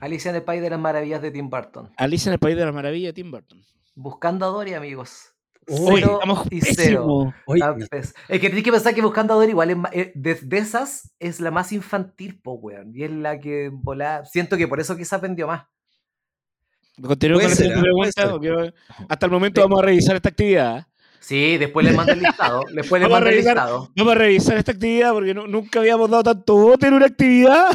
Alicia 0.00 0.28
en 0.28 0.36
el 0.36 0.42
País 0.42 0.60
de 0.60 0.68
las 0.68 0.78
Maravillas 0.78 1.22
de 1.22 1.30
Tim 1.30 1.48
Burton. 1.48 1.90
Alicia 1.96 2.28
en 2.28 2.34
el 2.34 2.38
País 2.38 2.54
de 2.56 2.66
las 2.66 2.74
Maravillas 2.74 3.08
de 3.08 3.12
Tim 3.14 3.30
Burton. 3.30 3.64
Buscando 3.94 4.44
a 4.44 4.48
Dory, 4.48 4.74
amigos. 4.74 5.32
Oye, 5.68 6.00
Cero 6.00 6.18
estamos 6.20 6.46
y 6.50 6.60
cero. 6.60 7.34
Es 7.46 8.12
que 8.28 8.38
tienes 8.38 8.64
que 8.64 8.72
pensar 8.72 8.94
que 8.94 9.02
Buscando 9.02 9.34
a 9.34 9.36
Dory 9.36 9.50
igual 9.50 9.70
es 9.70 9.76
eh, 9.92 10.12
de, 10.14 10.34
de 10.34 10.58
esas 10.58 11.14
es 11.18 11.40
la 11.40 11.50
más 11.50 11.72
infantil, 11.72 12.40
po, 12.40 12.54
weón. 12.54 12.92
Y 12.94 13.04
es 13.04 13.10
la 13.10 13.38
que 13.38 13.70
volá. 13.72 14.24
Siento 14.24 14.56
que 14.56 14.66
por 14.66 14.80
eso 14.80 14.96
quizás 14.96 15.20
vendió 15.20 15.46
más. 15.46 15.66
Continúo 17.00 17.38
con 17.38 17.48
la 17.48 17.54
ser, 17.54 17.66
siguiente 17.68 17.88
¿ah? 18.16 18.38
pregunta, 18.40 18.74
hasta 19.08 19.26
el 19.26 19.32
momento 19.32 19.60
vamos 19.60 19.78
a 19.78 19.82
revisar 19.82 20.16
esta 20.16 20.30
actividad. 20.30 20.87
Sí, 21.20 21.58
después 21.58 21.84
les 21.84 21.94
mando 21.94 22.12
el 22.12 22.20
listado. 22.20 22.62
Después 22.74 23.02
les 23.02 23.10
Vamos 23.10 23.16
a 23.16 23.28
el 23.28 23.34
revisar. 23.34 23.54
listado. 23.56 23.90
Vamos 23.96 24.12
a 24.12 24.18
revisar 24.18 24.56
esta 24.56 24.72
actividad 24.72 25.12
porque 25.12 25.34
nu- 25.34 25.46
nunca 25.46 25.80
habíamos 25.80 26.10
dado 26.10 26.22
tanto 26.22 26.56
voto 26.56 26.86
en 26.86 26.94
una 26.94 27.06
actividad. 27.06 27.66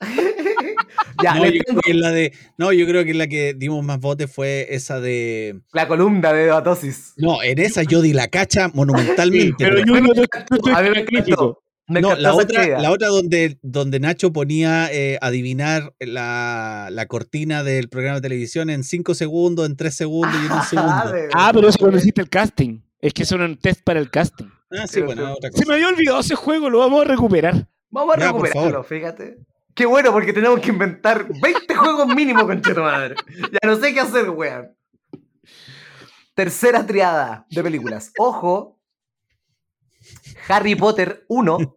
ya, 1.22 1.34
no, 1.34 1.46
yo 1.46 1.60
tengo 1.64 1.80
creo 1.80 1.80
que 1.82 1.94
la 1.94 2.10
de, 2.10 2.32
no, 2.58 2.72
yo 2.72 2.86
creo 2.86 3.04
que 3.04 3.14
la 3.14 3.26
que 3.28 3.54
dimos 3.54 3.84
más 3.84 3.98
votos 4.00 4.30
fue 4.30 4.66
esa 4.70 5.00
de. 5.00 5.60
la 5.72 5.88
columna 5.88 6.32
de 6.32 6.44
debatosis. 6.44 7.14
No, 7.16 7.42
en 7.42 7.58
esa 7.58 7.82
yo 7.82 8.02
di 8.02 8.12
la 8.12 8.28
cacha 8.28 8.68
monumentalmente. 8.74 9.54
Pero 9.58 9.76
pero- 9.76 9.86
yo 9.86 10.00
no 10.00 10.12
estoy 10.12 10.72
A 10.74 10.82
mí 10.82 10.90
me 10.90 11.04
crítico. 11.04 11.42
encantó. 11.42 11.62
Me 11.88 12.00
no, 12.00 12.16
la 12.16 12.34
otra, 12.34 12.66
la 12.80 12.90
otra 12.90 13.06
donde, 13.08 13.58
donde 13.62 14.00
Nacho 14.00 14.32
ponía 14.32 14.92
eh, 14.92 15.18
adivinar 15.20 15.94
la, 16.00 16.88
la 16.90 17.06
cortina 17.06 17.62
del 17.62 17.88
programa 17.88 18.16
de 18.16 18.22
televisión 18.22 18.70
en 18.70 18.82
5 18.82 19.14
segundos, 19.14 19.66
en 19.66 19.76
3 19.76 19.94
segundos 19.94 20.34
y 20.42 20.46
en 20.46 20.52
un 20.52 20.62
segundo. 20.68 21.12
de- 21.12 21.28
Ah, 21.32 21.50
pero 21.54 21.68
eso 21.68 21.78
cuando 21.78 21.98
hiciste 21.98 22.20
el 22.20 22.28
casting. 22.28 22.80
Es 23.00 23.12
que 23.12 23.22
eso 23.22 23.36
era 23.36 23.44
un 23.44 23.56
test 23.56 23.82
para 23.84 24.00
el 24.00 24.10
casting. 24.10 24.46
Ah, 24.72 24.86
sí, 24.88 24.94
Pero- 24.94 25.06
bueno, 25.06 25.32
otra 25.34 25.50
Se 25.50 25.58
cosa. 25.58 25.64
me 25.68 25.74
había 25.74 25.88
olvidado 25.88 26.18
ese 26.20 26.34
juego, 26.34 26.68
lo 26.70 26.78
vamos 26.80 27.02
a 27.02 27.08
recuperar. 27.08 27.68
Vamos 27.90 28.16
a 28.16 28.18
Ya, 28.18 28.26
recuperarlo, 28.26 28.82
fíjate. 28.82 29.38
Qué 29.72 29.86
bueno, 29.86 30.10
porque 30.10 30.32
tenemos 30.32 30.58
que 30.58 30.70
inventar 30.70 31.28
20 31.40 31.72
juegos 31.74 32.08
mínimo, 32.08 32.46
con 32.46 32.60
madre. 32.78 33.14
Ya 33.52 33.68
no 33.68 33.76
sé 33.76 33.94
qué 33.94 34.00
hacer, 34.00 34.28
weón. 34.30 34.74
Tercera 36.34 36.84
triada 36.84 37.46
de 37.48 37.62
películas. 37.62 38.10
Ojo. 38.18 38.80
Harry 40.48 40.74
Potter 40.74 41.24
1, 41.28 41.75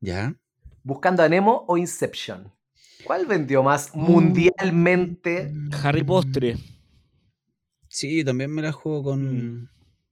Ya. 0.00 0.34
Buscando 0.82 1.22
a 1.22 1.28
Nemo 1.28 1.64
o 1.68 1.76
Inception. 1.76 2.50
¿Cuál 3.04 3.26
vendió 3.26 3.62
más 3.62 3.94
Mm. 3.94 4.00
mundialmente? 4.00 5.52
Harry 5.82 6.02
Postre. 6.02 6.56
Sí, 7.88 8.24
también 8.24 8.50
me 8.50 8.62
la 8.62 8.72
juego 8.72 9.02
con, 9.02 9.58
Mm. 9.62 9.68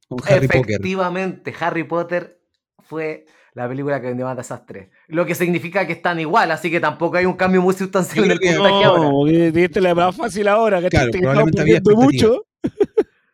con 0.09 0.19
Harry 0.27 0.47
Potter. 0.49 0.61
Efectivamente, 0.69 1.55
Harry 1.61 1.85
Potter 1.85 2.41
fue 2.81 3.27
la 3.55 3.69
película 3.69 4.01
que 4.01 4.09
vendió 4.09 4.27
más 4.27 4.37
de 4.37 4.43
esas 4.43 4.65
tres. 4.67 4.89
Lo 5.09 5.27
que 5.27 5.35
significa 5.35 5.87
que 5.87 5.95
están 5.95 6.21
igual, 6.21 6.51
así 6.51 6.71
que 6.71 6.81
tampoco 6.81 7.17
hay 7.17 7.27
un 7.27 7.35
cambio 7.35 7.61
muy 7.63 7.75
sustancial 7.75 8.25
en 8.25 8.31
el 8.33 8.39
puntaje 8.39 8.85
ahora. 8.85 9.03
No, 9.05 9.11
porque 9.11 9.51
dijiste 9.53 9.81
la 9.81 9.95
más 9.95 10.17
fácil 10.17 10.49
ahora. 10.49 10.81
Que 10.81 10.89
Claro, 10.89 11.11
te 11.11 11.19
probablemente 11.19 11.95
mucho. 11.95 12.45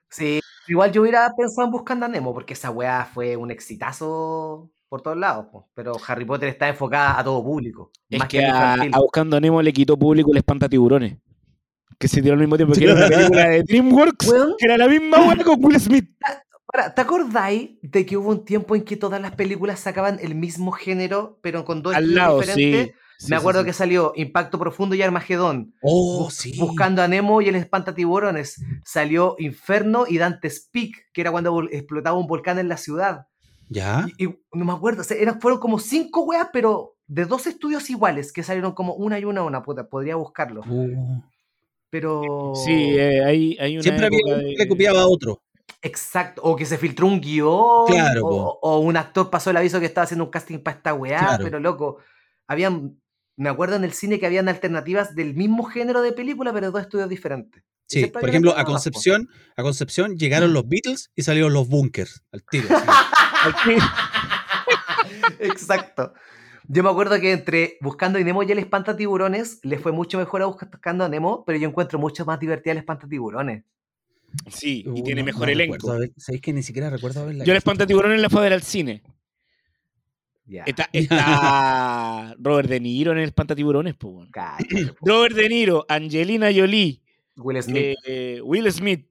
Sí, 0.08 0.40
igual 0.68 0.92
yo 0.92 1.02
hubiera 1.02 1.30
pensado 1.36 1.66
en 1.66 1.72
Buscando 1.72 2.06
a 2.06 2.08
Nemo, 2.08 2.32
porque 2.32 2.52
esa 2.54 2.70
weá 2.70 3.04
fue 3.12 3.36
un 3.36 3.50
exitazo 3.50 4.70
por 4.94 5.02
todos 5.02 5.16
lados. 5.16 5.46
po. 5.50 5.68
Pero 5.74 5.96
Harry 6.06 6.24
Potter 6.24 6.48
está 6.50 6.68
enfocada 6.68 7.18
a 7.18 7.24
todo 7.24 7.42
público. 7.42 7.90
Es 8.08 8.16
más 8.20 8.28
que 8.28 8.46
a, 8.46 8.76
Buscando 8.96 9.36
a 9.36 9.40
Nemo 9.40 9.60
le 9.60 9.72
quitó 9.72 9.98
público 9.98 10.30
el 10.30 10.36
espantatiburones. 10.36 11.18
Que 11.98 12.06
se 12.06 12.22
tiró 12.22 12.34
al 12.34 12.38
mismo 12.38 12.56
tiempo. 12.56 12.74
Que 12.76 12.84
era 12.84 12.94
una 12.94 13.08
película 13.08 13.48
de 13.48 13.62
DreamWorks. 13.64 14.32
Que 14.56 14.64
era 14.66 14.78
la 14.78 14.86
misma 14.86 15.18
buena 15.24 15.42
con 15.42 15.64
Will 15.64 15.80
Smith. 15.80 16.08
para, 16.66 16.94
¿Te 16.94 17.00
acordáis 17.00 17.70
de 17.82 18.06
que 18.06 18.16
hubo 18.16 18.30
un 18.30 18.44
tiempo 18.44 18.76
en 18.76 18.84
que 18.84 18.96
todas 18.96 19.20
las 19.20 19.34
películas 19.34 19.80
sacaban 19.80 20.20
el 20.22 20.36
mismo 20.36 20.70
género, 20.70 21.40
pero 21.42 21.64
con 21.64 21.82
dos 21.82 21.92
Al 21.96 22.14
lado, 22.14 22.38
diferentes? 22.40 22.86
sí. 22.86 22.92
Sí, 23.18 23.30
Me 23.30 23.36
acuerdo 23.36 23.60
sí. 23.60 23.66
que 23.66 23.72
salió 23.72 24.12
Impacto 24.14 24.58
Profundo 24.60 24.94
y 24.94 25.02
Armagedón. 25.02 25.74
Oh, 25.82 26.30
sí. 26.30 26.56
Buscando 26.58 27.02
a 27.02 27.08
Nemo 27.08 27.40
y 27.42 27.48
el 27.48 27.56
espantatiburones. 27.56 28.62
Salió 28.84 29.34
Inferno 29.40 30.04
y 30.08 30.18
Dante's 30.18 30.68
Peak, 30.72 31.10
que 31.12 31.20
era 31.20 31.32
cuando 31.32 31.62
explotaba 31.70 32.16
un 32.16 32.26
volcán 32.28 32.60
en 32.60 32.68
la 32.68 32.76
ciudad. 32.76 33.26
¿Ya? 33.74 34.06
Y, 34.16 34.24
y 34.26 34.38
no 34.52 34.64
me 34.64 34.72
acuerdo, 34.72 35.02
o 35.02 35.04
sea, 35.04 35.16
eran, 35.16 35.40
fueron 35.40 35.58
como 35.60 35.78
cinco 35.78 36.22
weas, 36.22 36.48
pero 36.52 36.96
de 37.06 37.24
dos 37.26 37.46
estudios 37.46 37.90
iguales, 37.90 38.32
que 38.32 38.42
salieron 38.42 38.72
como 38.72 38.94
una 38.94 39.18
y 39.18 39.24
una, 39.24 39.42
una 39.42 39.62
puta, 39.62 39.88
podría 39.88 40.16
buscarlo. 40.16 40.62
Uh, 40.66 41.22
Pero. 41.90 42.52
Sí, 42.64 42.94
eh, 42.96 43.22
hay, 43.24 43.56
hay 43.60 43.74
una 43.74 43.82
Siempre 43.82 44.06
había 44.06 44.20
que 44.24 44.34
de- 44.34 44.54
le 44.56 44.68
copiaba 44.68 45.02
a 45.02 45.06
otro. 45.06 45.42
Exacto, 45.82 46.40
o 46.42 46.56
que 46.56 46.64
se 46.64 46.78
filtró 46.78 47.06
un 47.06 47.20
guion, 47.20 47.86
Claro, 47.86 48.26
o, 48.26 48.58
o 48.62 48.78
un 48.78 48.96
actor 48.96 49.28
pasó 49.28 49.50
el 49.50 49.56
aviso 49.58 49.80
que 49.80 49.86
estaba 49.86 50.04
haciendo 50.04 50.24
un 50.24 50.30
casting 50.30 50.58
para 50.60 50.76
esta 50.78 50.94
weá, 50.94 51.18
Claro. 51.18 51.44
pero 51.44 51.60
loco, 51.60 51.98
habían, 52.46 52.98
me 53.36 53.50
acuerdo 53.50 53.76
en 53.76 53.84
el 53.84 53.92
cine 53.92 54.18
que 54.18 54.24
habían 54.26 54.48
alternativas 54.48 55.14
del 55.14 55.34
mismo 55.34 55.64
género 55.64 56.00
de 56.00 56.12
película, 56.12 56.52
pero 56.54 56.66
de 56.66 56.72
dos 56.72 56.82
estudios 56.82 57.08
diferentes. 57.10 57.62
Sí, 57.86 58.06
por 58.06 58.26
ejemplo, 58.28 58.56
a. 58.56 58.64
Concepción, 58.64 59.28
a 59.58 59.62
Concepción 59.62 60.16
llegaron 60.16 60.54
los 60.54 60.66
Beatles 60.66 61.10
y 61.14 61.22
salieron 61.22 61.52
los 61.52 61.68
Bunkers 61.68 62.22
al 62.32 62.42
tiro. 62.44 62.66
Aquí- 63.44 63.76
Exacto. 65.40 66.12
Yo 66.66 66.82
me 66.82 66.88
acuerdo 66.90 67.20
que 67.20 67.32
entre 67.32 67.76
Buscando 67.80 68.18
a 68.18 68.22
Nemo 68.22 68.42
y 68.42 68.50
el 68.50 68.58
Espantatiburones 68.58 69.60
le 69.62 69.78
fue 69.78 69.92
mucho 69.92 70.18
mejor 70.18 70.42
a 70.42 70.46
Buscando 70.46 71.04
a 71.04 71.08
Nemo, 71.08 71.44
pero 71.44 71.58
yo 71.58 71.68
encuentro 71.68 71.98
mucho 71.98 72.24
más 72.24 72.40
divertida 72.40 72.72
el 72.72 72.78
Espantatiburones. 72.78 73.64
Sí, 74.50 74.82
y 74.84 74.88
Uh, 74.88 75.04
tiene 75.04 75.20
no- 75.20 75.26
mejor 75.26 75.46
no 75.46 75.52
elenco. 75.52 75.92
haber- 75.92 76.12
¿Sabéis 76.16 76.42
que 76.42 76.52
ni 76.52 76.62
siquiera 76.62 76.90
recuerdo 76.90 77.20
haberla 77.20 77.44
Yo 77.44 77.52
el 77.52 77.56
visto? 77.56 77.58
espantatiburones 77.70 78.20
la 78.20 78.30
fue 78.30 78.40
a 78.40 78.44
ver 78.44 78.52
al 78.54 78.62
cine. 78.62 79.02
Está, 80.66 80.88
está 80.92 82.34
Robert 82.38 82.68
De 82.68 82.80
Niro 82.80 83.12
en 83.12 83.18
el 83.18 83.24
espantatiburones, 83.24 83.94
pues. 83.94 84.14
weón. 84.14 84.30
cállate, 84.30 84.86
po. 84.98 85.06
Robert 85.06 85.34
De 85.36 85.48
Niro, 85.48 85.86
Angelina 85.88 86.48
Jolie, 86.54 87.00
Will 87.36 87.62
Smith. 87.62 87.96
eh, 88.06 88.40
Will 88.42 88.70
Smith. 88.72 89.06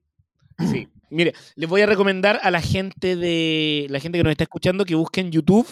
Sí. 0.70 0.88
Mire, 1.14 1.32
les 1.56 1.68
voy 1.68 1.80
a 1.82 1.86
recomendar 1.86 2.38
a 2.42 2.50
la 2.50 2.60
gente 2.60 3.16
de 3.16 3.86
la 3.90 4.00
gente 4.00 4.18
que 4.18 4.24
nos 4.24 4.30
está 4.32 4.44
escuchando 4.44 4.84
que 4.84 4.94
busquen 4.94 5.26
en 5.26 5.32
YouTube 5.32 5.66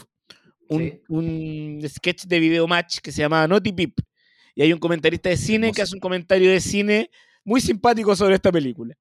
un, 0.68 0.80
Sí. 0.80 1.00
un 1.08 1.82
sketch 1.88 2.24
de 2.24 2.38
video 2.40 2.66
match 2.66 2.98
que 3.00 3.12
se 3.12 3.20
llama 3.20 3.46
Naughty 3.46 3.72
Pip. 3.72 3.98
Y 4.54 4.62
hay 4.62 4.72
un 4.72 4.78
comentarista 4.78 5.28
de 5.28 5.36
cine 5.36 5.72
que 5.72 5.82
hace 5.82 5.94
un 5.94 6.00
comentario 6.00 6.50
de 6.50 6.60
cine 6.60 7.10
muy 7.44 7.60
simpático 7.60 8.14
sobre 8.16 8.36
esta 8.36 8.50
película. 8.52 8.94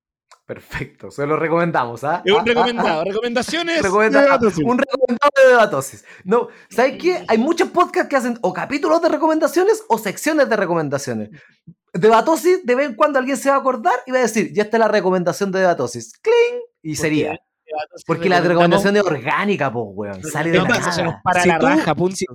Perfecto, 0.45 1.11
se 1.11 1.25
lo 1.25 1.37
recomendamos, 1.37 2.03
¿ah? 2.03 2.21
Es 2.25 2.33
un 2.33 2.45
recomendado. 2.45 3.03
Recomendaciones. 3.05 3.81
recomenda- 3.81 4.37
de 4.37 4.47
un 4.65 4.77
recomendado 4.77 5.31
de 5.41 5.49
debatosis. 5.49 6.03
No, 6.25 6.49
¿sabes 6.69 6.97
qué? 7.01 7.23
Hay 7.27 7.37
muchos 7.37 7.69
podcasts 7.69 8.09
que 8.09 8.15
hacen 8.17 8.37
o 8.41 8.51
capítulos 8.51 9.01
de 9.01 9.09
recomendaciones 9.09 9.83
o 9.87 9.97
secciones 9.97 10.49
de 10.49 10.55
recomendaciones. 10.57 11.29
Debatosis, 11.93 12.65
de 12.65 12.75
vez 12.75 12.89
en 12.89 12.95
cuando 12.95 13.19
alguien 13.19 13.37
se 13.37 13.49
va 13.49 13.55
a 13.55 13.59
acordar 13.59 13.93
y 14.07 14.11
va 14.11 14.19
a 14.19 14.21
decir, 14.21 14.53
ya 14.53 14.63
está 14.63 14.77
la 14.77 14.87
recomendación 14.87 15.51
de 15.51 15.59
Debatosis. 15.59 16.13
¡Cling! 16.21 16.61
Y 16.81 16.95
sería. 16.95 17.39
Porque 18.05 18.27
la 18.29 18.41
recomendación 18.41 18.97
es 18.97 19.03
orgánica, 19.03 19.71
pues, 19.71 19.85
weón. 19.89 20.23
Sale 20.23 20.51
de 20.51 20.57
la 20.57 20.63
Además, 20.63 20.95
se 20.95 21.03
nos 21.03 21.11
nada. 21.13 21.21
para 21.23 21.41
Si 21.43 21.47
la 21.49 21.59
tú- 21.59 21.65
raja, 21.67 21.95
si- 22.13 22.25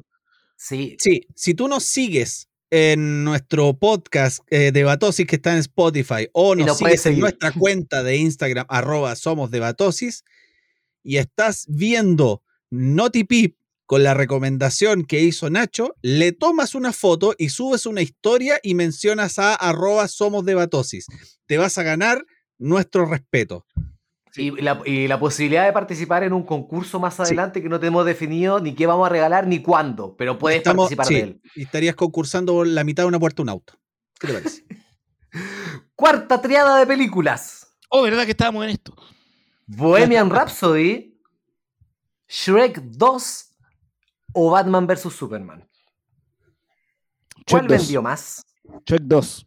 Sí. 0.59 0.97
Sí, 0.99 1.27
si 1.35 1.53
tú 1.55 1.69
nos 1.69 1.85
sigues 1.85 2.49
en 2.71 3.25
nuestro 3.25 3.75
podcast 3.79 4.41
eh, 4.51 4.73
de 4.73 4.85
Batosis 4.85 5.27
que 5.27 5.37
está 5.37 5.53
en 5.53 5.59
Spotify 5.59 6.29
o 6.33 6.55
nos 6.55 6.79
sigues 6.79 7.05
en 7.07 7.21
nuestra 7.21 7.53
cuenta 7.53 8.03
de 8.03 8.17
Instagram 8.17 8.65
arroba 8.69 9.15
somos 9.17 9.51
de 9.51 9.61
Batosis 9.61 10.25
y 11.03 11.19
estás 11.19 11.67
viendo 11.69 12.43
Notipip 12.71 13.57
con 13.87 14.03
la 14.03 14.15
recomendación 14.15 15.05
que 15.05 15.21
hizo 15.21 15.49
Nacho, 15.49 15.95
le 16.03 16.33
tomas 16.33 16.75
una 16.75 16.93
foto 16.93 17.35
y 17.39 17.49
subes 17.51 17.87
una 17.87 18.03
historia 18.03 18.59
y 18.63 18.75
mencionas 18.75 19.39
a 19.39 19.55
arroba 19.55 20.09
somos 20.09 20.45
de 20.45 20.55
Batosis. 20.55 21.07
Te 21.47 21.57
vas 21.57 21.79
a 21.79 21.83
ganar 21.85 22.25
nuestro 22.59 23.07
respeto. 23.07 23.65
Y 24.35 24.51
la, 24.61 24.83
y 24.85 25.09
la 25.09 25.19
posibilidad 25.19 25.65
de 25.65 25.73
participar 25.73 26.23
en 26.25 26.33
un 26.35 26.43
concurso 26.45 26.99
más 27.01 27.15
Sí. 27.17 27.23
adelante 27.23 27.63
que 27.63 27.69
no 27.71 27.81
tenemos 27.81 28.05
definido 28.05 28.61
ni 28.61 28.75
qué 28.75 28.87
vamos 28.87 29.07
a 29.07 29.09
regalar 29.09 29.47
ni 29.47 29.63
cuándo, 29.63 30.15
pero 30.17 30.37
puedes 30.39 30.59
Estamos- 30.59 30.85
participar 30.95 31.07
sí, 31.07 31.15
de 31.15 31.21
él. 31.21 31.41
y 31.55 31.63
estarías 31.63 31.95
concursando 31.95 32.53
por 32.53 32.67
la 32.67 32.85
mitad 32.85 33.05
de 33.05 33.09
una 33.09 33.19
puerta 33.21 33.37
de 33.37 33.43
un 33.45 33.49
auto. 33.51 33.73
¿Qué 34.21 34.27
te 34.27 34.33
parece? 34.35 34.65
Cuarta 35.95 36.41
triada 36.43 36.79
de 36.79 36.87
películas. 36.87 37.67
Oh, 37.89 38.03
¿verdad 38.03 38.25
que 38.25 38.33
estábamos 38.33 38.65
en 38.65 38.71
esto? 38.71 38.95
Bohemian 39.67 40.29
Rhapsody, 40.29 41.19
Shrek 42.29 42.81
2 42.83 43.46
o 44.33 44.51
Batman 44.51 44.87
vs. 44.87 45.13
Superman. 45.13 45.69
¿Cuál 47.49 47.63
Shrek 47.63 47.71
2. 47.71 47.79
vendió 47.87 48.03
más? 48.03 48.45
Shrek 48.87 49.03
2. 49.03 49.47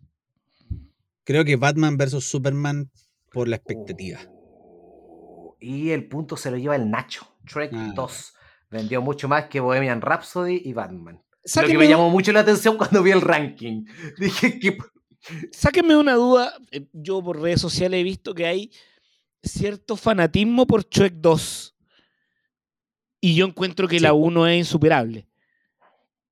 Creo 1.24 1.46
que 1.46 1.56
Batman 1.58 1.98
vs. 1.98 2.24
Superman 2.24 2.90
por 3.32 3.48
la 3.48 3.58
expectativa. 3.58 4.20
Oh, 4.32 5.56
Y 5.60 5.90
el 5.92 6.08
punto 6.08 6.38
se 6.38 6.50
lo 6.52 6.58
lleva 6.58 6.76
el 6.76 6.90
Nacho. 6.90 7.28
Shrek 7.46 7.72
Ah. 7.74 7.92
2 7.96 8.34
vendió 8.72 9.02
mucho 9.02 9.28
más 9.28 9.46
que 9.46 9.60
Bohemian 9.60 10.02
Rhapsody 10.02 10.62
y 10.64 10.74
Batman. 10.74 11.16
Lo 11.16 11.22
que 11.44 11.50
Sáquenme, 11.50 11.80
me 11.80 11.88
llamó 11.90 12.10
mucho 12.10 12.32
la 12.32 12.42
atención 12.42 12.78
cuando 12.78 13.02
vi 13.04 13.12
el 13.12 13.22
ranking. 13.22 13.86
Dije 14.18 14.60
que 14.60 14.78
sáquenme 15.52 15.98
una 15.98 16.14
duda. 16.14 16.54
Eh, 16.72 16.88
Yo 16.94 17.22
por 17.24 17.40
redes 17.42 17.60
sociales 17.62 18.00
he 18.00 18.04
visto 18.04 18.34
que 18.34 18.46
hay 18.46 18.72
cierto 19.44 19.96
fanatismo 19.96 20.66
por 20.68 20.84
Shrek 20.88 21.16
2. 21.16 21.76
Y 23.22 23.36
yo 23.36 23.46
encuentro 23.46 23.88
que 23.88 23.98
Sí. 23.98 24.04
la 24.04 24.14
1 24.14 24.48
es 24.48 24.58
insuperable. 24.60 25.28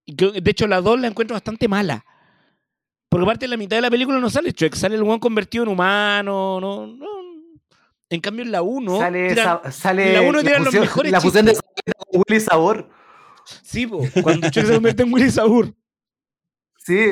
De 0.05 0.51
hecho, 0.51 0.67
la 0.67 0.79
2 0.81 0.99
la 1.01 1.07
encuentro 1.07 1.33
bastante 1.35 1.67
mala. 1.67 2.05
Porque 3.09 3.23
aparte 3.23 3.45
de 3.45 3.49
la 3.49 3.57
mitad 3.57 3.77
de 3.77 3.81
la 3.81 3.89
película 3.89 4.19
no 4.19 4.29
sale 4.29 4.51
Shrek, 4.51 4.75
sale 4.75 4.95
el 4.95 5.03
one 5.03 5.19
convertido 5.19 5.63
en 5.63 5.69
humano. 5.69 6.59
No, 6.61 6.87
no, 6.87 7.07
En 8.09 8.21
cambio, 8.21 8.43
en 8.45 8.51
la 8.51 8.61
1. 8.61 8.99
Sale, 8.99 9.35
tiran- 9.35 9.71
sale 9.71 10.13
la 10.13 10.21
uno 10.21 10.39
tiran 10.41 10.59
los 10.59 10.67
fusión, 10.67 10.81
mejores 10.83 11.11
la 11.11 11.19
fusión 11.21 11.45
de 11.45 11.51
chistes. 11.51 11.65
Zabaleta 11.75 12.05
con 12.11 12.23
Willy 12.27 12.39
Sabor. 12.41 12.89
Sí, 13.63 13.87
po, 13.87 14.01
cuando 14.23 14.47
Shrek 14.47 14.65
se 14.65 14.73
convierte 14.73 15.03
en 15.03 15.13
Willy 15.13 15.31
Sabur. 15.31 15.73
Sí. 16.77 17.05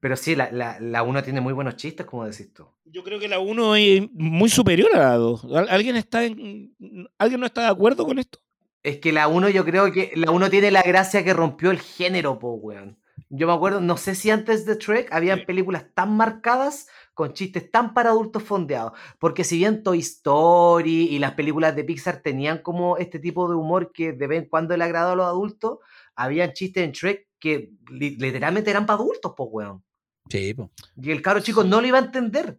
Pero 0.00 0.16
sí, 0.16 0.34
la, 0.36 0.50
la, 0.50 0.78
la 0.80 1.02
uno 1.02 1.22
tiene 1.22 1.40
muy 1.42 1.52
buenos 1.54 1.76
chistes, 1.76 2.04
como 2.06 2.24
decís 2.26 2.52
tú. 2.52 2.66
Yo 2.84 3.02
creo 3.02 3.18
que 3.18 3.28
la 3.28 3.38
1 3.38 3.76
es 3.76 4.02
muy 4.12 4.48
superior 4.50 4.90
a 4.94 4.98
la 4.98 5.14
2. 5.16 5.46
¿Alguien, 5.70 5.96
está 5.96 6.24
en- 6.24 6.74
¿Alguien 7.18 7.40
no 7.40 7.46
está 7.46 7.62
de 7.62 7.68
acuerdo 7.68 8.04
con 8.06 8.18
esto? 8.18 8.38
Es 8.84 8.98
que 8.98 9.10
la 9.12 9.26
1 9.26 9.48
yo 9.48 9.64
creo 9.64 9.90
que 9.90 10.12
la 10.14 10.30
1 10.30 10.48
tiene 10.50 10.70
la 10.70 10.82
gracia 10.82 11.24
que 11.24 11.32
rompió 11.34 11.72
el 11.72 11.80
género, 11.80 12.38
po, 12.38 12.52
weón. 12.52 12.96
Yo 13.30 13.46
me 13.48 13.52
acuerdo, 13.54 13.80
no 13.80 13.96
sé 13.96 14.14
si 14.14 14.30
antes 14.30 14.64
de 14.66 14.76
Trek 14.76 15.08
habían 15.10 15.40
Sí. 15.40 15.46
películas 15.46 15.86
tan 15.94 16.16
marcadas 16.16 16.86
con 17.14 17.32
chistes 17.32 17.70
tan 17.70 17.92
para 17.94 18.10
adultos 18.10 18.42
fondeados. 18.44 18.92
Porque 19.18 19.42
si 19.42 19.56
bien 19.56 19.82
Toy 19.82 19.98
Story 20.00 21.08
y 21.08 21.18
las 21.18 21.32
películas 21.32 21.74
de 21.74 21.82
Pixar 21.84 22.18
tenían 22.18 22.58
como 22.58 22.96
este 22.98 23.18
tipo 23.18 23.48
de 23.48 23.56
humor 23.56 23.90
que 23.92 24.12
de 24.12 24.26
vez 24.26 24.42
en 24.42 24.48
cuando 24.48 24.76
le 24.76 24.84
agradó 24.84 25.12
a 25.12 25.16
los 25.16 25.26
adultos, 25.26 25.78
habían 26.14 26.52
chistes 26.52 26.84
en 26.84 26.92
Trek 26.92 27.26
que 27.40 27.70
li- 27.90 28.16
literalmente 28.16 28.70
eran 28.70 28.86
para 28.86 28.98
adultos, 29.00 29.32
po, 29.36 29.44
weón. 29.44 29.82
Sí, 30.28 30.54
po. 30.54 30.70
Y 31.00 31.10
el 31.10 31.22
cabro 31.22 31.40
chico 31.40 31.64
no 31.64 31.80
lo 31.80 31.86
iba 31.86 31.98
a 31.98 32.02
entender. 32.04 32.58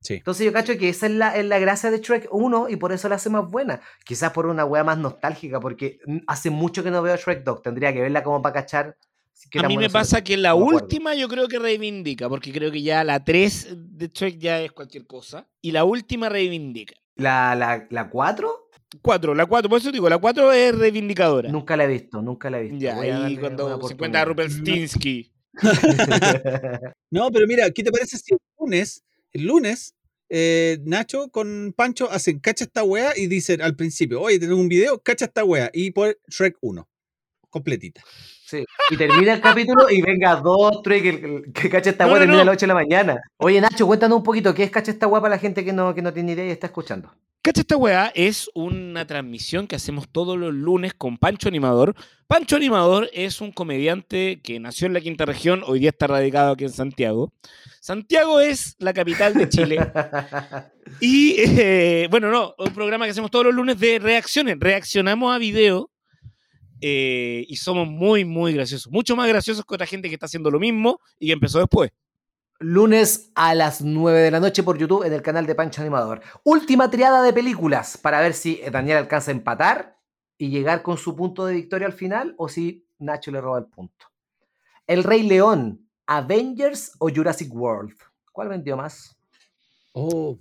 Sí. 0.00 0.14
Entonces 0.14 0.46
yo 0.46 0.52
cacho 0.52 0.76
que 0.78 0.88
esa 0.88 1.06
es 1.06 1.12
la, 1.12 1.36
es 1.36 1.44
la 1.44 1.58
gracia 1.58 1.90
de 1.90 1.98
Shrek 1.98 2.28
1 2.30 2.68
y 2.70 2.76
por 2.76 2.92
eso 2.92 3.08
la 3.08 3.16
hace 3.16 3.28
más 3.30 3.48
buena. 3.50 3.80
Quizás 4.04 4.32
por 4.32 4.46
una 4.46 4.64
wea 4.64 4.82
más 4.82 4.96
nostálgica, 4.98 5.60
porque 5.60 5.98
hace 6.26 6.50
mucho 6.50 6.82
que 6.82 6.90
no 6.90 7.02
veo 7.02 7.16
Shrek 7.16 7.44
Dog. 7.44 7.62
Tendría 7.62 7.92
que 7.92 8.00
verla 8.00 8.22
como 8.22 8.40
para 8.40 8.54
cachar. 8.54 8.96
A 9.58 9.68
mí 9.68 9.76
me 9.78 9.88
pasa 9.90 10.22
que 10.22 10.36
la 10.36 10.50
No 10.50 10.56
me 10.56 10.62
acuerdo. 10.64 10.84
última 10.84 11.14
yo 11.14 11.28
creo 11.28 11.48
que 11.48 11.58
reivindica, 11.58 12.28
porque 12.28 12.52
creo 12.52 12.70
que 12.70 12.82
ya 12.82 13.04
la 13.04 13.24
3 13.24 13.68
de 13.76 14.08
Trek 14.08 14.38
ya 14.38 14.60
es 14.60 14.72
cualquier 14.72 15.06
cosa. 15.06 15.46
Y 15.60 15.72
la 15.72 15.84
última 15.84 16.28
reivindica. 16.28 16.94
¿La, 17.16 17.54
la, 17.54 17.86
la 17.90 18.08
4? 18.08 18.68
4, 19.02 19.34
la 19.34 19.46
4, 19.46 19.68
por 19.70 19.78
eso 19.78 19.92
digo, 19.92 20.08
la 20.08 20.18
4 20.18 20.52
es 20.52 20.76
reivindicadora. 20.76 21.50
Nunca 21.50 21.76
la 21.76 21.84
he 21.84 21.86
visto, 21.86 22.20
nunca 22.22 22.50
la 22.50 22.58
he 22.58 22.62
visto. 22.64 22.78
Ya, 22.78 22.96
a 22.96 23.06
darle 23.06 23.38
cuando 23.38 23.86
se 23.86 23.92
encuentra 23.94 24.22
a 24.22 24.24
oportunidad. 24.24 24.26
Rumpelstiltskin. 24.26 25.30
No, 27.10 27.30
pero 27.30 27.46
mira, 27.46 27.70
¿qué 27.70 27.82
te 27.82 27.90
parece 27.90 28.18
si 28.18 28.34
el 28.34 28.38
lunes, 28.58 29.02
el 29.32 29.44
lunes, 29.44 29.94
eh, 30.28 30.78
Nacho 30.84 31.28
con 31.30 31.72
Pancho 31.76 32.10
hacen 32.10 32.38
cacha 32.38 32.64
esta 32.64 32.84
wea 32.84 33.12
y 33.16 33.26
dicen 33.26 33.60
al 33.62 33.74
principio, 33.76 34.20
oye, 34.20 34.38
tenemos 34.38 34.60
un 34.60 34.68
video, 34.68 35.00
cacha 35.02 35.24
esta 35.26 35.44
wea, 35.44 35.70
y 35.72 35.90
por 35.90 36.18
Shrek 36.28 36.56
1, 36.60 36.88
completita. 37.50 38.02
Sí. 38.46 38.64
Y 38.90 38.96
termina 38.96 39.32
el 39.32 39.40
capítulo 39.40 39.88
y 39.90 40.02
venga 40.02 40.36
dos, 40.36 40.82
tres, 40.82 41.02
que, 41.02 41.42
que 41.52 41.70
cacha 41.70 41.90
esta 41.90 42.06
No, 42.06 42.12
wea 42.12 42.20
no, 42.20 42.22
termina 42.22 42.36
no. 42.38 42.42
a 42.42 42.44
las 42.46 42.56
8 42.56 42.60
de 42.60 42.66
la 42.68 42.74
mañana. 42.74 43.16
Oye, 43.38 43.60
Nacho, 43.60 43.86
cuéntanos 43.86 44.18
un 44.18 44.24
poquito, 44.24 44.54
¿qué 44.54 44.64
es 44.64 44.70
cacha 44.70 44.90
esta 44.90 45.06
wea 45.06 45.20
para 45.20 45.34
la 45.36 45.40
gente 45.40 45.64
que 45.64 45.72
no, 45.72 45.94
que 45.94 46.02
no 46.02 46.12
tiene 46.12 46.32
idea 46.32 46.46
y 46.46 46.50
está 46.50 46.66
escuchando? 46.68 47.12
Cacha 47.42 47.62
esta 47.62 47.78
weá 47.78 48.12
es 48.14 48.50
una 48.52 49.06
transmisión 49.06 49.66
que 49.66 49.74
hacemos 49.74 50.10
todos 50.10 50.36
los 50.36 50.52
lunes 50.52 50.92
con 50.92 51.16
Pancho 51.16 51.48
Animador. 51.48 51.94
Pancho 52.26 52.56
Animador 52.56 53.08
es 53.14 53.40
un 53.40 53.50
comediante 53.50 54.42
que 54.42 54.60
nació 54.60 54.86
en 54.86 54.92
la 54.92 55.00
quinta 55.00 55.24
región, 55.24 55.62
hoy 55.64 55.78
día 55.80 55.88
está 55.88 56.06
radicado 56.06 56.52
aquí 56.52 56.64
en 56.64 56.70
Santiago. 56.70 57.32
Santiago 57.80 58.40
es 58.40 58.76
la 58.78 58.92
capital 58.92 59.34
de 59.34 59.48
Chile. 59.48 59.78
Y 61.00 61.36
eh, 61.38 62.08
bueno, 62.10 62.32
no, 62.32 62.52
un 62.58 62.74
programa 62.74 63.04
que 63.04 63.12
hacemos 63.12 63.30
todos 63.30 63.46
los 63.46 63.54
lunes 63.54 63.78
de 63.78 64.00
reacciones. 64.00 64.56
Reaccionamos 64.58 65.32
a 65.32 65.38
video 65.38 65.88
eh, 66.80 67.46
y 67.48 67.56
somos 67.56 67.86
muy, 67.86 68.24
muy 68.24 68.52
graciosos. 68.52 68.90
Mucho 68.90 69.14
más 69.14 69.28
graciosos 69.28 69.64
que 69.64 69.74
otra 69.74 69.86
gente 69.86 70.08
que 70.08 70.14
está 70.14 70.26
haciendo 70.26 70.50
lo 70.50 70.58
mismo 70.58 71.00
y 71.18 71.28
que 71.28 71.32
empezó 71.32 71.60
después. 71.60 71.92
Lunes 72.62 73.32
a 73.34 73.54
las 73.54 73.80
9 73.80 74.20
de 74.20 74.30
la 74.30 74.38
noche 74.38 74.62
por 74.62 74.76
YouTube 74.76 75.04
en 75.04 75.14
el 75.14 75.22
canal 75.22 75.46
de 75.46 75.54
Pancho 75.54 75.80
Animador. 75.80 76.20
Última 76.44 76.90
triada 76.90 77.22
de 77.22 77.32
películas 77.32 77.96
para 77.96 78.20
ver 78.20 78.34
si 78.34 78.60
Daniel 78.70 78.98
alcanza 78.98 79.30
a 79.30 79.34
empatar 79.34 79.96
y 80.36 80.50
llegar 80.50 80.82
con 80.82 80.98
su 80.98 81.16
punto 81.16 81.46
de 81.46 81.54
victoria 81.54 81.86
al 81.86 81.94
final 81.94 82.34
o 82.36 82.50
si 82.50 82.86
Nacho 82.98 83.30
le 83.30 83.40
roba 83.40 83.60
el 83.60 83.64
punto. 83.64 84.08
El 84.86 85.04
Rey 85.04 85.22
León, 85.22 85.88
Avengers 86.06 86.92
o 86.98 87.08
Jurassic 87.08 87.50
World. 87.50 87.96
¿Cuál 88.30 88.48
vendió 88.48 88.76
más? 88.76 89.16
Oh. 89.92 90.38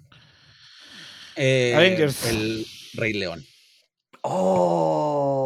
Eh, 1.37 1.73
Avengers. 1.73 2.25
El 2.25 2.65
Rey 2.95 3.13
León. 3.13 3.45
Oh. 4.23 5.39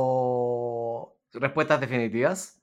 Respuestas 1.33 1.79
definitivas. 1.79 2.59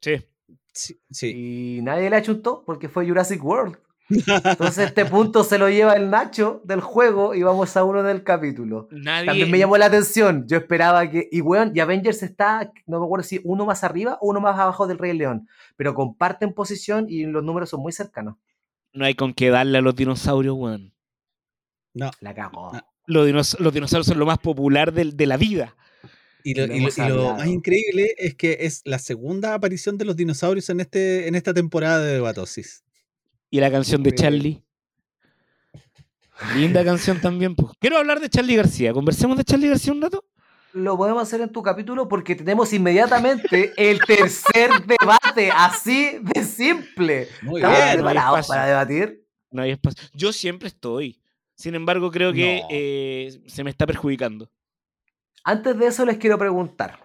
Sí. 0.00 0.26
Sí, 0.72 0.98
sí. 1.10 1.76
Y 1.78 1.82
nadie 1.82 2.10
le 2.10 2.16
achuntó 2.16 2.62
porque 2.66 2.88
fue 2.88 3.06
Jurassic 3.06 3.42
World. 3.44 3.78
Entonces 4.10 4.78
este 4.88 5.06
punto 5.06 5.44
se 5.44 5.56
lo 5.56 5.70
lleva 5.70 5.94
el 5.94 6.10
Nacho 6.10 6.60
del 6.64 6.80
juego 6.82 7.34
y 7.34 7.42
vamos 7.42 7.74
a 7.76 7.84
uno 7.84 8.02
del 8.02 8.22
capítulo. 8.22 8.88
Nadie. 8.90 9.26
También 9.26 9.50
me 9.50 9.58
llamó 9.58 9.78
la 9.78 9.86
atención. 9.86 10.46
Yo 10.46 10.58
esperaba 10.58 11.08
que. 11.08 11.26
Y 11.32 11.40
weón, 11.40 11.72
y 11.74 11.80
Avengers 11.80 12.22
está, 12.22 12.70
no 12.86 12.98
me 13.00 13.06
acuerdo 13.06 13.22
si 13.24 13.40
uno 13.44 13.64
más 13.64 13.82
arriba 13.82 14.18
o 14.20 14.28
uno 14.28 14.40
más 14.40 14.58
abajo 14.58 14.86
del 14.86 14.98
Rey 14.98 15.16
León. 15.16 15.48
Pero 15.76 15.94
comparten 15.94 16.52
posición 16.52 17.06
y 17.08 17.24
los 17.24 17.42
números 17.42 17.70
son 17.70 17.80
muy 17.80 17.92
cercanos. 17.92 18.36
No 18.92 19.06
hay 19.06 19.14
con 19.14 19.32
qué 19.32 19.48
darle 19.48 19.78
a 19.78 19.80
los 19.80 19.96
dinosaurios, 19.96 20.54
weón. 20.58 20.92
No. 21.94 22.10
La 22.20 22.34
cagó. 22.34 22.72
No. 22.74 22.80
Los, 23.06 23.26
dinos- 23.26 23.58
los 23.60 23.72
dinosaurios 23.72 24.06
son 24.06 24.18
lo 24.18 24.26
más 24.26 24.38
popular 24.38 24.92
del- 24.92 25.16
de 25.16 25.26
la 25.26 25.36
vida. 25.36 25.76
Y 26.44 26.54
lo, 26.54 26.66
Lo 26.66 26.74
y 26.74 26.76
lo- 26.76 26.82
hemos 26.82 26.98
y 26.98 27.00
lo 27.00 27.06
hablado. 27.06 27.34
más 27.36 27.46
increíble 27.48 28.14
es 28.18 28.34
que 28.36 28.58
es 28.60 28.82
la 28.84 28.98
segunda 29.00 29.54
aparición 29.54 29.96
de 29.98 30.04
los 30.04 30.14
dinosaurios 30.14 30.68
en, 30.70 30.78
este, 30.80 31.26
en 31.26 31.34
esta 31.34 31.52
temporada 31.54 32.00
de 32.04 32.12
Debatosis. 32.12 32.84
Y 33.50 33.60
la 33.60 33.70
canción 33.70 34.02
de. 34.02 34.14
Charlie. 34.14 34.62
Linda 36.56 36.84
canción 36.84 37.20
también. 37.20 37.54
pues. 37.54 37.72
Quiero 37.80 37.96
hablar 37.96 38.20
de 38.20 38.28
Charlie 38.28 38.56
García. 38.56 38.92
¿Conversemos 38.92 39.36
de 39.36 39.44
Charlie 39.44 39.68
García 39.68 39.92
un 39.92 40.02
rato? 40.02 40.24
Lo 40.72 40.96
podemos 40.96 41.22
hacer 41.22 41.40
en 41.40 41.50
tu 41.50 41.62
capítulo 41.62 42.08
porque 42.08 42.34
tenemos 42.34 42.72
inmediatamente 42.72 43.72
el 43.76 44.00
tercer 44.00 44.70
debate. 45.00 45.50
Así 45.52 46.18
de 46.20 46.44
simple. 46.44 47.28
Muy 47.42 47.60
¿Estamos 47.60 47.78
bien, 47.78 47.96
no 47.98 48.04
preparados 48.04 48.48
para 48.48 48.66
debatir? 48.66 49.24
No 49.52 49.62
hay 49.62 49.70
espacio. 49.70 50.08
Yo 50.14 50.32
siempre 50.32 50.68
estoy. 50.68 51.20
Sin 51.54 51.76
embargo, 51.76 52.10
creo 52.10 52.32
que 52.32 52.60
No. 52.62 52.68
eh, 52.72 53.40
se 53.46 53.62
me 53.62 53.70
está 53.70 53.86
perjudicando. 53.86 54.50
Antes 55.44 55.78
de 55.78 55.86
eso 55.86 56.04
les 56.06 56.16
quiero 56.16 56.38
preguntar. 56.38 56.98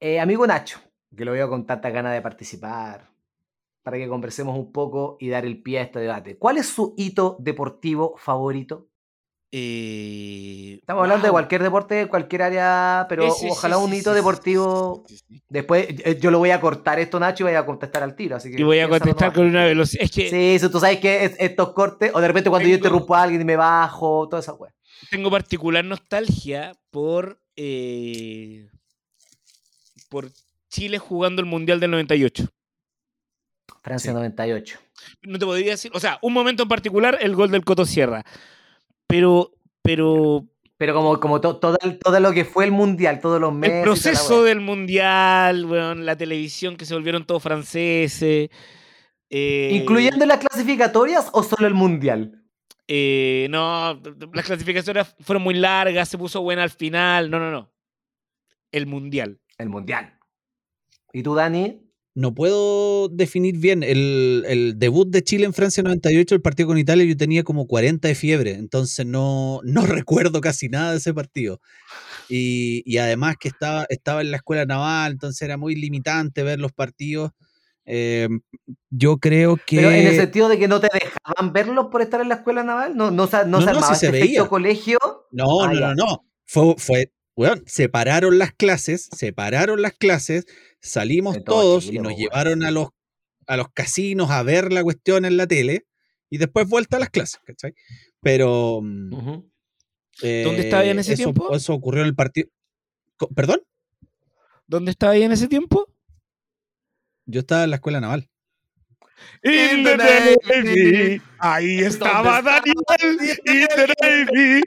Eh, 0.00 0.18
amigo 0.18 0.46
Nacho, 0.46 0.78
que 1.14 1.24
lo 1.24 1.32
veo 1.32 1.48
con 1.48 1.66
tanta 1.66 1.90
ganas 1.90 2.14
de 2.14 2.22
participar, 2.22 3.10
para 3.82 3.98
que 3.98 4.08
conversemos 4.08 4.56
un 4.58 4.72
poco 4.72 5.16
y 5.20 5.28
dar 5.28 5.44
el 5.44 5.62
pie 5.62 5.78
a 5.78 5.82
este 5.82 5.98
debate. 6.00 6.38
¿Cuál 6.38 6.56
es 6.56 6.66
su 6.68 6.94
hito 6.96 7.36
deportivo 7.38 8.14
favorito? 8.16 8.88
Eh, 9.52 10.78
Estamos 10.80 11.02
hablando 11.02 11.26
de 11.26 11.30
cualquier 11.32 11.62
deporte, 11.62 11.94
de 11.94 12.08
cualquier 12.08 12.42
área, 12.42 13.06
pero 13.08 13.30
Sí, 13.30 13.42
sí, 13.42 13.48
ojalá 13.50 13.76
sí, 13.76 13.84
un 13.84 13.94
hito 13.94 14.12
deportivo. 14.14 15.04
Después 15.48 15.86
yo 16.20 16.30
lo 16.30 16.38
voy 16.38 16.50
a 16.50 16.60
cortar 16.60 16.98
esto, 16.98 17.20
Nacho, 17.20 17.44
y 17.44 17.48
voy 17.48 17.54
a 17.56 17.64
contestar 17.64 18.02
al 18.02 18.16
tiro. 18.16 18.36
Así 18.36 18.50
que 18.50 18.60
Y 18.60 18.64
voy 18.64 18.80
a 18.80 18.88
contestar 18.88 19.32
con 19.32 19.46
una 19.46 19.64
velocidad. 19.64 20.02
Es 20.02 20.10
que 20.10 20.28
Sí, 20.30 20.54
eso, 20.56 20.70
tú 20.70 20.80
sabes 20.80 20.98
que 20.98 21.24
es- 21.26 21.36
estos 21.38 21.72
cortes, 21.72 22.10
o 22.14 22.20
de 22.20 22.26
repente 22.26 22.50
cuando 22.50 22.68
yo 22.68 22.74
interrumpo 22.74 23.14
a 23.14 23.22
alguien 23.22 23.42
y 23.42 23.44
me 23.44 23.56
bajo, 23.56 24.28
toda 24.28 24.40
esa 24.40 24.54
wea. 24.54 24.74
Tengo 25.10 25.30
particular 25.30 25.84
nostalgia 25.84 26.72
por, 26.90 27.40
eh, 27.56 28.68
por 30.08 30.30
Chile 30.70 30.98
jugando 30.98 31.40
el 31.40 31.46
Mundial 31.46 31.80
del 31.80 31.90
98. 31.90 32.48
Francia 33.82 34.10
Sí. 34.12 34.14
98. 34.14 34.78
No 35.22 35.38
te 35.38 35.44
podría 35.46 35.70
decir, 35.72 35.90
o 35.94 36.00
sea, 36.00 36.18
un 36.22 36.32
momento 36.32 36.62
en 36.62 36.68
particular, 36.68 37.18
el 37.20 37.34
gol 37.34 37.50
del 37.50 37.64
Coto 37.64 37.84
Sierra. 37.84 38.24
Pero, 39.06 39.52
pero 39.82 40.46
Pero 40.78 40.94
como, 40.94 41.20
como 41.20 41.40
to- 41.40 41.56
todo, 41.58 41.76
todo 42.02 42.20
lo 42.20 42.32
que 42.32 42.44
fue 42.44 42.64
el 42.64 42.72
mundial, 42.72 43.20
todos 43.20 43.40
los 43.40 43.52
meses. 43.54 43.76
el 43.76 43.82
proceso 43.82 44.42
del 44.42 44.60
Mundial, 44.60 45.66
weón, 45.66 46.06
la 46.06 46.16
televisión 46.16 46.76
que 46.76 46.86
se 46.86 46.94
volvieron 46.94 47.24
todos 47.26 47.42
franceses. 47.42 48.48
eh, 49.30 49.70
¿Incluyendo 49.72 50.24
las 50.26 50.38
clasificatorias 50.38 51.28
o 51.32 51.42
solo 51.42 51.66
el 51.66 51.74
mundial? 51.74 52.43
Eh, 52.88 53.46
no, 53.50 54.00
las 54.32 54.44
clasificaciones 54.44 55.14
fueron 55.20 55.42
muy 55.42 55.54
largas, 55.54 56.08
se 56.08 56.18
puso 56.18 56.42
buena 56.42 56.62
al 56.62 56.70
final. 56.70 57.30
No, 57.30 57.38
no, 57.38 57.50
no. 57.50 57.72
El 58.72 58.86
Mundial. 58.86 59.40
El 59.58 59.68
mundial. 59.68 60.18
¿Y 61.12 61.22
tú, 61.22 61.34
Dani? 61.34 61.80
No 62.16 62.34
puedo 62.34 63.08
definir 63.08 63.58
bien. 63.58 63.82
El, 63.82 64.44
el 64.46 64.78
debut 64.78 65.08
de 65.08 65.22
Chile 65.22 65.46
en 65.46 65.52
Francia 65.52 65.82
98, 65.82 66.34
el 66.34 66.42
partido 66.42 66.68
con 66.68 66.78
Italia, 66.78 67.04
yo 67.04 67.16
tenía 67.16 67.42
como 67.42 67.66
40 67.66 68.06
de 68.06 68.14
fiebre, 68.14 68.52
entonces 68.54 69.04
no, 69.04 69.60
no 69.64 69.86
recuerdo 69.86 70.40
casi 70.40 70.68
nada 70.68 70.92
de 70.92 70.98
ese 70.98 71.14
partido. 71.14 71.60
Y, 72.28 72.82
y 72.86 72.98
además 72.98 73.36
que 73.38 73.48
estaba, 73.48 73.86
estaba 73.88 74.20
en 74.20 74.30
la 74.30 74.38
escuela 74.38 74.64
naval, 74.64 75.12
entonces 75.12 75.42
era 75.42 75.56
muy 75.56 75.74
limitante 75.74 76.42
ver 76.42 76.60
los 76.60 76.72
partidos. 76.72 77.32
Eh, 77.86 78.28
yo 78.90 79.18
creo 79.18 79.56
que... 79.56 79.76
Pero 79.76 79.90
en 79.90 80.06
el 80.06 80.16
sentido 80.16 80.48
de 80.48 80.58
que 80.58 80.68
no 80.68 80.80
te 80.80 80.88
dejaban 80.92 81.52
verlos 81.52 81.88
por 81.90 82.00
estar 82.02 82.20
en 82.20 82.28
la 82.28 82.36
escuela 82.36 82.62
naval, 82.62 82.96
no, 82.96 83.10
no, 83.10 83.26
se- 83.26 83.44
no, 83.44 83.58
No, 83.58 83.60
se 83.60 83.64
no, 83.66 83.70
armaba 83.72 83.94
se 83.94 84.06
este 84.20 84.48
colegio. 84.48 84.98
No, 85.32 85.62
Ah, 85.62 85.72
no, 85.72 85.80
no, 85.80 85.94
no. 85.94 86.24
Fue, 86.46 86.74
fue, 86.78 87.12
weón, 87.36 87.62
separaron 87.66 88.38
las 88.38 88.52
clases, 88.52 89.08
separaron 89.14 89.82
las 89.82 89.92
clases, 89.92 90.46
salimos 90.80 91.42
todos 91.44 91.84
Chile, 91.84 91.96
y 91.96 91.98
nos 91.98 92.12
weón, 92.12 92.20
llevaron 92.20 92.62
a 92.64 92.70
los, 92.70 92.88
a 93.46 93.56
los 93.56 93.68
casinos 93.72 94.30
a 94.30 94.42
ver 94.42 94.72
la 94.72 94.82
cuestión 94.82 95.24
en 95.24 95.36
la 95.36 95.46
tele 95.46 95.86
y 96.30 96.38
después 96.38 96.68
vuelta 96.68 96.96
a 96.96 97.00
las 97.00 97.10
clases, 97.10 97.40
¿cachai? 97.44 97.74
Pero, 98.20 98.80
mm. 98.82 99.10
¿Dónde 100.22 100.62
estaba 100.62 100.82
ahí 100.82 100.90
en 100.90 100.98
ese 101.00 101.10
Eh, 101.12 101.14
eso, 101.14 101.22
tiempo? 101.32 101.54
Eso 101.54 101.74
ocurrió 101.74 102.02
en 102.02 102.08
el 102.08 102.14
partido. 102.14 102.48
¿Perdón? 103.34 103.60
¿Dónde 104.66 104.90
estaba 104.92 105.12
ahí 105.12 105.22
en 105.22 105.32
ese 105.32 105.48
tiempo? 105.48 105.88
Yo 107.26 107.40
estaba 107.40 107.64
en 107.64 107.70
la 107.70 107.76
escuela 107.76 108.00
naval. 108.00 108.28
In 109.42 109.84
the 109.84 109.96
Navy. 109.96 111.22
Ahí 111.38 111.80
estaba 111.80 112.42
Daniel. 112.42 112.74
In 113.46 113.68
the 113.68 113.94
Navy. 114.00 114.62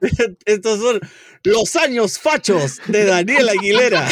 Estos 0.44 0.80
son 0.80 1.00
los 1.44 1.76
años 1.76 2.18
fachos 2.18 2.80
de 2.86 3.04
Daniel 3.06 3.48
Aguilera. 3.48 4.08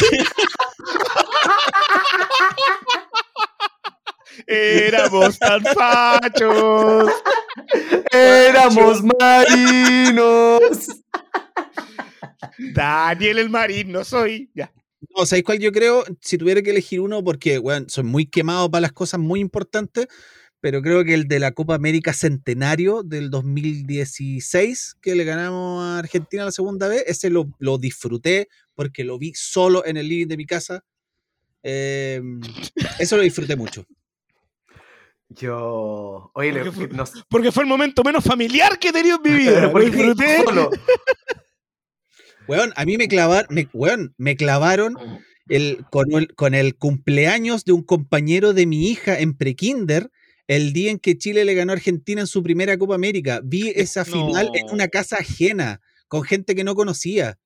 Éramos 4.47 5.37
tan 5.37 5.63
fachos. 5.63 7.11
Éramos 8.11 9.03
marinos. 9.19 10.87
Daniel 12.57 13.39
el 13.39 13.49
marino 13.49 14.03
soy. 14.03 14.49
Ya. 14.53 14.71
No, 15.15 15.25
¿sabéis 15.25 15.45
cuál 15.45 15.59
yo 15.59 15.71
creo? 15.71 16.03
Si 16.21 16.37
tuviera 16.37 16.61
que 16.61 16.71
elegir 16.71 16.99
uno, 16.99 17.23
porque 17.23 17.57
bueno, 17.57 17.85
soy 17.89 18.03
muy 18.03 18.25
quemado 18.25 18.69
para 18.69 18.81
las 18.81 18.91
cosas 18.91 19.19
muy 19.19 19.39
importantes, 19.39 20.07
pero 20.59 20.81
creo 20.81 21.05
que 21.05 21.13
el 21.13 21.27
de 21.29 21.39
la 21.39 21.53
Copa 21.53 21.75
América 21.75 22.11
Centenario 22.11 23.01
del 23.03 23.29
2016, 23.29 24.97
que 25.01 25.15
le 25.15 25.23
ganamos 25.23 25.81
a 25.83 25.99
Argentina 25.99 26.43
la 26.45 26.51
segunda 26.51 26.87
vez, 26.89 27.03
ese 27.07 27.29
lo, 27.29 27.49
lo 27.59 27.77
disfruté 27.77 28.49
porque 28.75 29.05
lo 29.05 29.17
vi 29.17 29.31
solo 29.35 29.85
en 29.85 29.95
el 29.97 30.09
living 30.09 30.27
de 30.27 30.37
mi 30.37 30.45
casa. 30.45 30.83
Eh, 31.63 32.21
eso 32.99 33.15
lo 33.15 33.23
disfruté 33.23 33.55
mucho. 33.55 33.85
Yo. 35.29 36.31
Oye, 36.33 36.51
le- 36.51 36.59
Porque 36.65 36.71
fue- 36.75 36.87
no. 36.89 37.03
Porque 37.29 37.51
fue 37.51 37.63
el 37.63 37.69
momento 37.69 38.03
menos 38.03 38.23
familiar 38.23 38.79
que 38.79 38.89
he 38.89 38.93
tenido 38.93 39.19
en 39.23 39.31
mi 39.31 39.37
vida. 39.37 39.61
Lo 39.73 39.79
disfruté. 39.79 40.43
solo. 40.43 40.69
Weón, 42.49 42.73
a 42.75 42.83
mí 42.85 42.97
me 42.97 43.07
clavaron, 43.07 43.45
me, 43.53 43.67
weón, 43.73 44.13
me 44.17 44.35
clavaron 44.35 44.95
el, 45.47 45.85
con, 45.91 46.11
el, 46.13 46.33
con 46.33 46.55
el 46.55 46.75
cumpleaños 46.75 47.63
de 47.63 47.73
un 47.73 47.83
compañero 47.83 48.53
de 48.53 48.65
mi 48.65 48.87
hija 48.89 49.19
en 49.19 49.37
prekinder, 49.37 50.09
el 50.47 50.73
día 50.73 50.89
en 50.89 50.97
que 50.97 51.15
Chile 51.15 51.45
le 51.45 51.53
ganó 51.53 51.71
a 51.73 51.75
Argentina 51.75 52.21
en 52.21 52.27
su 52.27 52.41
primera 52.41 52.75
Copa 52.77 52.95
América. 52.95 53.39
Vi 53.43 53.69
esa 53.75 54.03
final 54.03 54.49
en 54.55 54.67
una 54.71 54.87
casa 54.87 55.17
ajena, 55.17 55.79
con 56.07 56.23
gente 56.23 56.55
que 56.55 56.63
no 56.63 56.73
conocía. 56.73 57.37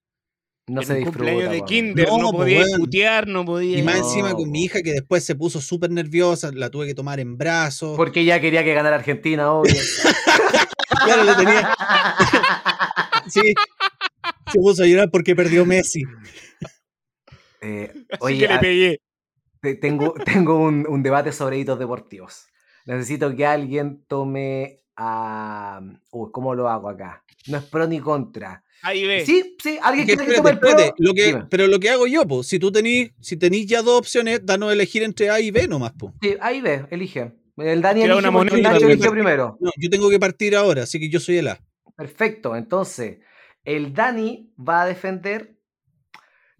No 0.68 0.80
en 0.80 0.88
se 0.88 0.94
un 1.00 1.04
cumpleaños 1.04 1.52
de 1.52 1.62
kinder, 1.66 2.08
No, 2.08 2.18
no, 2.18 2.32
po, 2.32 2.38
podía 2.38 2.60
weón. 2.62 2.80
putear, 2.80 3.28
no 3.28 3.44
podía. 3.44 3.78
Y 3.80 3.84
más 3.84 4.00
No, 4.00 4.06
encima 4.08 4.34
con 4.34 4.50
mi 4.50 4.64
hija 4.64 4.82
que 4.82 4.94
después 4.94 5.26
se 5.26 5.36
puso 5.36 5.60
súper 5.60 5.92
nerviosa, 5.92 6.52
la 6.54 6.70
tuve 6.70 6.88
que 6.88 6.94
tomar 6.94 7.20
en 7.20 7.38
brazos. 7.38 7.98
Porque 7.98 8.22
ella 8.22 8.40
quería 8.40 8.64
que 8.64 8.74
ganara 8.74 8.96
Argentina, 8.96 9.52
obvio. 9.52 9.74
Claro, 11.06 11.24
le 11.24 11.34
tenía, 11.36 11.74
sí, 13.42 13.54
se 14.52 14.60
puso 14.60 14.84
a 14.84 14.88
llorar 14.88 15.10
porque 15.12 15.36
perdió 15.36 15.66
Messi. 15.66 16.04
Eh, 17.62 17.92
Así 18.12 18.18
oye, 18.20 18.40
que 18.40 18.48
le 18.48 18.54
a- 18.54 18.60
pegué. 18.60 19.02
te- 19.62 19.76
tengo, 19.76 20.14
tengo 20.26 20.58
un, 20.58 20.86
un 20.88 21.04
debate 21.04 21.32
sobre 21.32 21.58
hitos 21.60 21.80
deportivos. 21.80 22.46
Necesito 22.86 23.34
que 23.36 23.46
alguien 23.46 24.04
tome 24.08 24.82
a. 24.98 25.82
Uy, 26.12 26.30
¿cómo 26.34 26.54
lo 26.56 26.68
hago 26.68 26.90
acá? 26.90 27.24
No 27.48 27.58
es 27.58 27.64
pro 27.64 27.88
ni 27.88 28.00
contra. 28.00 28.64
Ahí 28.82 29.06
ve. 29.08 29.26
Sí, 29.26 29.56
sí, 29.64 29.80
alguien 29.82 30.06
Que 30.06 30.18
quiere 30.18 30.32
que 30.34 30.36
espérate, 30.36 30.38
tome 30.38 30.50
el 30.52 30.60
pro. 30.60 30.70
espérate, 30.70 30.94
lo 30.98 31.14
que, 31.14 31.46
pero 31.50 31.68
lo 31.68 31.80
que 31.80 31.90
hago 31.90 32.06
yo, 32.06 32.28
pues, 32.28 32.48
si 32.48 32.60
tú 32.60 32.70
tenís, 32.70 33.12
si 33.22 33.38
tenís 33.38 33.66
ya 33.66 33.82
dos 33.82 33.98
opciones, 33.98 34.46
danos 34.46 34.70
a 34.70 34.74
elegir 34.74 35.04
entre 35.04 35.30
A 35.30 35.40
y 35.40 35.52
B 35.52 35.68
nomás, 35.70 35.94
pues. 35.98 36.14
Sí, 36.22 36.36
ahí 36.42 36.60
ve, 36.60 36.86
elige. 36.92 37.32
El 37.56 37.82
Dani 37.82 38.02
Tira 38.02 38.14
elige 38.16 38.20
una 38.20 38.28
el 38.28 38.34
moneda 38.34 38.58
y 38.58 38.62
Nacho 38.62 38.88
eligió 38.90 39.12
primero. 39.12 39.58
No, 39.62 39.72
yo 39.78 39.90
tengo 39.90 40.10
que 40.10 40.20
partir 40.20 40.54
ahora, 40.58 40.84
así 40.84 41.00
que 41.00 41.08
yo 41.10 41.22
soy 41.22 41.38
el 41.38 41.48
A. 41.48 41.60
Perfecto, 41.96 42.56
entonces 42.56 43.20
el 43.64 43.94
Dani 43.94 44.54
va 44.58 44.82
a 44.82 44.86
defender 44.86 45.58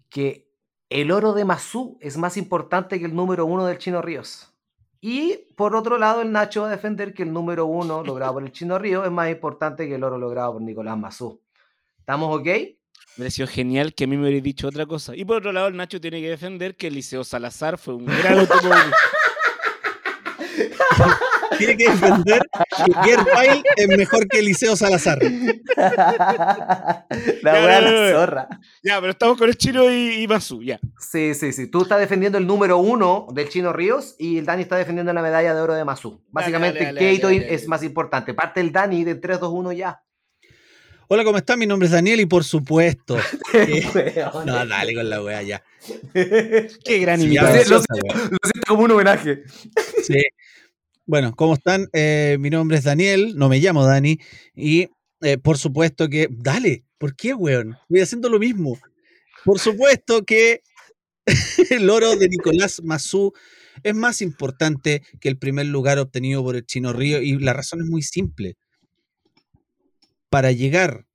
que 0.08 0.48
el 0.88 1.10
oro 1.10 1.32
de 1.32 1.44
Mazú 1.44 1.98
es 2.00 2.16
más 2.16 2.36
importante 2.36 2.98
que 2.98 3.06
el 3.06 3.14
número 3.14 3.46
uno 3.46 3.66
del 3.66 3.78
Chino 3.78 4.00
Ríos. 4.00 4.52
Y 5.00 5.48
por 5.56 5.76
otro 5.76 5.98
lado, 5.98 6.22
el 6.22 6.32
Nacho 6.32 6.62
va 6.62 6.68
a 6.68 6.70
defender 6.70 7.12
que 7.12 7.24
el 7.24 7.32
número 7.32 7.66
uno 7.66 8.02
logrado 8.02 8.34
por 8.34 8.42
el 8.42 8.52
Chino 8.52 8.78
Ríos 8.78 9.04
es 9.04 9.10
más 9.10 9.30
importante 9.30 9.86
que 9.86 9.96
el 9.96 10.04
oro 10.04 10.16
logrado 10.16 10.54
por 10.54 10.62
Nicolás 10.62 10.96
Mazú. 10.96 11.42
¿Estamos 11.98 12.34
ok? 12.38 12.46
Me 12.46 12.74
pareció 13.18 13.46
genial 13.46 13.94
que 13.94 14.04
a 14.04 14.06
mí 14.06 14.16
me 14.16 14.22
hubiera 14.22 14.42
dicho 14.42 14.68
otra 14.68 14.86
cosa. 14.86 15.14
Y 15.14 15.24
por 15.24 15.38
otro 15.38 15.52
lado, 15.52 15.68
el 15.68 15.76
Nacho 15.76 16.00
tiene 16.00 16.20
que 16.20 16.30
defender 16.30 16.76
que 16.76 16.86
el 16.86 16.94
Liceo 16.94 17.22
Salazar 17.22 17.76
fue 17.76 17.94
un 17.94 18.06
gran 18.06 18.38
automóvil. 18.40 18.92
Tiene 21.58 21.76
que 21.76 21.90
defender 21.90 22.42
que 23.04 23.16
Bail 23.16 23.62
es 23.76 23.88
mejor 23.88 24.28
que 24.28 24.38
Eliseo 24.38 24.76
Salazar. 24.76 25.18
La 27.42 27.52
weá 27.52 27.80
la 27.80 28.12
zorra. 28.12 28.48
ya, 28.82 29.00
pero 29.00 29.12
estamos 29.12 29.38
con 29.38 29.48
el 29.48 29.56
chino 29.56 29.90
y, 29.90 30.22
y 30.22 30.28
Masu, 30.28 30.62
ya. 30.62 30.78
Sí, 30.98 31.34
sí, 31.34 31.52
sí. 31.52 31.68
Tú 31.68 31.82
estás 31.82 32.00
defendiendo 32.00 32.38
el 32.38 32.46
número 32.46 32.78
uno 32.78 33.26
del 33.32 33.48
Chino 33.48 33.72
Ríos 33.72 34.16
y 34.18 34.38
el 34.38 34.46
Dani 34.46 34.62
está 34.62 34.76
defendiendo 34.76 35.12
la 35.12 35.22
medalla 35.22 35.54
de 35.54 35.60
oro 35.60 35.74
de 35.74 35.84
Mazú. 35.84 36.22
Básicamente, 36.30 36.78
dale, 36.80 36.86
dale, 36.86 36.98
¿qué 36.98 37.04
dale, 37.06 37.16
hito 37.16 37.26
dale, 37.28 37.54
es 37.54 37.68
más 37.68 37.82
importante? 37.82 38.34
Parte 38.34 38.60
el 38.60 38.72
Dani 38.72 39.04
de 39.04 39.14
3, 39.16 39.40
2, 39.40 39.52
1 39.52 39.72
ya. 39.72 40.00
Hola, 41.06 41.22
¿cómo 41.22 41.36
están? 41.36 41.58
Mi 41.58 41.66
nombre 41.66 41.86
es 41.86 41.92
Daniel 41.92 42.20
y 42.20 42.26
por 42.26 42.44
supuesto. 42.44 43.18
Weón. 43.54 44.46
No, 44.46 44.66
dale 44.66 44.94
con 44.94 45.10
la 45.10 45.22
wea 45.22 45.42
ya. 45.42 45.62
Qué 46.14 46.98
gran. 46.98 47.20
Sí, 47.20 47.30
wea. 47.30 47.42
Lo 47.68 47.82
siento 47.82 48.66
como 48.66 48.84
un 48.84 48.90
homenaje. 48.92 49.42
Sí. 50.02 50.22
Bueno, 51.06 51.34
¿cómo 51.36 51.54
están? 51.54 51.88
Eh, 51.92 52.38
mi 52.40 52.48
nombre 52.48 52.78
es 52.78 52.84
Daniel, 52.84 53.36
no 53.36 53.50
me 53.50 53.58
llamo 53.58 53.84
Dani. 53.84 54.18
Y 54.54 54.88
eh, 55.20 55.36
por 55.36 55.58
supuesto 55.58 56.08
que. 56.08 56.28
Dale, 56.30 56.84
¿por 56.96 57.14
qué, 57.14 57.34
weón? 57.34 57.76
Voy 57.90 58.00
haciendo 58.00 58.30
lo 58.30 58.38
mismo. 58.38 58.78
Por 59.44 59.58
supuesto 59.58 60.24
que 60.24 60.62
el 61.70 61.90
oro 61.90 62.16
de 62.16 62.28
Nicolás 62.28 62.80
Mazú 62.82 63.32
es 63.82 63.94
más 63.94 64.22
importante 64.22 65.02
que 65.20 65.28
el 65.28 65.36
primer 65.36 65.66
lugar 65.66 65.98
obtenido 65.98 66.42
por 66.42 66.56
el 66.56 66.64
Chino 66.64 66.94
Río. 66.94 67.20
Y 67.20 67.38
la 67.38 67.52
razón 67.52 67.80
es 67.82 67.86
muy 67.86 68.02
simple. 68.02 68.56
Para 70.30 70.52
llegar 70.52 71.06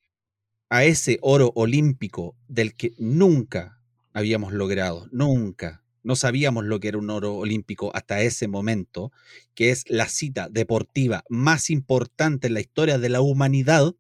a 0.70 0.84
ese 0.84 1.18
oro 1.22 1.52
olímpico 1.56 2.36
del 2.48 2.76
que 2.76 2.94
nunca 3.00 3.82
habíamos 4.14 4.54
logrado, 4.54 5.08
nunca, 5.12 5.84
no 6.04 6.16
sabíamos 6.16 6.66
lo 6.66 6.80
que 6.80 6.90
era 6.90 6.98
un 6.98 7.10
oro 7.10 7.36
olímpico 7.36 7.92
hasta 7.96 8.22
ese 8.22 8.48
momento, 8.48 9.12
que 9.56 9.72
es 9.72 9.86
la 9.88 10.08
cita 10.08 10.48
deportiva 10.50 11.24
más 11.30 11.70
importante 11.70 12.48
en 12.48 12.54
la 12.54 12.62
historia 12.62 12.98
de 12.98 13.10
la 13.10 13.22
humanidad, 13.22 13.94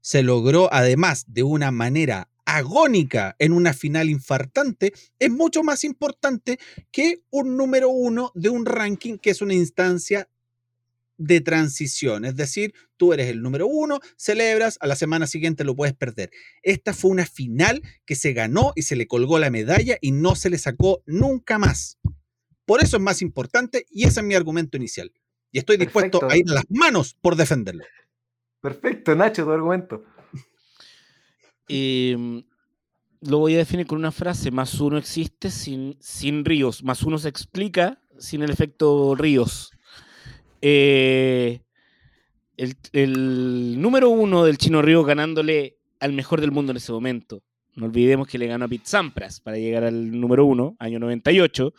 se 0.00 0.22
logró 0.22 0.72
además 0.72 1.24
de 1.28 1.42
una 1.42 1.70
manera 1.70 2.28
agónica 2.44 3.34
en 3.40 3.52
una 3.52 3.74
final 3.74 4.08
infartante, 4.08 4.92
es 5.18 5.30
mucho 5.30 5.62
más 5.62 5.82
importante 5.82 6.58
que 6.92 7.22
un 7.30 7.56
número 7.56 7.88
uno 7.88 8.30
de 8.34 8.48
un 8.48 8.64
ranking 8.64 9.18
que 9.18 9.30
es 9.30 9.42
una 9.42 9.54
instancia 9.54 10.28
de 11.18 11.40
transición. 11.40 12.24
Es 12.24 12.36
decir, 12.36 12.74
tú 12.96 13.12
eres 13.12 13.28
el 13.28 13.42
número 13.42 13.66
uno, 13.66 14.00
celebras, 14.16 14.78
a 14.80 14.86
la 14.86 14.96
semana 14.96 15.26
siguiente 15.26 15.64
lo 15.64 15.74
puedes 15.74 15.94
perder. 15.94 16.30
Esta 16.62 16.92
fue 16.92 17.10
una 17.10 17.26
final 17.26 17.82
que 18.04 18.14
se 18.14 18.32
ganó 18.32 18.72
y 18.74 18.82
se 18.82 18.96
le 18.96 19.06
colgó 19.06 19.38
la 19.38 19.50
medalla 19.50 19.96
y 20.00 20.12
no 20.12 20.34
se 20.34 20.50
le 20.50 20.58
sacó 20.58 21.02
nunca 21.06 21.58
más. 21.58 21.98
Por 22.64 22.82
eso 22.82 22.96
es 22.96 23.02
más 23.02 23.22
importante 23.22 23.86
y 23.90 24.04
ese 24.04 24.20
es 24.20 24.26
mi 24.26 24.34
argumento 24.34 24.76
inicial. 24.76 25.12
Y 25.52 25.58
estoy 25.58 25.76
dispuesto 25.76 26.20
Perfecto. 26.20 26.34
a 26.34 26.38
ir 26.38 26.50
a 26.50 26.54
las 26.54 26.64
manos 26.68 27.14
por 27.20 27.36
defenderlo. 27.36 27.84
Perfecto, 28.60 29.14
Nacho, 29.14 29.44
tu 29.44 29.52
argumento. 29.52 30.04
Eh, 31.68 32.44
lo 33.22 33.38
voy 33.38 33.54
a 33.54 33.58
definir 33.58 33.88
con 33.88 33.98
una 33.98 34.12
frase. 34.12 34.52
Más 34.52 34.80
uno 34.80 34.98
existe 34.98 35.50
sin, 35.50 35.96
sin 36.00 36.44
ríos. 36.44 36.84
Más 36.84 37.02
uno 37.02 37.18
se 37.18 37.28
explica 37.28 38.00
sin 38.18 38.42
el 38.42 38.50
efecto 38.50 39.14
ríos. 39.16 39.70
Eh, 40.68 41.60
el, 42.56 43.80
número 43.80 44.10
uno 44.10 44.42
del 44.44 44.58
Chino 44.58 44.82
Río 44.82 45.04
ganándole 45.04 45.78
al 46.00 46.12
mejor 46.12 46.40
del 46.40 46.50
mundo 46.50 46.72
en 46.72 46.78
ese 46.78 46.90
momento. 46.90 47.44
No 47.76 47.86
olvidemos 47.86 48.26
que 48.26 48.36
le 48.36 48.48
ganó 48.48 48.64
a 48.64 48.68
Pete 48.68 48.82
Sampras 48.86 49.38
para 49.38 49.58
llegar 49.58 49.84
al 49.84 50.18
número 50.18 50.44
uno, 50.44 50.74
año 50.80 50.98
98, 50.98 51.72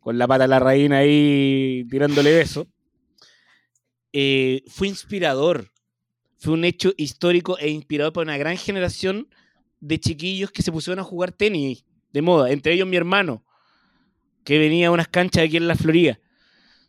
con 0.00 0.18
la 0.18 0.26
pata 0.26 0.44
a 0.44 0.48
la 0.48 0.58
reina 0.58 0.98
ahí 0.98 1.86
tirándole 1.88 2.34
beso. 2.34 2.66
Eh, 4.12 4.64
fue 4.66 4.88
inspirador. 4.88 5.70
Fue 6.36 6.54
un 6.54 6.64
hecho 6.64 6.92
histórico 6.96 7.56
e 7.58 7.70
inspirador 7.70 8.12
para 8.12 8.24
una 8.24 8.36
gran 8.36 8.56
generación 8.56 9.28
de 9.78 10.00
chiquillos 10.00 10.50
que 10.50 10.62
se 10.62 10.72
pusieron 10.72 10.98
a 10.98 11.04
jugar 11.04 11.30
tenis 11.30 11.84
de 12.12 12.20
moda. 12.20 12.50
Entre 12.50 12.72
ellos 12.72 12.88
mi 12.88 12.96
hermano, 12.96 13.44
que 14.42 14.58
venía 14.58 14.88
a 14.88 14.90
unas 14.90 15.06
canchas 15.06 15.44
aquí 15.44 15.56
en 15.56 15.68
la 15.68 15.76
Florida. 15.76 16.18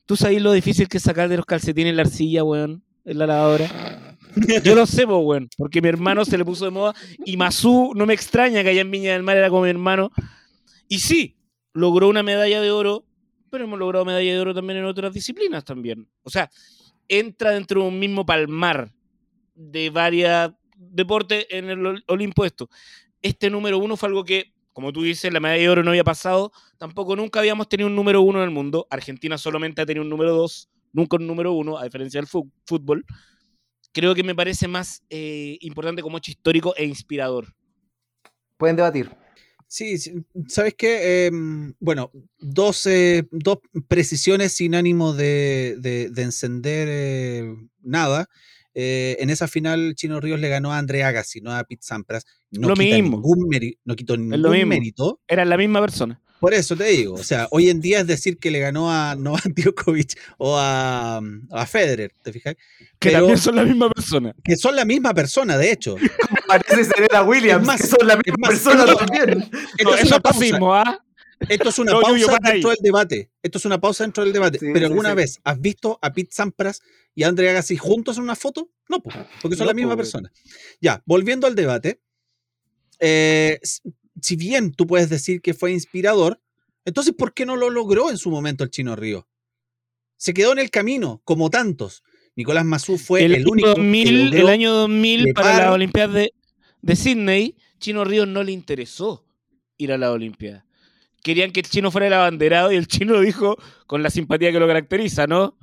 ¿Tú 0.05 0.15
sabes 0.15 0.41
lo 0.41 0.51
difícil 0.51 0.87
que 0.87 0.97
es 0.97 1.03
sacar 1.03 1.29
de 1.29 1.37
los 1.37 1.45
calcetines 1.45 1.95
la 1.95 2.03
arcilla, 2.03 2.43
weón? 2.43 2.83
En 3.03 3.17
la 3.17 3.27
lavadora. 3.27 4.17
Yo 4.63 4.75
lo 4.75 4.85
sé, 4.85 5.05
po, 5.07 5.17
weón, 5.19 5.49
porque 5.57 5.81
mi 5.81 5.87
hermano 5.87 6.25
se 6.25 6.37
le 6.37 6.43
puso 6.45 6.65
de 6.65 6.71
moda 6.71 6.93
y 7.25 7.37
Mazú 7.37 7.93
no 7.95 8.05
me 8.05 8.13
extraña 8.13 8.63
que 8.63 8.69
allá 8.69 8.81
en 8.81 8.91
Viña 8.91 9.13
del 9.13 9.23
Mar 9.23 9.37
era 9.37 9.49
como 9.49 9.63
mi 9.63 9.69
hermano. 9.69 10.11
Y 10.87 10.99
sí, 10.99 11.37
logró 11.73 12.09
una 12.09 12.21
medalla 12.23 12.61
de 12.61 12.71
oro, 12.71 13.05
pero 13.49 13.63
hemos 13.63 13.79
logrado 13.79 14.03
medalla 14.05 14.33
de 14.33 14.39
oro 14.39 14.53
también 14.53 14.79
en 14.79 14.85
otras 14.85 15.13
disciplinas 15.13 15.63
también. 15.63 16.07
O 16.23 16.29
sea, 16.29 16.49
entra 17.07 17.51
dentro 17.51 17.81
de 17.81 17.87
un 17.87 17.99
mismo 17.99 18.25
palmar 18.25 18.91
de 19.53 19.89
varios 19.89 20.51
deportes 20.75 21.47
en 21.49 21.69
el 21.69 21.79
ol- 21.79 22.03
Olimpo 22.07 22.43
esto. 22.43 22.69
Este 23.21 23.49
número 23.49 23.77
uno 23.79 23.95
fue 23.95 24.09
algo 24.09 24.25
que, 24.25 24.53
como 24.75 24.91
tú 24.91 25.03
dices, 25.03 25.31
la 25.31 25.39
medalla 25.39 25.61
de 25.61 25.69
oro 25.69 25.83
no 25.83 25.91
había 25.91 26.03
pasado. 26.03 26.51
Tampoco 26.77 27.15
nunca 27.15 27.39
habíamos 27.39 27.69
tenido 27.69 27.87
un 27.87 27.95
número 27.95 28.21
uno 28.21 28.39
en 28.39 28.43
el 28.43 28.51
mundo. 28.51 28.85
Argentina 28.89 29.37
solamente 29.37 29.81
ha 29.81 29.85
tenido 29.85 30.03
un 30.03 30.09
número 30.09 30.33
dos, 30.35 30.69
nunca 30.91 31.15
un 31.15 31.25
número 31.25 31.53
uno, 31.53 31.77
a 31.77 31.85
diferencia 31.85 32.19
del 32.19 32.27
fútbol. 32.27 33.05
Creo 33.93 34.13
que 34.13 34.23
me 34.23 34.35
parece 34.35 34.67
más 34.67 35.01
eh, 35.09 35.57
importante 35.61 36.01
como 36.01 36.17
hecho 36.17 36.31
histórico 36.31 36.75
e 36.75 36.83
inspirador. 36.83 37.55
Pueden 38.57 38.75
debatir. 38.75 39.09
Sí, 39.67 39.97
sí, 39.97 40.13
¿sabes 40.49 40.73
qué? 40.77 41.27
Em, 41.27 41.73
bueno, 41.79 42.11
dos, 42.37 42.85
eh, 42.85 43.27
dos 43.31 43.59
precisiones 43.87 44.51
sin 44.53 44.75
ánimo 44.75 45.13
de, 45.13 45.77
de- 45.79 46.09
de 46.09 46.21
encender 46.21 46.87
eh, 46.91 47.55
nada. 47.81 48.27
Eh, 48.75 49.15
en 49.19 49.29
esa 49.29 49.47
final, 49.47 49.93
Chino 49.95 50.19
Ríos 50.19 50.39
le 50.39 50.49
ganó 50.49 50.73
a 50.73 50.77
André 50.77 51.03
Agassi, 51.03 51.39
no 51.41 51.51
a 51.51 51.63
Pete 51.63 51.83
Sampras. 51.83 52.25
No 52.51 52.67
Lo 52.69 52.73
quita 52.75 52.95
mismo. 52.95 53.17
ningún 53.17 53.47
mérito, 53.49 53.79
no 53.85 53.95
quitó 53.95 54.15
lo 54.17 54.21
ningún 54.37 54.51
mismo. 54.51 54.67
mérito. 54.67 55.21
Eran 55.27 55.49
la 55.49 55.57
misma 55.57 55.81
persona. 55.81 56.21
Por 56.41 56.53
eso 56.53 56.75
te 56.75 56.83
digo, 56.83 57.13
o 57.13 57.23
sea, 57.23 57.47
hoy 57.51 57.69
en 57.69 57.79
día 57.79 58.01
es 58.01 58.07
decir 58.07 58.37
que 58.37 58.51
le 58.51 58.59
ganó 58.59 58.91
a 58.91 59.15
Novak 59.15 59.45
Djokovic 59.55 60.19
o 60.37 60.57
a, 60.59 61.21
a 61.51 61.65
Federer, 61.65 62.11
¿te 62.21 62.33
fijas? 62.33 62.55
Que 62.99 63.09
Pero- 63.09 63.19
también 63.19 63.37
son 63.37 63.55
la 63.55 63.63
misma 63.63 63.89
persona. 63.89 64.35
Que 64.43 64.57
son 64.57 64.75
la 64.75 64.83
misma 64.85 65.13
persona, 65.13 65.57
de 65.57 65.71
hecho. 65.71 65.95
Parece 66.47 66.83
Serena 66.83 67.23
Williams, 67.23 67.61
Es 67.61 67.67
más, 67.67 67.81
que 67.81 67.87
son 67.87 68.05
la 68.07 68.17
misma 68.17 68.35
más, 68.39 68.49
persona 68.51 68.85
también. 68.95 69.49
No, 69.83 69.95
es 69.95 70.03
eso 70.03 70.15
es 70.17 70.21
fascismo, 70.21 70.73
¿ah? 70.75 71.01
Esto 71.49 71.69
es 71.69 71.79
una 71.79 71.91
No, 71.93 72.01
pausa 72.01 72.37
dentro 72.41 72.69
ahí. 72.69 72.75
del 72.75 72.83
debate. 72.83 73.31
Esto 73.43 73.57
es 73.57 73.65
una 73.65 73.79
pausa 73.79 74.03
dentro 74.03 74.23
del 74.23 74.33
debate. 74.33 74.57
Sí, 74.59 74.67
Pero 74.73 74.79
sí, 74.87 74.91
alguna 74.91 75.09
sí. 75.11 75.15
vez 75.15 75.39
has 75.43 75.59
visto 75.59 75.99
a 76.01 76.13
Pete 76.13 76.29
Sampras 76.33 76.81
y 77.13 77.23
a 77.23 77.27
Andrea 77.27 77.51
Agassi 77.51 77.77
juntos 77.77 78.17
en 78.17 78.23
una 78.23 78.35
foto? 78.35 78.71
No, 78.89 79.01
po, 79.01 79.11
porque 79.41 79.55
son 79.57 79.65
No, 79.65 79.71
la 79.71 79.73
misma 79.75 79.95
persona. 79.97 80.31
Ya, 80.81 81.01
volviendo 81.05 81.45
al 81.47 81.55
debate. 81.55 82.01
eh, 82.99 83.59
si 84.21 84.35
bien 84.37 84.71
tú 84.71 84.87
puedes 84.87 85.09
decir 85.09 85.41
que 85.41 85.53
fue 85.53 85.71
inspirador, 85.73 86.41
entonces 86.85 87.13
¿por 87.13 87.33
qué 87.33 87.45
no 87.45 87.57
lo 87.57 87.69
logró 87.69 88.09
en 88.09 88.17
su 88.17 88.29
momento 88.31 88.63
el 88.63 88.69
Chino 88.71 88.95
Río? 88.95 89.27
Se 90.17 90.33
quedó 90.33 90.53
en 90.53 90.59
el 90.59 90.69
camino, 90.69 91.21
como 91.25 91.49
tantos. 91.49 92.03
Nicolás 92.35 92.63
Mazú 92.65 92.97
fue 92.97 93.23
el, 93.25 93.47
único 93.47 93.69
2000, 93.69 94.31
que 94.31 94.39
el 94.39 94.47
año 94.49 94.71
2000 94.73 95.33
para 95.33 95.57
las 95.57 95.71
Olimpiadas 95.71 96.13
de, 96.15 96.33
de 96.81 96.95
Sydney, 96.95 97.57
Chino 97.79 98.03
Ríos 98.05 98.27
no 98.27 98.43
le 98.43 98.51
interesó 98.53 99.25
ir 99.77 99.91
a 99.91 99.97
la 99.97 100.11
Olimpiadas. 100.11 100.64
Querían 101.25 101.49
que 101.49 101.61
el 101.61 101.65
chino 101.67 101.89
fuera 101.89 102.05
el 102.05 102.13
abanderado 102.13 102.71
y 102.71 102.75
el 102.75 102.85
chino 102.85 103.19
dijo, 103.19 103.57
con 103.87 104.03
la 104.03 104.11
simpatía 104.11 104.51
que 104.51 104.59
lo 104.59 104.67
caracteriza, 104.67 105.25
¿no? 105.25 105.57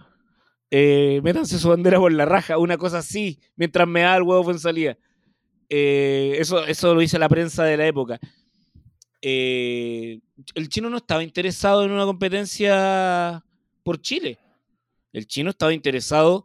Eh, 0.73 1.21
métanse 1.23 1.57
su 1.57 1.69
bandera 1.69 2.01
por 2.01 2.13
la 2.13 2.25
raja, 2.25 2.59
una 2.59 2.77
cosa 2.77 2.99
así, 2.99 3.39
mientras 3.55 3.87
me 3.87 4.01
da 4.01 4.17
el 4.17 4.25
huevo 4.25 4.51
en 4.51 4.59
salida. 4.59 4.99
Eh, 5.69 6.35
eso, 6.41 6.67
eso 6.67 6.93
lo 6.97 7.01
dice 7.01 7.17
la 7.17 7.29
prensa 7.29 7.63
de 7.63 7.77
la 7.77 7.87
época. 7.87 8.19
Eh, 9.21 10.19
el 10.57 10.69
chino 10.69 10.91
no 10.91 10.97
estaba 10.97 11.23
interesado 11.23 11.85
en 11.85 11.93
una 11.93 12.07
competencia 12.07 13.45
por 13.85 14.01
Chile. 14.01 14.41
El 15.13 15.29
chino 15.29 15.51
estaba 15.51 15.73
interesado 15.73 16.45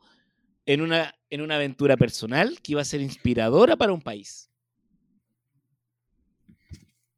en 0.67 0.81
una, 0.81 1.15
en 1.31 1.41
una 1.41 1.55
aventura 1.55 1.97
personal 1.97 2.59
que 2.61 2.73
iba 2.73 2.81
a 2.83 2.85
ser 2.85 3.01
inspiradora 3.01 3.77
para 3.77 3.93
un 3.93 4.01
país. 4.03 4.51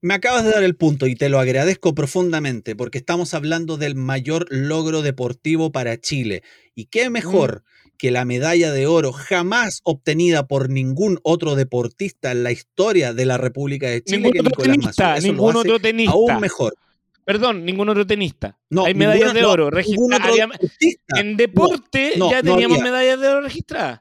Me 0.02 0.14
acabas 0.14 0.46
de 0.46 0.52
dar 0.52 0.64
el 0.64 0.76
punto 0.78 1.08
y 1.08 1.16
te 1.16 1.28
lo 1.28 1.40
agradezco 1.40 1.94
profundamente 1.94 2.76
porque 2.76 2.98
estamos 2.98 3.34
hablando 3.34 3.76
del 3.76 3.96
mayor 3.96 4.46
logro 4.50 5.02
deportivo 5.02 5.72
para 5.74 6.00
Chile. 6.00 6.42
¿Y 6.74 6.86
qué 6.86 7.10
mejor 7.10 7.64
que 7.98 8.10
la 8.12 8.24
medalla 8.24 8.72
de 8.72 8.88
oro 8.88 9.12
jamás 9.12 9.82
obtenida 9.84 10.48
por 10.48 10.70
ningún 10.70 11.20
otro 11.24 11.56
deportista 11.56 12.32
en 12.32 12.44
la 12.44 12.52
historia 12.54 13.14
de 13.14 13.26
la 13.26 13.38
República 13.38 13.90
de 13.90 14.02
Chile 14.02 14.18
Ningún 14.20 14.32
que 14.32 14.40
otro 14.40 14.64
tenista, 14.64 15.20
ningún 15.20 15.56
otro 15.58 15.80
tenista. 15.80 16.14
aún 16.14 16.40
mejor. 16.40 16.76
Perdón, 17.26 17.66
ningún 17.66 17.90
otro 17.90 18.08
tenista. 18.08 18.58
No, 18.70 18.86
Hay 18.86 18.94
medallas 18.94 19.20
ninguna- 19.20 19.34
de 19.34 19.42
no, 19.42 19.52
oro 19.52 19.70
registradas. 19.70 20.40
En 21.18 21.36
deporte 21.36 22.14
no, 22.16 22.32
ya 22.32 22.42
teníamos 22.42 22.80
medallas 22.80 23.20
de 23.20 23.28
oro 23.28 23.42
registradas. 23.42 24.00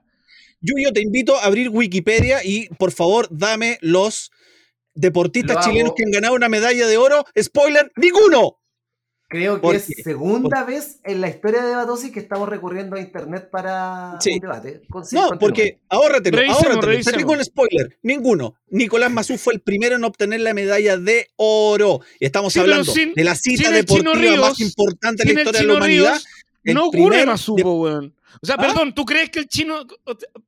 Yo, 0.61 0.75
yo 0.81 0.93
te 0.93 1.01
invito 1.03 1.37
a 1.37 1.45
abrir 1.47 1.69
Wikipedia 1.69 2.45
y 2.45 2.69
por 2.79 2.93
favor 2.93 3.27
dame 3.33 3.79
los 3.81 4.31
deportistas 5.01 5.57
Lo 5.57 5.63
chilenos 5.63 5.89
hago. 5.91 5.95
que 5.97 6.05
han 6.05 6.11
ganado 6.11 6.35
una 6.35 6.49
medalla 6.49 6.87
de 6.87 6.97
oro. 6.97 7.25
Spoiler, 7.41 7.91
ninguno. 7.97 8.57
Creo 9.31 9.57
que 9.57 9.61
¿Por 9.61 9.75
es 9.77 9.85
qué? 9.95 10.03
segunda 10.03 10.65
vez 10.65 11.01
en 11.05 11.21
la 11.21 11.29
historia 11.29 11.61
de 11.61 11.69
Debatosis 11.69 12.11
que 12.13 12.19
estamos 12.19 12.49
recurriendo 12.49 12.97
a 12.97 13.01
internet 13.01 13.51
para 13.51 14.17
Sí. 14.21 14.33
un 14.35 14.39
debate. 14.41 14.81
No, 15.13 15.39
porque 15.39 15.81
ahórratelo, 15.91 16.39
Revisemos, 16.39 16.63
ahórratelo. 16.77 17.05
Te 17.05 17.17
digo 17.19 17.33
un 17.33 17.45
spoiler, 17.45 17.99
ninguno. 18.03 18.55
Nicolás 18.71 19.11
Mazú 19.11 19.37
fue 19.37 19.53
el 19.53 19.61
primero 19.61 19.97
en 19.97 20.05
obtener 20.05 20.41
la 20.41 20.55
medalla 20.55 20.97
de 20.97 21.29
oro. 21.37 22.01
Y 22.19 22.25
estamos 22.25 22.55
Sí, 22.55 22.61
hablando 22.61 22.91
sin- 22.91 23.13
de 23.13 23.23
la 23.25 23.35
cita 23.35 23.71
deportiva 23.71 24.13
más 24.15 24.19
Ríos, 24.59 24.61
importante 24.61 25.25
de 25.25 25.35
la 25.35 25.41
historia 25.43 25.61
de 25.61 25.67
la 25.67 25.75
humanidad. 25.75 26.11
Ríos, 26.13 26.27
el 26.65 26.75
no 26.75 26.87
ocurre 26.87 27.27
más 27.27 27.45
de- 27.55 27.63
weón. 27.63 28.15
O 28.41 28.47
sea, 28.47 28.55
¿Ah? 28.59 28.63
perdón, 28.63 28.95
¿tú 28.95 29.05
crees 29.05 29.29
que 29.29 29.41
el 29.41 29.49
chino. 29.49 29.87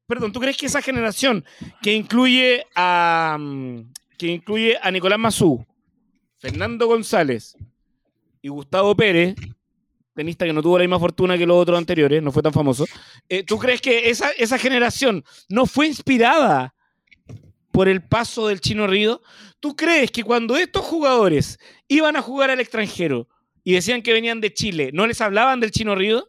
Perdón, 0.06 0.32
¿tú 0.32 0.40
crees 0.40 0.56
que 0.56 0.64
esa 0.66 0.80
generación 0.80 1.44
que 1.82 1.92
incluye 1.92 2.64
a. 2.74 3.36
que 4.20 4.26
incluye 4.26 4.76
a 4.82 4.90
Nicolás 4.90 5.18
Mazú, 5.18 5.64
Fernando 6.38 6.86
González 6.86 7.56
y 8.42 8.48
Gustavo 8.50 8.94
Pérez, 8.94 9.34
tenista 10.14 10.44
que 10.44 10.52
no 10.52 10.60
tuvo 10.60 10.76
la 10.76 10.82
misma 10.84 10.98
fortuna 10.98 11.38
que 11.38 11.46
los 11.46 11.56
otros 11.56 11.78
anteriores, 11.78 12.22
no 12.22 12.30
fue 12.30 12.42
tan 12.42 12.52
famoso. 12.52 12.84
eh, 13.30 13.42
¿Tú 13.44 13.58
crees 13.58 13.80
que 13.80 14.10
esa, 14.10 14.30
esa 14.32 14.58
generación 14.58 15.24
no 15.48 15.64
fue 15.64 15.86
inspirada 15.86 16.74
por 17.72 17.88
el 17.88 18.02
paso 18.02 18.48
del 18.48 18.60
Chino 18.60 18.86
Río? 18.86 19.22
¿Tú 19.58 19.74
crees 19.74 20.10
que 20.10 20.22
cuando 20.22 20.54
estos 20.56 20.84
jugadores 20.84 21.58
iban 21.88 22.14
a 22.16 22.20
jugar 22.20 22.50
al 22.50 22.60
extranjero 22.60 23.26
y 23.64 23.72
decían 23.72 24.02
que 24.02 24.12
venían 24.12 24.42
de 24.42 24.52
Chile, 24.52 24.90
no 24.92 25.06
les 25.06 25.22
hablaban 25.22 25.60
del 25.60 25.70
Chino 25.70 25.94
Río? 25.94 26.28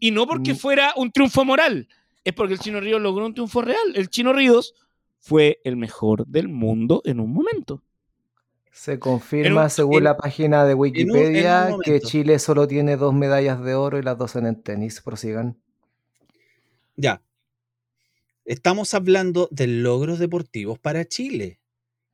Y 0.00 0.12
no 0.12 0.26
porque 0.26 0.54
Mm. 0.54 0.56
fuera 0.56 0.92
un 0.96 1.12
triunfo 1.12 1.44
moral, 1.44 1.88
es 2.24 2.32
porque 2.32 2.54
el 2.54 2.60
Chino 2.60 2.80
Ríos 2.80 3.02
logró 3.02 3.26
un 3.26 3.34
triunfo 3.34 3.60
real. 3.60 3.92
El 3.94 4.08
Chino 4.08 4.32
Ríos 4.32 4.72
fue 5.24 5.60
el 5.62 5.76
mejor 5.76 6.26
del 6.26 6.48
mundo 6.48 7.00
en 7.04 7.20
un 7.20 7.32
momento. 7.32 7.80
Se 8.72 8.98
confirma, 8.98 9.64
un- 9.64 9.70
según 9.70 9.98
en- 9.98 10.04
la 10.04 10.16
página 10.16 10.64
de 10.64 10.72
en 10.72 10.76
un 10.76 10.80
Wikipedia, 10.80 11.76
que. 11.84 12.00
Chile 12.00 12.38
solo 12.40 12.66
tiene 12.66 12.96
dos 12.96 13.14
medallas 13.14 13.62
de 13.62 13.74
oro 13.76 13.98
y 13.98 14.02
las 14.02 14.18
dos 14.18 14.32
son 14.32 14.46
en 14.46 14.60
tenis. 14.60 15.00
Prosigan. 15.00 15.56
Ya. 16.96 17.22
Estamos 18.44 18.94
hablando 18.94 19.46
de 19.52 19.68
logros 19.68 20.18
deportivos 20.18 20.78
para 20.80 21.04
Chile. 21.04 21.60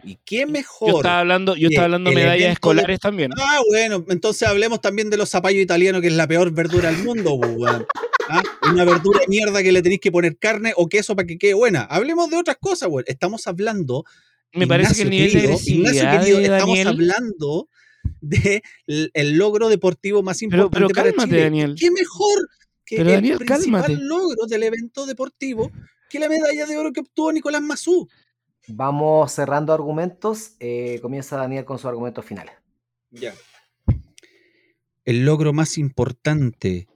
¿Y 0.04 0.16
qué 0.24 0.46
mejor? 0.46 0.90
Yo 0.92 0.96
estaba 0.98 1.20
hablando, 1.20 1.56
yo 1.56 1.68
estaba 1.68 1.86
hablando 1.86 2.10
de 2.10 2.16
medallas 2.16 2.46
de- 2.48 2.52
escolares 2.52 3.00
también. 3.00 3.32
Ah, 3.36 3.60
bueno, 3.68 4.04
entonces 4.08 4.46
hablemos 4.46 4.80
también 4.80 5.10
de 5.10 5.16
los 5.16 5.28
zapallos 5.30 5.60
italianos, 5.60 6.00
que 6.00 6.06
es 6.06 6.12
la 6.12 6.28
peor 6.28 6.52
verdura 6.52 6.90
del 6.92 7.02
mundo, 7.02 7.38
po, 7.40 7.46
weón. 7.48 7.84
¿Ah? 8.28 8.42
Una 8.70 8.84
verdura 8.84 9.20
de 9.20 9.26
mierda 9.28 9.62
que 9.62 9.72
le 9.72 9.82
tenéis 9.82 10.00
que 10.00 10.12
poner 10.12 10.36
carne 10.38 10.72
o 10.76 10.88
queso 10.88 11.16
para 11.16 11.26
que 11.26 11.36
quede 11.38 11.54
buena. 11.54 11.82
Hablemos 11.82 12.30
de 12.30 12.36
otras 12.36 12.58
cosas, 12.60 12.88
weón. 12.88 13.04
Estamos 13.08 13.46
hablando. 13.48 14.04
Me 14.52 14.66
parece 14.68 14.94
que 14.94 15.02
el 15.02 15.10
nivel 15.10 15.32
de 15.32 15.40
querido, 15.40 15.58
Ignacio 15.66 16.08
agresividad 16.08 16.20
querido, 16.20 16.38
de 16.38 16.44
estamos 16.44 16.68
Daniel... 16.78 16.88
hablando 16.88 17.68
de 18.20 18.62
el, 19.14 19.32
logro 19.36 19.68
deportivo 19.68 20.22
más 20.22 20.38
Pero- 20.38 20.46
importante 20.64 20.76
pero 20.76 20.88
para 20.94 21.08
cálmate, 21.10 21.28
Chile. 21.30 21.42
Daniel. 21.42 21.74
¿Qué 21.78 21.90
mejor 21.90 22.48
que 22.86 22.96
Pero, 22.98 23.08
el 23.10 23.14
Daniel, 23.16 23.38
principal 23.38 23.82
cálmate. 23.82 23.96
logro 24.04 24.46
del 24.46 24.62
evento 24.62 25.06
deportivo 25.06 25.72
que 26.08 26.18
la 26.20 26.28
medalla 26.28 26.66
de 26.66 26.76
oro 26.78 26.92
que 26.92 27.00
obtuvo 27.00 27.32
Nicolás 27.32 27.60
Mazú? 27.62 28.08
Vamos 28.68 29.32
cerrando 29.32 29.72
argumentos. 29.72 30.52
Eh, 30.60 30.98
comienza 31.02 31.36
Daniel 31.36 31.64
con 31.64 31.78
sus 31.78 31.86
argumentos 31.86 32.24
finales. 32.24 32.54
Ya. 33.10 33.34
El 35.04 35.24
logro 35.24 35.52
más 35.52 35.78
importante 35.78 36.86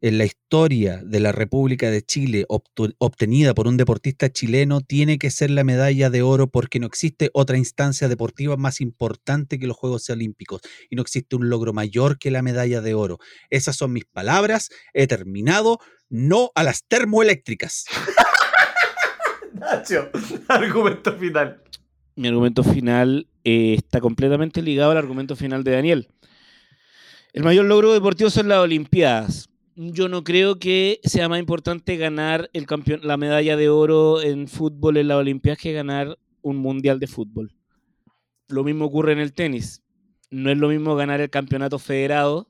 en 0.00 0.18
la 0.18 0.24
historia 0.24 1.02
de 1.04 1.20
la 1.20 1.32
República 1.32 1.90
de 1.90 2.02
Chile 2.02 2.46
obtenida 2.48 3.54
por 3.54 3.66
un 3.66 3.76
deportista 3.76 4.30
chileno 4.30 4.80
tiene 4.80 5.18
que 5.18 5.30
ser 5.30 5.50
la 5.50 5.64
medalla 5.64 6.10
de 6.10 6.22
oro 6.22 6.48
porque 6.48 6.78
no 6.78 6.86
existe 6.86 7.30
otra 7.32 7.56
instancia 7.56 8.08
deportiva 8.08 8.56
más 8.56 8.80
importante 8.80 9.58
que 9.58 9.66
los 9.66 9.76
Juegos 9.76 10.08
Olímpicos 10.10 10.60
y 10.88 10.96
no 10.96 11.02
existe 11.02 11.34
un 11.34 11.48
logro 11.48 11.72
mayor 11.72 12.18
que 12.18 12.30
la 12.30 12.42
medalla 12.42 12.80
de 12.80 12.94
oro. 12.94 13.18
Esas 13.50 13.76
son 13.76 13.92
mis 13.92 14.04
palabras. 14.04 14.68
He 14.92 15.06
terminado. 15.06 15.78
No 16.10 16.52
a 16.54 16.62
las 16.62 16.84
termoeléctricas. 16.84 17.84
Argumento 20.48 21.12
final. 21.16 21.62
mi 22.16 22.28
argumento 22.28 22.62
final 22.62 23.26
eh, 23.44 23.74
está 23.74 24.00
completamente 24.00 24.62
ligado 24.62 24.90
al 24.90 24.98
argumento 24.98 25.36
final 25.36 25.64
de 25.64 25.72
Daniel. 25.72 26.08
El 27.32 27.44
mayor 27.44 27.66
logro 27.66 27.92
deportivo 27.92 28.30
son 28.30 28.48
las 28.48 28.58
Olimpiadas. 28.58 29.48
Yo 29.76 30.08
no 30.08 30.24
creo 30.24 30.58
que 30.58 31.00
sea 31.04 31.28
más 31.28 31.38
importante 31.38 31.96
ganar 31.96 32.50
la 33.02 33.16
medalla 33.16 33.56
de 33.56 33.68
oro 33.68 34.20
en 34.20 34.48
fútbol 34.48 34.96
en 34.96 35.08
las 35.08 35.18
Olimpiadas 35.18 35.58
que 35.58 35.72
ganar 35.72 36.18
un 36.42 36.56
mundial 36.56 36.98
de 36.98 37.06
fútbol. 37.06 37.54
Lo 38.48 38.64
mismo 38.64 38.86
ocurre 38.86 39.12
en 39.12 39.20
el 39.20 39.34
tenis. 39.34 39.82
No 40.30 40.50
es 40.50 40.58
lo 40.58 40.68
mismo 40.68 40.96
ganar 40.96 41.20
el 41.20 41.30
campeonato 41.30 41.78
federado 41.78 42.48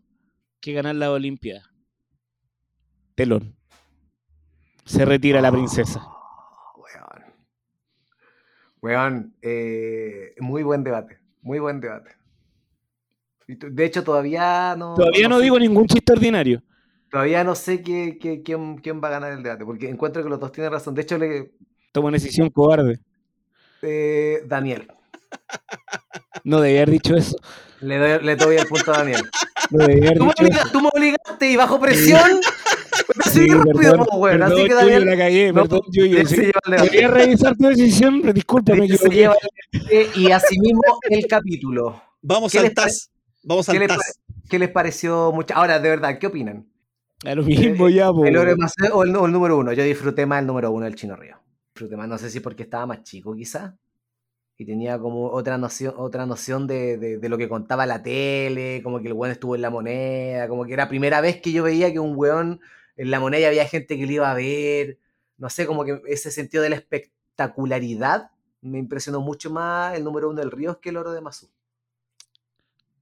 que 0.61 0.72
ganar 0.72 0.97
la 0.97 1.12
Olimpiada. 1.12 1.70
Telón. 3.14 3.57
Se 4.84 5.05
retira 5.05 5.43
la 5.43 5.53
princesa. 5.53 6.17
Weón. 8.83 9.35
Eh, 9.43 10.35
muy 10.41 10.62
buen 10.62 10.85
debate. 10.85 11.18
Muy 11.43 11.59
buen 11.59 11.81
debate. 11.81 12.11
De 13.47 13.85
hecho, 13.85 14.05
todavía 14.05 14.74
no. 14.76 14.95
Todavía 14.95 15.29
no 15.29 15.39
digo 15.41 15.59
ningún 15.59 15.87
chiste 15.87 16.12
ordinario. 16.12 16.62
Todavía 17.11 17.43
no 17.43 17.55
sé 17.55 17.83
qué, 17.83 18.18
qué- 18.20 18.43
quién, 18.43 18.76
quién 18.79 19.01
va 19.03 19.09
a 19.09 19.12
ganar 19.12 19.33
el 19.33 19.43
debate, 19.43 19.64
porque 19.64 19.89
encuentro 19.89 20.22
que 20.22 20.29
los 20.29 20.39
dos 20.39 20.53
tienen 20.53 20.70
razón. 20.72 20.95
De 20.95 21.01
hecho, 21.03 21.16
le, 21.16 21.53
Toma 21.93 22.09
una 22.09 22.16
decisión 22.16 22.51
cobarde. 22.51 22.99
eh, 23.81 24.43
Daniel. 24.47 24.87
No 26.45 26.61
debía 26.61 26.81
haber 26.83 26.91
dicho 26.91 27.16
eso. 27.16 27.37
Le 27.81 27.97
doy, 27.97 28.22
le 28.24 28.37
doy 28.37 28.57
el 28.57 28.66
punto 28.66 28.93
a 28.93 28.99
Daniel. 28.99 29.22
No 29.70 29.87
debía 29.87 30.11
haber 30.11 30.18
Tú 30.18 30.24
me, 30.26 30.33
dicho 30.33 30.45
eso. 30.61 30.68
tú 30.72 30.81
me 30.83 30.89
obligaste 30.93 31.51
y 31.51 31.57
bajo 31.57 31.81
presión. 31.81 32.41
Sí, 33.24 33.30
Sí, 33.40 33.49
rápido, 33.49 33.74
perdón, 34.07 34.42
Así 34.42 34.64
que 34.66 34.74
Daniel. 34.74 35.05
la 35.07 35.16
cagué, 35.16 35.53
no, 35.53 35.62
perdón, 35.62 35.80
Yuyo, 35.92 36.18
él 36.20 36.26
sí. 36.28 36.51
Debería 36.66 37.09
revisar 37.09 37.57
tu 37.57 37.66
decisión, 37.68 38.20
pero 38.20 38.32
disculpa, 38.32 38.74
me 38.74 38.84
Él 38.86 38.99
se 38.99 39.09
lleva 39.11 39.34
el 39.90 40.09
y 40.16 40.30
asimismo 40.30 40.80
el 41.11 41.26
capítulo. 41.26 42.03
Vamos 42.22 42.53
¿Qué 42.53 42.59
al 42.59 42.72
TAS. 42.74 43.11
Vamos 43.44 43.66
¿Qué 43.66 43.72
al 43.72 43.78
les, 43.80 43.88
TAS. 43.88 44.18
qué 44.49 44.59
les 44.59 44.68
pareció 44.70 45.32
mucho? 45.32 45.55
Ahora, 45.55 45.78
de 45.78 45.88
verdad, 45.88 46.18
¿qué 46.18 46.26
opinan? 46.26 46.66
A 47.24 47.34
lo 47.34 47.42
mismo 47.42 47.88
Eh, 47.88 47.94
ya, 47.94 48.11
po. 48.11 48.24
¿El 48.24 48.36
oro 48.36 48.57
más 48.57 48.74
o 48.92 49.03
el, 49.03 49.14
o 49.16 49.26
el 49.26 49.32
número 49.32 49.57
uno? 49.59 49.72
Yo 49.72 49.82
disfruté 49.82 50.24
más 50.26 50.40
el 50.40 50.46
número 50.46 50.70
uno 50.70 50.84
del 50.84 50.94
Chino 50.94 51.16
Río. 51.16 51.36
Disfruté 51.74 51.96
más, 51.96 52.09
no 52.09 52.18
sé 52.18 52.30
si 52.30 52.40
porque 52.40 52.62
estaba 52.64 52.86
más 52.86 53.03
chico 53.03 53.34
quizá. 53.34 53.76
Y 54.61 54.64
tenía 54.64 54.99
como 54.99 55.26
otra 55.30 55.57
noción, 55.59 55.94
otra 55.96 56.26
noción 56.26 56.66
de, 56.66 56.96
de- 56.99 57.18
de 57.18 57.28
lo 57.28 57.38
que 57.38 57.49
contaba 57.49 57.86
la 57.86 58.03
tele, 58.03 58.80
como 58.82 59.01
que 59.01 59.07
el 59.07 59.12
weón 59.12 59.30
estuvo 59.30 59.55
en 59.55 59.62
la 59.62 59.70
moneda, 59.70 60.49
como 60.49 60.64
que 60.64 60.72
era 60.72 60.88
primera 60.88 61.20
vez 61.20 61.40
que 61.40 61.53
yo 61.53 61.62
veía 61.62 61.92
que 61.92 62.01
un 62.01 62.14
weón 62.16 62.61
en 62.99 63.11
la 63.11 63.18
moneda 63.20 63.49
había 63.49 63.66
gente 63.66 63.96
que 63.96 64.05
le 64.07 64.12
iba 64.12 64.30
a 64.30 64.34
ver. 64.34 64.99
No 65.38 65.49
sé, 65.49 65.64
como 65.66 65.84
que 65.86 66.03
ese 66.09 66.30
sentido 66.30 66.62
de 66.62 66.68
la 66.70 66.76
espectacularidad 66.76 68.30
me 68.61 68.78
impresionó 68.78 69.20
mucho 69.20 69.51
más 69.51 69.96
el 69.96 70.05
número 70.05 70.28
uno 70.28 70.40
del 70.40 70.51
Río 70.51 70.80
que 70.80 70.90
el 70.90 70.96
oro 70.99 71.12
de 71.12 71.20
Mazú. 71.22 71.49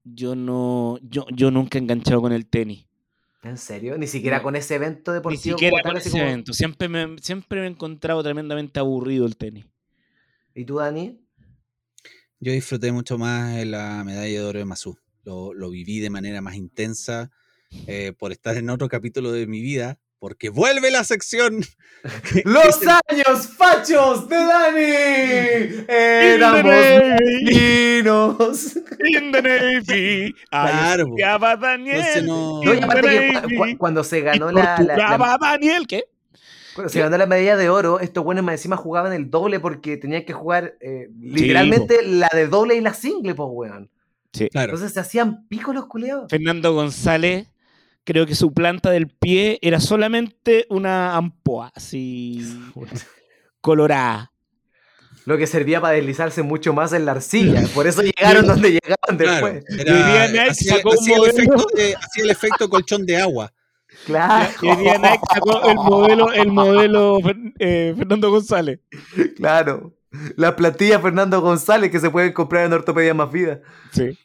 Yo 0.04 0.36
no, 0.36 0.98
yo, 1.02 1.26
yo 1.32 1.50
nunca 1.50 1.78
he 1.78 1.80
enganchado 1.80 2.20
con 2.20 2.32
el 2.32 2.46
tenis. 2.46 2.86
¿En 3.42 3.56
serio? 3.58 3.96
Ni 3.98 4.06
siquiera 4.06 4.38
No. 4.38 4.42
con 4.44 4.56
ese 4.56 4.74
evento 4.76 5.10
Ni 5.12 5.16
deportivo 5.16 5.56
siquiera 5.56 5.70
como 5.72 5.82
tal, 5.82 5.92
con 5.92 6.00
ese 6.00 6.10
como- 6.10 6.22
evento. 6.22 6.52
Siempre 6.52 6.88
me, 6.88 7.16
siempre 7.20 7.60
me 7.60 7.66
he 7.66 7.70
encontrado 7.70 8.22
tremendamente 8.22 8.78
aburrido 8.80 9.26
el 9.26 9.36
tenis. 9.36 9.66
¿Y 10.54 10.64
tú, 10.64 10.76
Dani? 10.76 11.20
Yo 12.40 12.52
disfruté 12.52 12.92
mucho 12.92 13.18
más 13.18 13.64
la 13.66 14.02
medalla 14.04 14.28
de 14.40 14.42
oro 14.42 14.58
de 14.58 14.64
Mazú. 14.64 14.98
Lo, 15.24 15.54
lo 15.54 15.70
viví 15.70 16.00
de 16.00 16.10
manera 16.10 16.40
más 16.40 16.54
intensa 16.54 17.30
eh, 17.86 18.12
por 18.18 18.32
estar 18.32 18.56
en 18.56 18.70
otro 18.70 18.88
capítulo 18.88 19.32
de 19.32 19.46
mi 19.46 19.60
vida, 19.60 19.98
porque 20.18 20.48
vuelve 20.48 20.90
la 20.90 21.04
sección. 21.04 21.62
¡Los 22.44 22.80
años 22.86 23.48
fachos 23.56 24.28
de 24.28 24.36
Dani! 24.36 25.84
Éramos 25.88 26.74
niños. 27.42 28.76
in 29.08 29.32
the 29.32 29.42
Navy. 29.42 30.34
Claro, 30.50 31.06
Daniel. 31.60 31.96
Entonces 31.96 32.24
no- 32.24 32.62
No, 32.64 32.72
que 32.72 33.56
cu- 33.56 33.78
cuando 33.78 34.04
se 34.04 34.20
ganó 34.20 34.50
la, 34.50 34.78
la- 34.80 34.96
la- 35.18 35.38
Daniel, 35.40 35.86
¿qué? 35.86 36.04
cuando 36.74 36.92
se 36.92 37.00
ganó 37.00 37.16
la 37.16 37.26
medalla 37.26 37.56
de 37.56 37.70
oro, 37.70 38.00
estos 38.00 38.22
buenos 38.22 38.44
más 38.44 38.54
encima 38.56 38.76
jugaban 38.76 39.12
el 39.14 39.30
doble 39.30 39.60
porque 39.60 39.96
tenían 39.96 40.24
que 40.26 40.34
jugar 40.34 40.76
eh, 40.80 41.08
literalmente 41.20 42.02
la 42.04 42.28
de 42.32 42.48
doble 42.48 42.74
y 42.76 42.80
la 42.82 42.92
single, 42.92 43.34
pues, 43.34 43.48
weón. 43.50 43.90
Claro. 44.50 44.72
Entonces 44.74 44.92
se 44.92 45.00
hacían 45.00 45.46
picos 45.48 45.74
los 45.74 45.86
culeados. 45.86 46.26
Fernando 46.28 46.74
González, 46.74 47.48
creo 48.06 48.24
que 48.24 48.34
su 48.34 48.54
planta 48.54 48.90
del 48.90 49.08
pie 49.08 49.58
era 49.60 49.80
solamente 49.80 50.64
una 50.70 51.16
ampoa, 51.16 51.70
así 51.74 52.40
colorada. 53.60 54.32
Lo 55.24 55.36
que 55.36 55.48
servía 55.48 55.80
para 55.80 55.94
deslizarse 55.94 56.42
mucho 56.42 56.72
más 56.72 56.92
en 56.92 57.04
la 57.04 57.12
arcilla. 57.12 57.62
Por 57.74 57.86
eso 57.88 58.00
llegaron 58.16 58.46
donde 58.46 58.70
llegaban 58.80 59.18
Claro, 59.18 59.46
después. 59.48 59.80
era- 59.80 59.90
Y 59.90 59.94
hoy 60.02 60.10
día 60.12 60.28
Nike 60.28 60.50
hacía, 60.50 60.76
sacó 60.76 60.92
hacía 60.94 61.16
el 61.16 61.24
efecto 61.26 61.66
de- 61.74 61.96
hacía 61.96 62.24
el 62.24 62.30
efecto 62.30 62.68
colchón 62.68 63.04
de 63.04 63.16
agua. 63.16 63.52
Claro. 64.04 64.48
Nike 64.62 65.18
sacó 65.34 65.68
el 65.68 65.74
modelo, 65.76 66.32
el 66.32 66.48
modelo 66.52 67.18
eh, 67.58 67.94
Fernando 67.96 68.30
González. 68.30 68.80
Claro. 69.36 69.94
Las 70.36 70.52
plantillas 70.54 71.02
Fernando 71.02 71.40
González 71.40 71.90
que 71.90 71.98
se 71.98 72.08
pueden 72.10 72.32
comprar 72.32 72.64
en 72.66 72.72
Ortopedia 72.74 73.12
Más 73.12 73.30
Vida. 73.32 73.60
Sí. 73.92 74.16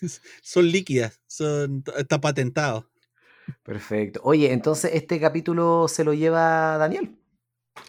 Son 0.42 0.66
líquidas, 0.66 1.20
son, 1.28 1.84
está 1.96 2.20
patentado. 2.20 2.90
Perfecto. 3.62 4.20
Oye, 4.24 4.52
entonces 4.52 4.90
este 4.94 5.20
capítulo 5.20 5.86
se 5.88 6.04
lo 6.04 6.12
lleva 6.14 6.76
Daniel. 6.78 7.16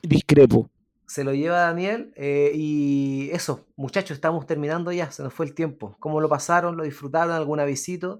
Discrepo. 0.01 0.70
Se 1.07 1.24
lo 1.24 1.34
lleva 1.34 1.59
Daniel. 1.59 2.11
eh, 2.16 2.51
y 2.55 3.30
eso, 3.32 3.68
muchachos, 3.76 4.16
estamos 4.16 4.45
terminando 4.45 4.91
ya. 4.91 5.11
Se 5.11 5.24
nos 5.24 5.34
fue 5.34 5.45
el 5.45 5.53
tiempo. 5.53 5.95
¿Cómo 5.99 6.22
lo 6.22 6.30
pasaron? 6.30 6.78
¿Lo 6.78 6.84
disfrutaron? 6.84 7.34
¿Alguna 7.36 7.66
visita? 7.66 8.20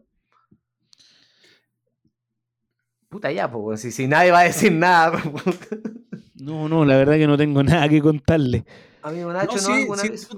Puta 3.10 3.32
ya, 3.32 3.50
pues, 3.52 3.82
si, 3.82 3.92
si 3.92 4.08
nadie 4.08 4.32
va 4.32 4.40
a 4.40 4.44
decir 4.44 4.72
nada. 4.74 5.22
No, 6.36 6.68
no, 6.68 6.84
la 6.84 6.98
verdad 6.98 7.14
que 7.14 7.28
no 7.28 7.38
tengo 7.38 7.64
nada 7.64 7.88
que 7.88 8.02
contarle. 8.02 8.66
Amigo 9.04 9.32
Nacho, 9.32 9.54
¿no? 9.56 9.60
sí, 9.60 9.72
¿Alguna 9.72 10.02
sí, 10.02 10.10
visita? 10.10 10.38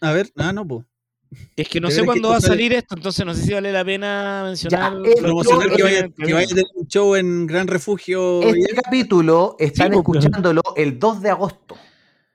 A 0.00 0.12
ver, 0.12 0.30
ah, 0.36 0.52
no, 0.52 0.66
pues. 0.66 0.84
Es 1.56 1.68
que 1.68 1.80
no 1.80 1.90
sé 1.90 2.04
cuándo 2.04 2.28
va 2.30 2.36
a 2.36 2.40
salir 2.40 2.72
esto, 2.72 2.94
entonces 2.94 3.24
no 3.26 3.34
sé 3.34 3.42
si 3.42 3.52
vale 3.52 3.72
la 3.72 3.84
pena 3.84 4.42
mencionar. 4.44 4.92
eh, 5.04 5.10
los 5.10 5.20
Promocionar 5.20 5.68
no, 5.70 5.76
que 5.76 5.82
vaya, 5.82 6.00
próximos 6.02 6.26
que 6.28 6.32
vaya 6.34 6.44
a 6.46 6.48
tener 6.48 6.64
un 6.74 6.86
show 6.86 7.14
en 7.16 7.46
Gran 7.46 7.66
Refugio. 7.66 8.42
Este 8.42 8.74
capítulo 8.74 9.56
están 9.58 9.92
Sí, 9.92 10.00
pues, 10.02 10.18
escuchándolo 10.24 10.62
el 10.76 10.98
2 10.98 11.22
de 11.22 11.30
agosto. 11.30 11.76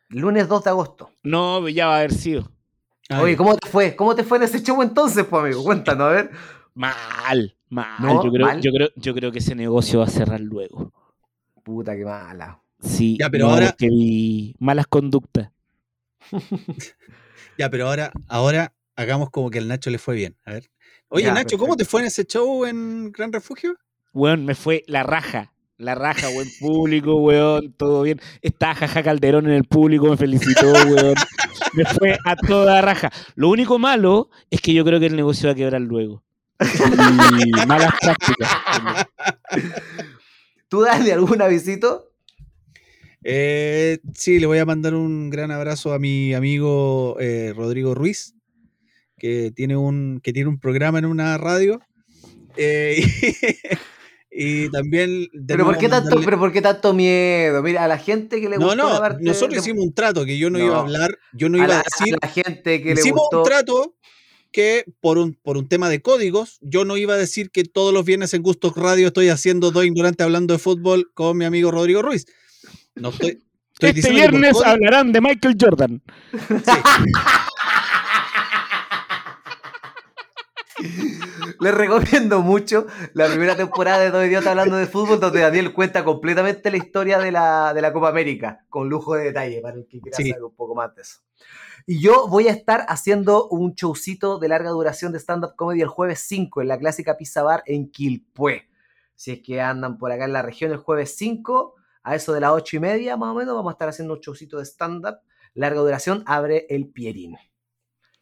Lunes 0.09 0.47
2 0.47 0.63
de 0.65 0.69
agosto. 0.69 1.09
No, 1.23 1.67
ya 1.69 1.87
va 1.87 1.95
a 1.95 1.99
haber 1.99 2.13
sido. 2.13 2.51
Ah, 3.09 3.21
Oye. 3.21 3.35
¿cómo 3.37 3.55
te 3.57 3.67
fue? 3.67 3.95
¿Cómo 3.95 4.13
te 4.15 4.23
fue 4.23 4.37
en 4.37 4.43
ese 4.43 4.61
show 4.61 4.81
entonces, 4.81 5.25
pues, 5.29 5.43
amigo? 5.43 5.63
Cuéntanos, 5.63 6.07
a 6.07 6.11
ver. 6.11 6.31
Mal, 6.73 7.55
mal. 7.69 7.95
No, 7.99 8.23
yo, 8.23 8.31
creo, 8.31 8.45
mal. 8.47 8.61
Yo, 8.61 8.71
creo, 8.71 8.89
yo 8.95 9.13
creo 9.13 9.31
que 9.31 9.39
ese 9.39 9.55
negocio 9.55 9.99
va 9.99 10.05
a 10.05 10.09
cerrar 10.09 10.39
luego. 10.41 10.91
Puta, 11.63 11.95
qué 11.95 12.03
mala. 12.05 12.61
Sí, 12.81 13.17
Ya, 13.19 13.29
pero 13.29 13.45
no, 13.47 13.53
ahora- 13.53 13.67
porque 13.71 13.89
vi 13.89 14.55
malas 14.59 14.87
conductas. 14.87 15.49
Ya, 17.57 17.69
pero 17.69 17.87
ahora, 17.87 18.11
ahora 18.27 18.73
hagamos 19.01 19.29
como 19.29 19.49
que 19.49 19.59
al 19.59 19.67
Nacho 19.67 19.89
le 19.89 19.97
fue 19.97 20.15
bien. 20.15 20.37
A 20.45 20.53
ver. 20.53 20.71
Oye, 21.09 21.25
Ya, 21.25 21.33
Nacho, 21.33 21.57
¿cómo 21.57 21.75
te 21.75 21.85
fue 21.85 22.01
en 22.01 22.07
ese 22.07 22.25
show 22.25 22.65
en 22.65 23.11
Gran 23.11 23.33
Refugio? 23.33 23.75
Weón, 24.13 24.45
me 24.45 24.55
fue 24.55 24.83
la 24.87 25.03
raja. 25.03 25.53
La 25.77 25.95
raja, 25.95 26.27
buen 26.29 26.47
público, 26.59 27.15
weón, 27.15 27.73
todo 27.73 28.03
bien. 28.03 28.21
Está 28.41 28.75
Jaja 28.75 29.01
Calderón 29.01 29.47
en 29.47 29.53
el 29.53 29.63
público, 29.63 30.07
me 30.09 30.17
felicitó, 30.17 30.71
weón. 30.71 31.15
Me 31.73 31.85
fue 31.85 32.17
a 32.23 32.35
toda 32.35 32.81
raja. 32.81 33.11
Lo 33.35 33.49
único 33.49 33.79
malo 33.79 34.29
es 34.49 34.61
que 34.61 34.73
yo 34.73 34.85
creo 34.85 34.99
que 34.99 35.07
el 35.07 35.15
negocio 35.15 35.47
va 35.47 35.53
a 35.53 35.55
quebrar 35.55 35.81
luego. 35.81 36.23
Y 36.59 37.65
malas 37.65 37.93
prácticas. 37.99 38.51
¿Tú, 40.69 40.81
Dani, 40.81 41.09
alguna 41.09 41.47
visita? 41.47 42.01
Eh, 43.23 43.99
sí, 44.13 44.39
le 44.39 44.47
voy 44.47 44.59
a 44.59 44.65
mandar 44.65 44.93
un 44.95 45.29
gran 45.29 45.51
abrazo 45.51 45.93
a 45.93 45.99
mi 45.99 46.33
amigo 46.33 47.17
eh, 47.19 47.53
Rodrigo 47.55 47.93
Ruiz, 47.93 48.35
que 49.21 49.51
tiene 49.55 49.77
un, 49.77 50.19
que 50.23 50.33
tiene 50.33 50.49
un 50.49 50.59
programa 50.59 50.97
en 50.97 51.05
una 51.05 51.37
radio. 51.37 51.79
Eh, 52.57 53.03
y, 54.31 54.67
también. 54.71 55.27
de 55.31 55.53
¿Pero 55.53 55.65
por, 55.65 55.77
qué 55.77 55.87
tanto, 55.89 56.09
mandarle- 56.09 56.25
¿Pero 56.25 56.39
por 56.39 56.51
qué 56.51 56.61
tanto 56.63 56.91
miedo? 56.95 57.61
Mira, 57.61 57.83
a 57.83 57.87
la 57.87 57.99
gente 57.99 58.41
que 58.41 58.49
le 58.49 58.57
No, 58.57 58.65
gustó 58.69 58.89
no, 58.89 58.99
parte 58.99 59.23
nosotros 59.23 59.51
de- 59.53 59.59
hicimos 59.59 59.85
un 59.85 59.93
trato 59.93 60.25
que 60.25 60.39
yo 60.39 60.49
no, 60.49 60.57
No. 60.57 60.65
iba 60.65 60.77
a 60.77 60.79
hablar, 60.81 61.11
yo 61.33 61.49
no 61.49 61.57
a 61.57 61.59
iba 61.59 61.67
la, 61.67 61.79
a 61.81 61.83
decir. 61.83 62.15
a 62.19 62.25
la 62.25 62.33
gente 62.33 62.81
que 62.81 62.95
le 62.95 62.99
Hicimos 62.99 63.19
gustó. 63.21 63.37
un 63.39 63.43
trato 63.45 63.95
que 64.51 64.85
por 65.01 65.19
un, 65.19 65.35
por 65.35 65.55
un 65.55 65.67
tema 65.69 65.87
de 65.87 66.01
códigos, 66.01 66.57
yo 66.61 66.83
no 66.83 66.97
iba 66.97 67.13
a 67.13 67.17
decir 67.17 67.51
que 67.51 67.63
todos 67.63 67.93
los 67.93 68.03
viernes 68.03 68.33
en 68.33 68.41
Gustos 68.41 68.73
Radio 68.75 69.07
estoy 69.07 69.29
haciendo 69.29 69.69
dos 69.69 69.85
ignorantes 69.85 70.25
hablando 70.25 70.53
de 70.55 70.59
fútbol 70.59 71.11
con 71.13 71.37
mi 71.37 71.45
amigo 71.45 71.69
Rodrigo 71.69 72.01
Ruiz. 72.01 72.25
No 72.95 73.09
estoy. 73.09 73.39
estoy 73.73 73.91
Este 73.91 74.09
viernes 74.11 74.57
hablarán 74.65 75.11
de 75.13 75.21
Michael 75.21 75.55
Jordan. 75.61 76.01
Les 81.59 81.73
recomiendo 81.73 82.41
mucho 82.41 82.87
la 83.13 83.27
primera 83.27 83.55
temporada 83.55 83.99
de 83.99 84.11
Dos 84.11 84.25
Idiotas 84.25 84.47
hablando 84.47 84.77
de 84.77 84.87
fútbol, 84.87 85.19
donde 85.19 85.41
Daniel 85.41 85.73
cuenta 85.73 86.03
completamente 86.03 86.71
la 86.71 86.77
historia 86.77 87.19
de 87.19 87.31
la, 87.31 87.73
de 87.73 87.81
la 87.81 87.93
Copa 87.93 88.09
América, 88.09 88.65
con 88.69 88.89
lujo 88.89 89.15
de 89.15 89.25
detalle, 89.25 89.61
para 89.61 89.75
el 89.77 89.87
que 89.87 89.99
quiera 90.01 90.17
Sí. 90.17 90.29
saber 90.29 90.43
un 90.43 90.55
poco 90.55 90.73
más 90.75 90.93
de 90.95 91.03
eso. 91.03 91.19
Y 91.85 91.99
yo 91.99 92.27
voy 92.27 92.47
a 92.47 92.51
estar 92.51 92.85
haciendo 92.89 93.47
un 93.49 93.73
showcito 93.73 94.39
de 94.39 94.47
larga 94.47 94.69
duración 94.71 95.11
de 95.11 95.19
stand-up 95.19 95.55
comedy 95.55 95.81
el 95.81 95.87
jueves 95.87 96.19
5 96.27 96.61
en 96.61 96.67
la 96.67 96.77
clásica 96.77 97.17
Pizza 97.17 97.43
Bar 97.43 97.63
en 97.65 97.91
Quilpué. 97.91 98.67
Si 99.15 99.31
es 99.31 99.41
que 99.41 99.61
andan 99.61 99.97
por 99.97 100.11
acá 100.11 100.25
en 100.25 100.33
la 100.33 100.41
región 100.41 100.71
el 100.71 100.77
jueves 100.77 101.15
5, 101.17 101.75
a 102.03 102.15
eso 102.15 102.33
de 102.33 102.39
las 102.41 102.51
8 102.51 102.77
y 102.77 102.79
media 102.79 103.17
más 103.17 103.29
o 103.29 103.35
menos, 103.35 103.53
vamos 103.55 103.71
a 103.71 103.73
estar 103.73 103.89
haciendo 103.89 104.15
un 104.15 104.19
showcito 104.19 104.57
de 104.57 104.65
stand-up. 104.65 105.17
Larga 105.53 105.81
duración, 105.81 106.23
abre 106.27 106.65
el 106.69 106.87
Pierín. 106.87 107.35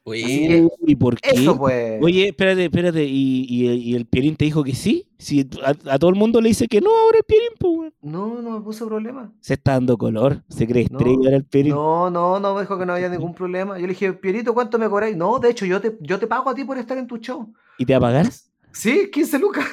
Oye, 0.10 0.68
¿Y 0.86 0.95
por 0.95 1.20
qué? 1.20 1.30
Eso 1.32 1.57
pues. 1.57 1.99
Oye, 2.01 2.30
espérate, 2.30 2.66
espérate. 2.66 3.05
¿Y, 3.05 3.45
y, 3.47 3.70
y 3.70 3.95
el 3.95 4.05
Pierín 4.05 4.36
te 4.36 4.45
dijo 4.45 4.64
que 4.64 4.76
sí? 4.76 5.07
Si 5.18 5.47
a, 5.64 5.93
a 5.93 5.99
todo 5.99 6.10
el 6.10 6.16
mundo 6.16 6.41
le 6.41 6.49
dice 6.49 6.68
que 6.68 6.82
no, 6.82 6.89
ahora 6.89 7.18
el 7.20 7.24
Pierín, 7.24 7.49
pues, 7.60 7.74
weón. 7.74 7.93
No, 8.01 8.41
no 8.41 8.51
me 8.51 8.62
puso 8.62 8.88
problema. 8.88 9.32
Se 9.41 9.55
está 9.55 9.74
dando 9.74 9.97
color. 9.97 10.43
Se 10.49 10.66
cree 10.68 10.88
No, 10.89 10.97
estrella 10.97 11.20
ahora 11.26 11.38
el 11.38 11.45
Pierín. 11.45 11.74
No, 11.74 12.10
no, 12.10 12.39
no 12.39 12.55
me 12.55 12.62
dijo 12.62 12.78
que 12.78 12.86
no 12.86 12.93
había 12.93 13.10
ningún 13.10 13.34
problema. 13.34 13.78
Yo 13.78 13.84
le 13.88 13.93
dije, 13.93 14.14
Pierito, 14.14 14.53
¿cuánto 14.53 14.80
me 14.80 14.89
cobráis? 14.89 15.16
No, 15.16 15.39
de 15.39 15.49
hecho, 15.49 15.66
yo 15.66 15.82
te, 15.82 15.97
yo 16.01 16.18
te 16.20 16.28
pago 16.28 16.49
a 16.49 16.55
ti 16.55 16.64
por 16.64 16.78
estar 16.78 16.97
en 16.97 17.07
tu 17.07 17.18
show. 17.18 17.53
¿Y 17.78 17.86
te 17.86 17.93
va 17.93 17.97
a 17.97 18.01
pagar? 18.12 18.28
Sí, 18.72 19.10
15 19.12 19.39
lucas. 19.39 19.66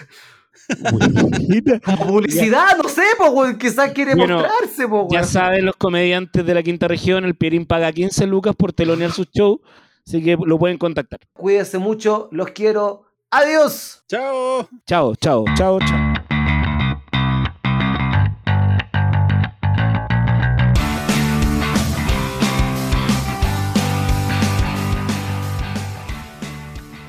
Publicidad, 2.07 2.77
no 2.83 2.89
sé, 2.89 3.03
weón. 3.21 3.57
Quizás 3.59 3.93
quiere 3.93 4.15
Bueno, 4.15 4.39
mostrarse, 4.39 4.89
pues, 4.89 5.05
Ya 5.11 5.25
saben 5.25 5.65
los 5.65 5.77
comediantes 5.77 6.45
de 6.45 6.55
la 6.55 6.63
quinta 6.63 6.89
región, 6.89 7.25
el 7.25 7.35
Pierín 7.35 7.67
paga 7.67 7.93
15 7.93 8.27
lucas 8.27 8.55
por 8.57 8.73
telonear 8.73 9.13
su 9.13 9.25
show, 9.25 9.61
así 10.07 10.23
que 10.23 10.37
lo 10.37 10.59
pueden 10.59 10.79
contactar. 10.79 11.21
Cuídense 11.33 11.79
mucho, 11.79 12.29
los 12.31 12.51
quiero. 12.51 13.05
Adiós. 13.31 14.05
chao. 14.09 14.69
Chao, 14.87 15.15
chao, 15.17 15.45
chao, 15.57 15.79
chao. 15.81 16.13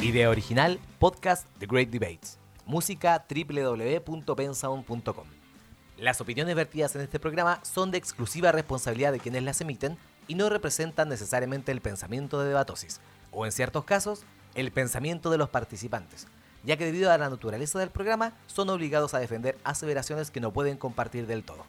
Idea 0.02 0.30
original, 0.30 0.80
podcast 1.00 1.48
The 1.60 1.66
Great 1.68 1.90
Debates. 1.90 2.40
Música 2.66 3.26
www.pensound.com. 3.30 5.26
Las 5.98 6.22
opiniones 6.22 6.56
vertidas 6.56 6.96
en 6.96 7.02
este 7.02 7.20
programa 7.20 7.60
son 7.64 7.92
de 7.92 7.98
exclusiva 7.98 8.52
responsabilidad 8.52 9.12
de 9.12 9.20
quienes 9.20 9.44
las 9.44 9.60
emiten 9.62 9.98
y 10.28 10.36
no 10.36 10.50
representan 10.50 11.10
necesariamente 11.10 11.72
el 11.72 11.82
pensamiento 11.82 12.40
de 12.40 12.48
Debatosis, 12.48 13.00
o 13.32 13.46
en 13.46 13.52
ciertos 13.52 13.86
casos, 13.86 14.24
el 14.56 14.72
pensamiento 14.72 15.30
de 15.30 15.38
los 15.38 15.50
participantes, 15.50 16.28
ya 16.64 16.78
que 16.78 16.86
debido 16.86 17.12
a 17.12 17.18
la 17.18 17.30
naturaleza 17.30 17.80
del 17.80 17.90
programa 17.90 18.34
son 18.48 18.70
obligados 18.70 19.14
a 19.14 19.20
defender 19.20 19.58
aseveraciones 19.64 20.32
que 20.32 20.40
no 20.40 20.52
pueden 20.52 20.78
compartir 20.78 21.28
del 21.28 21.44
todo. 21.44 21.66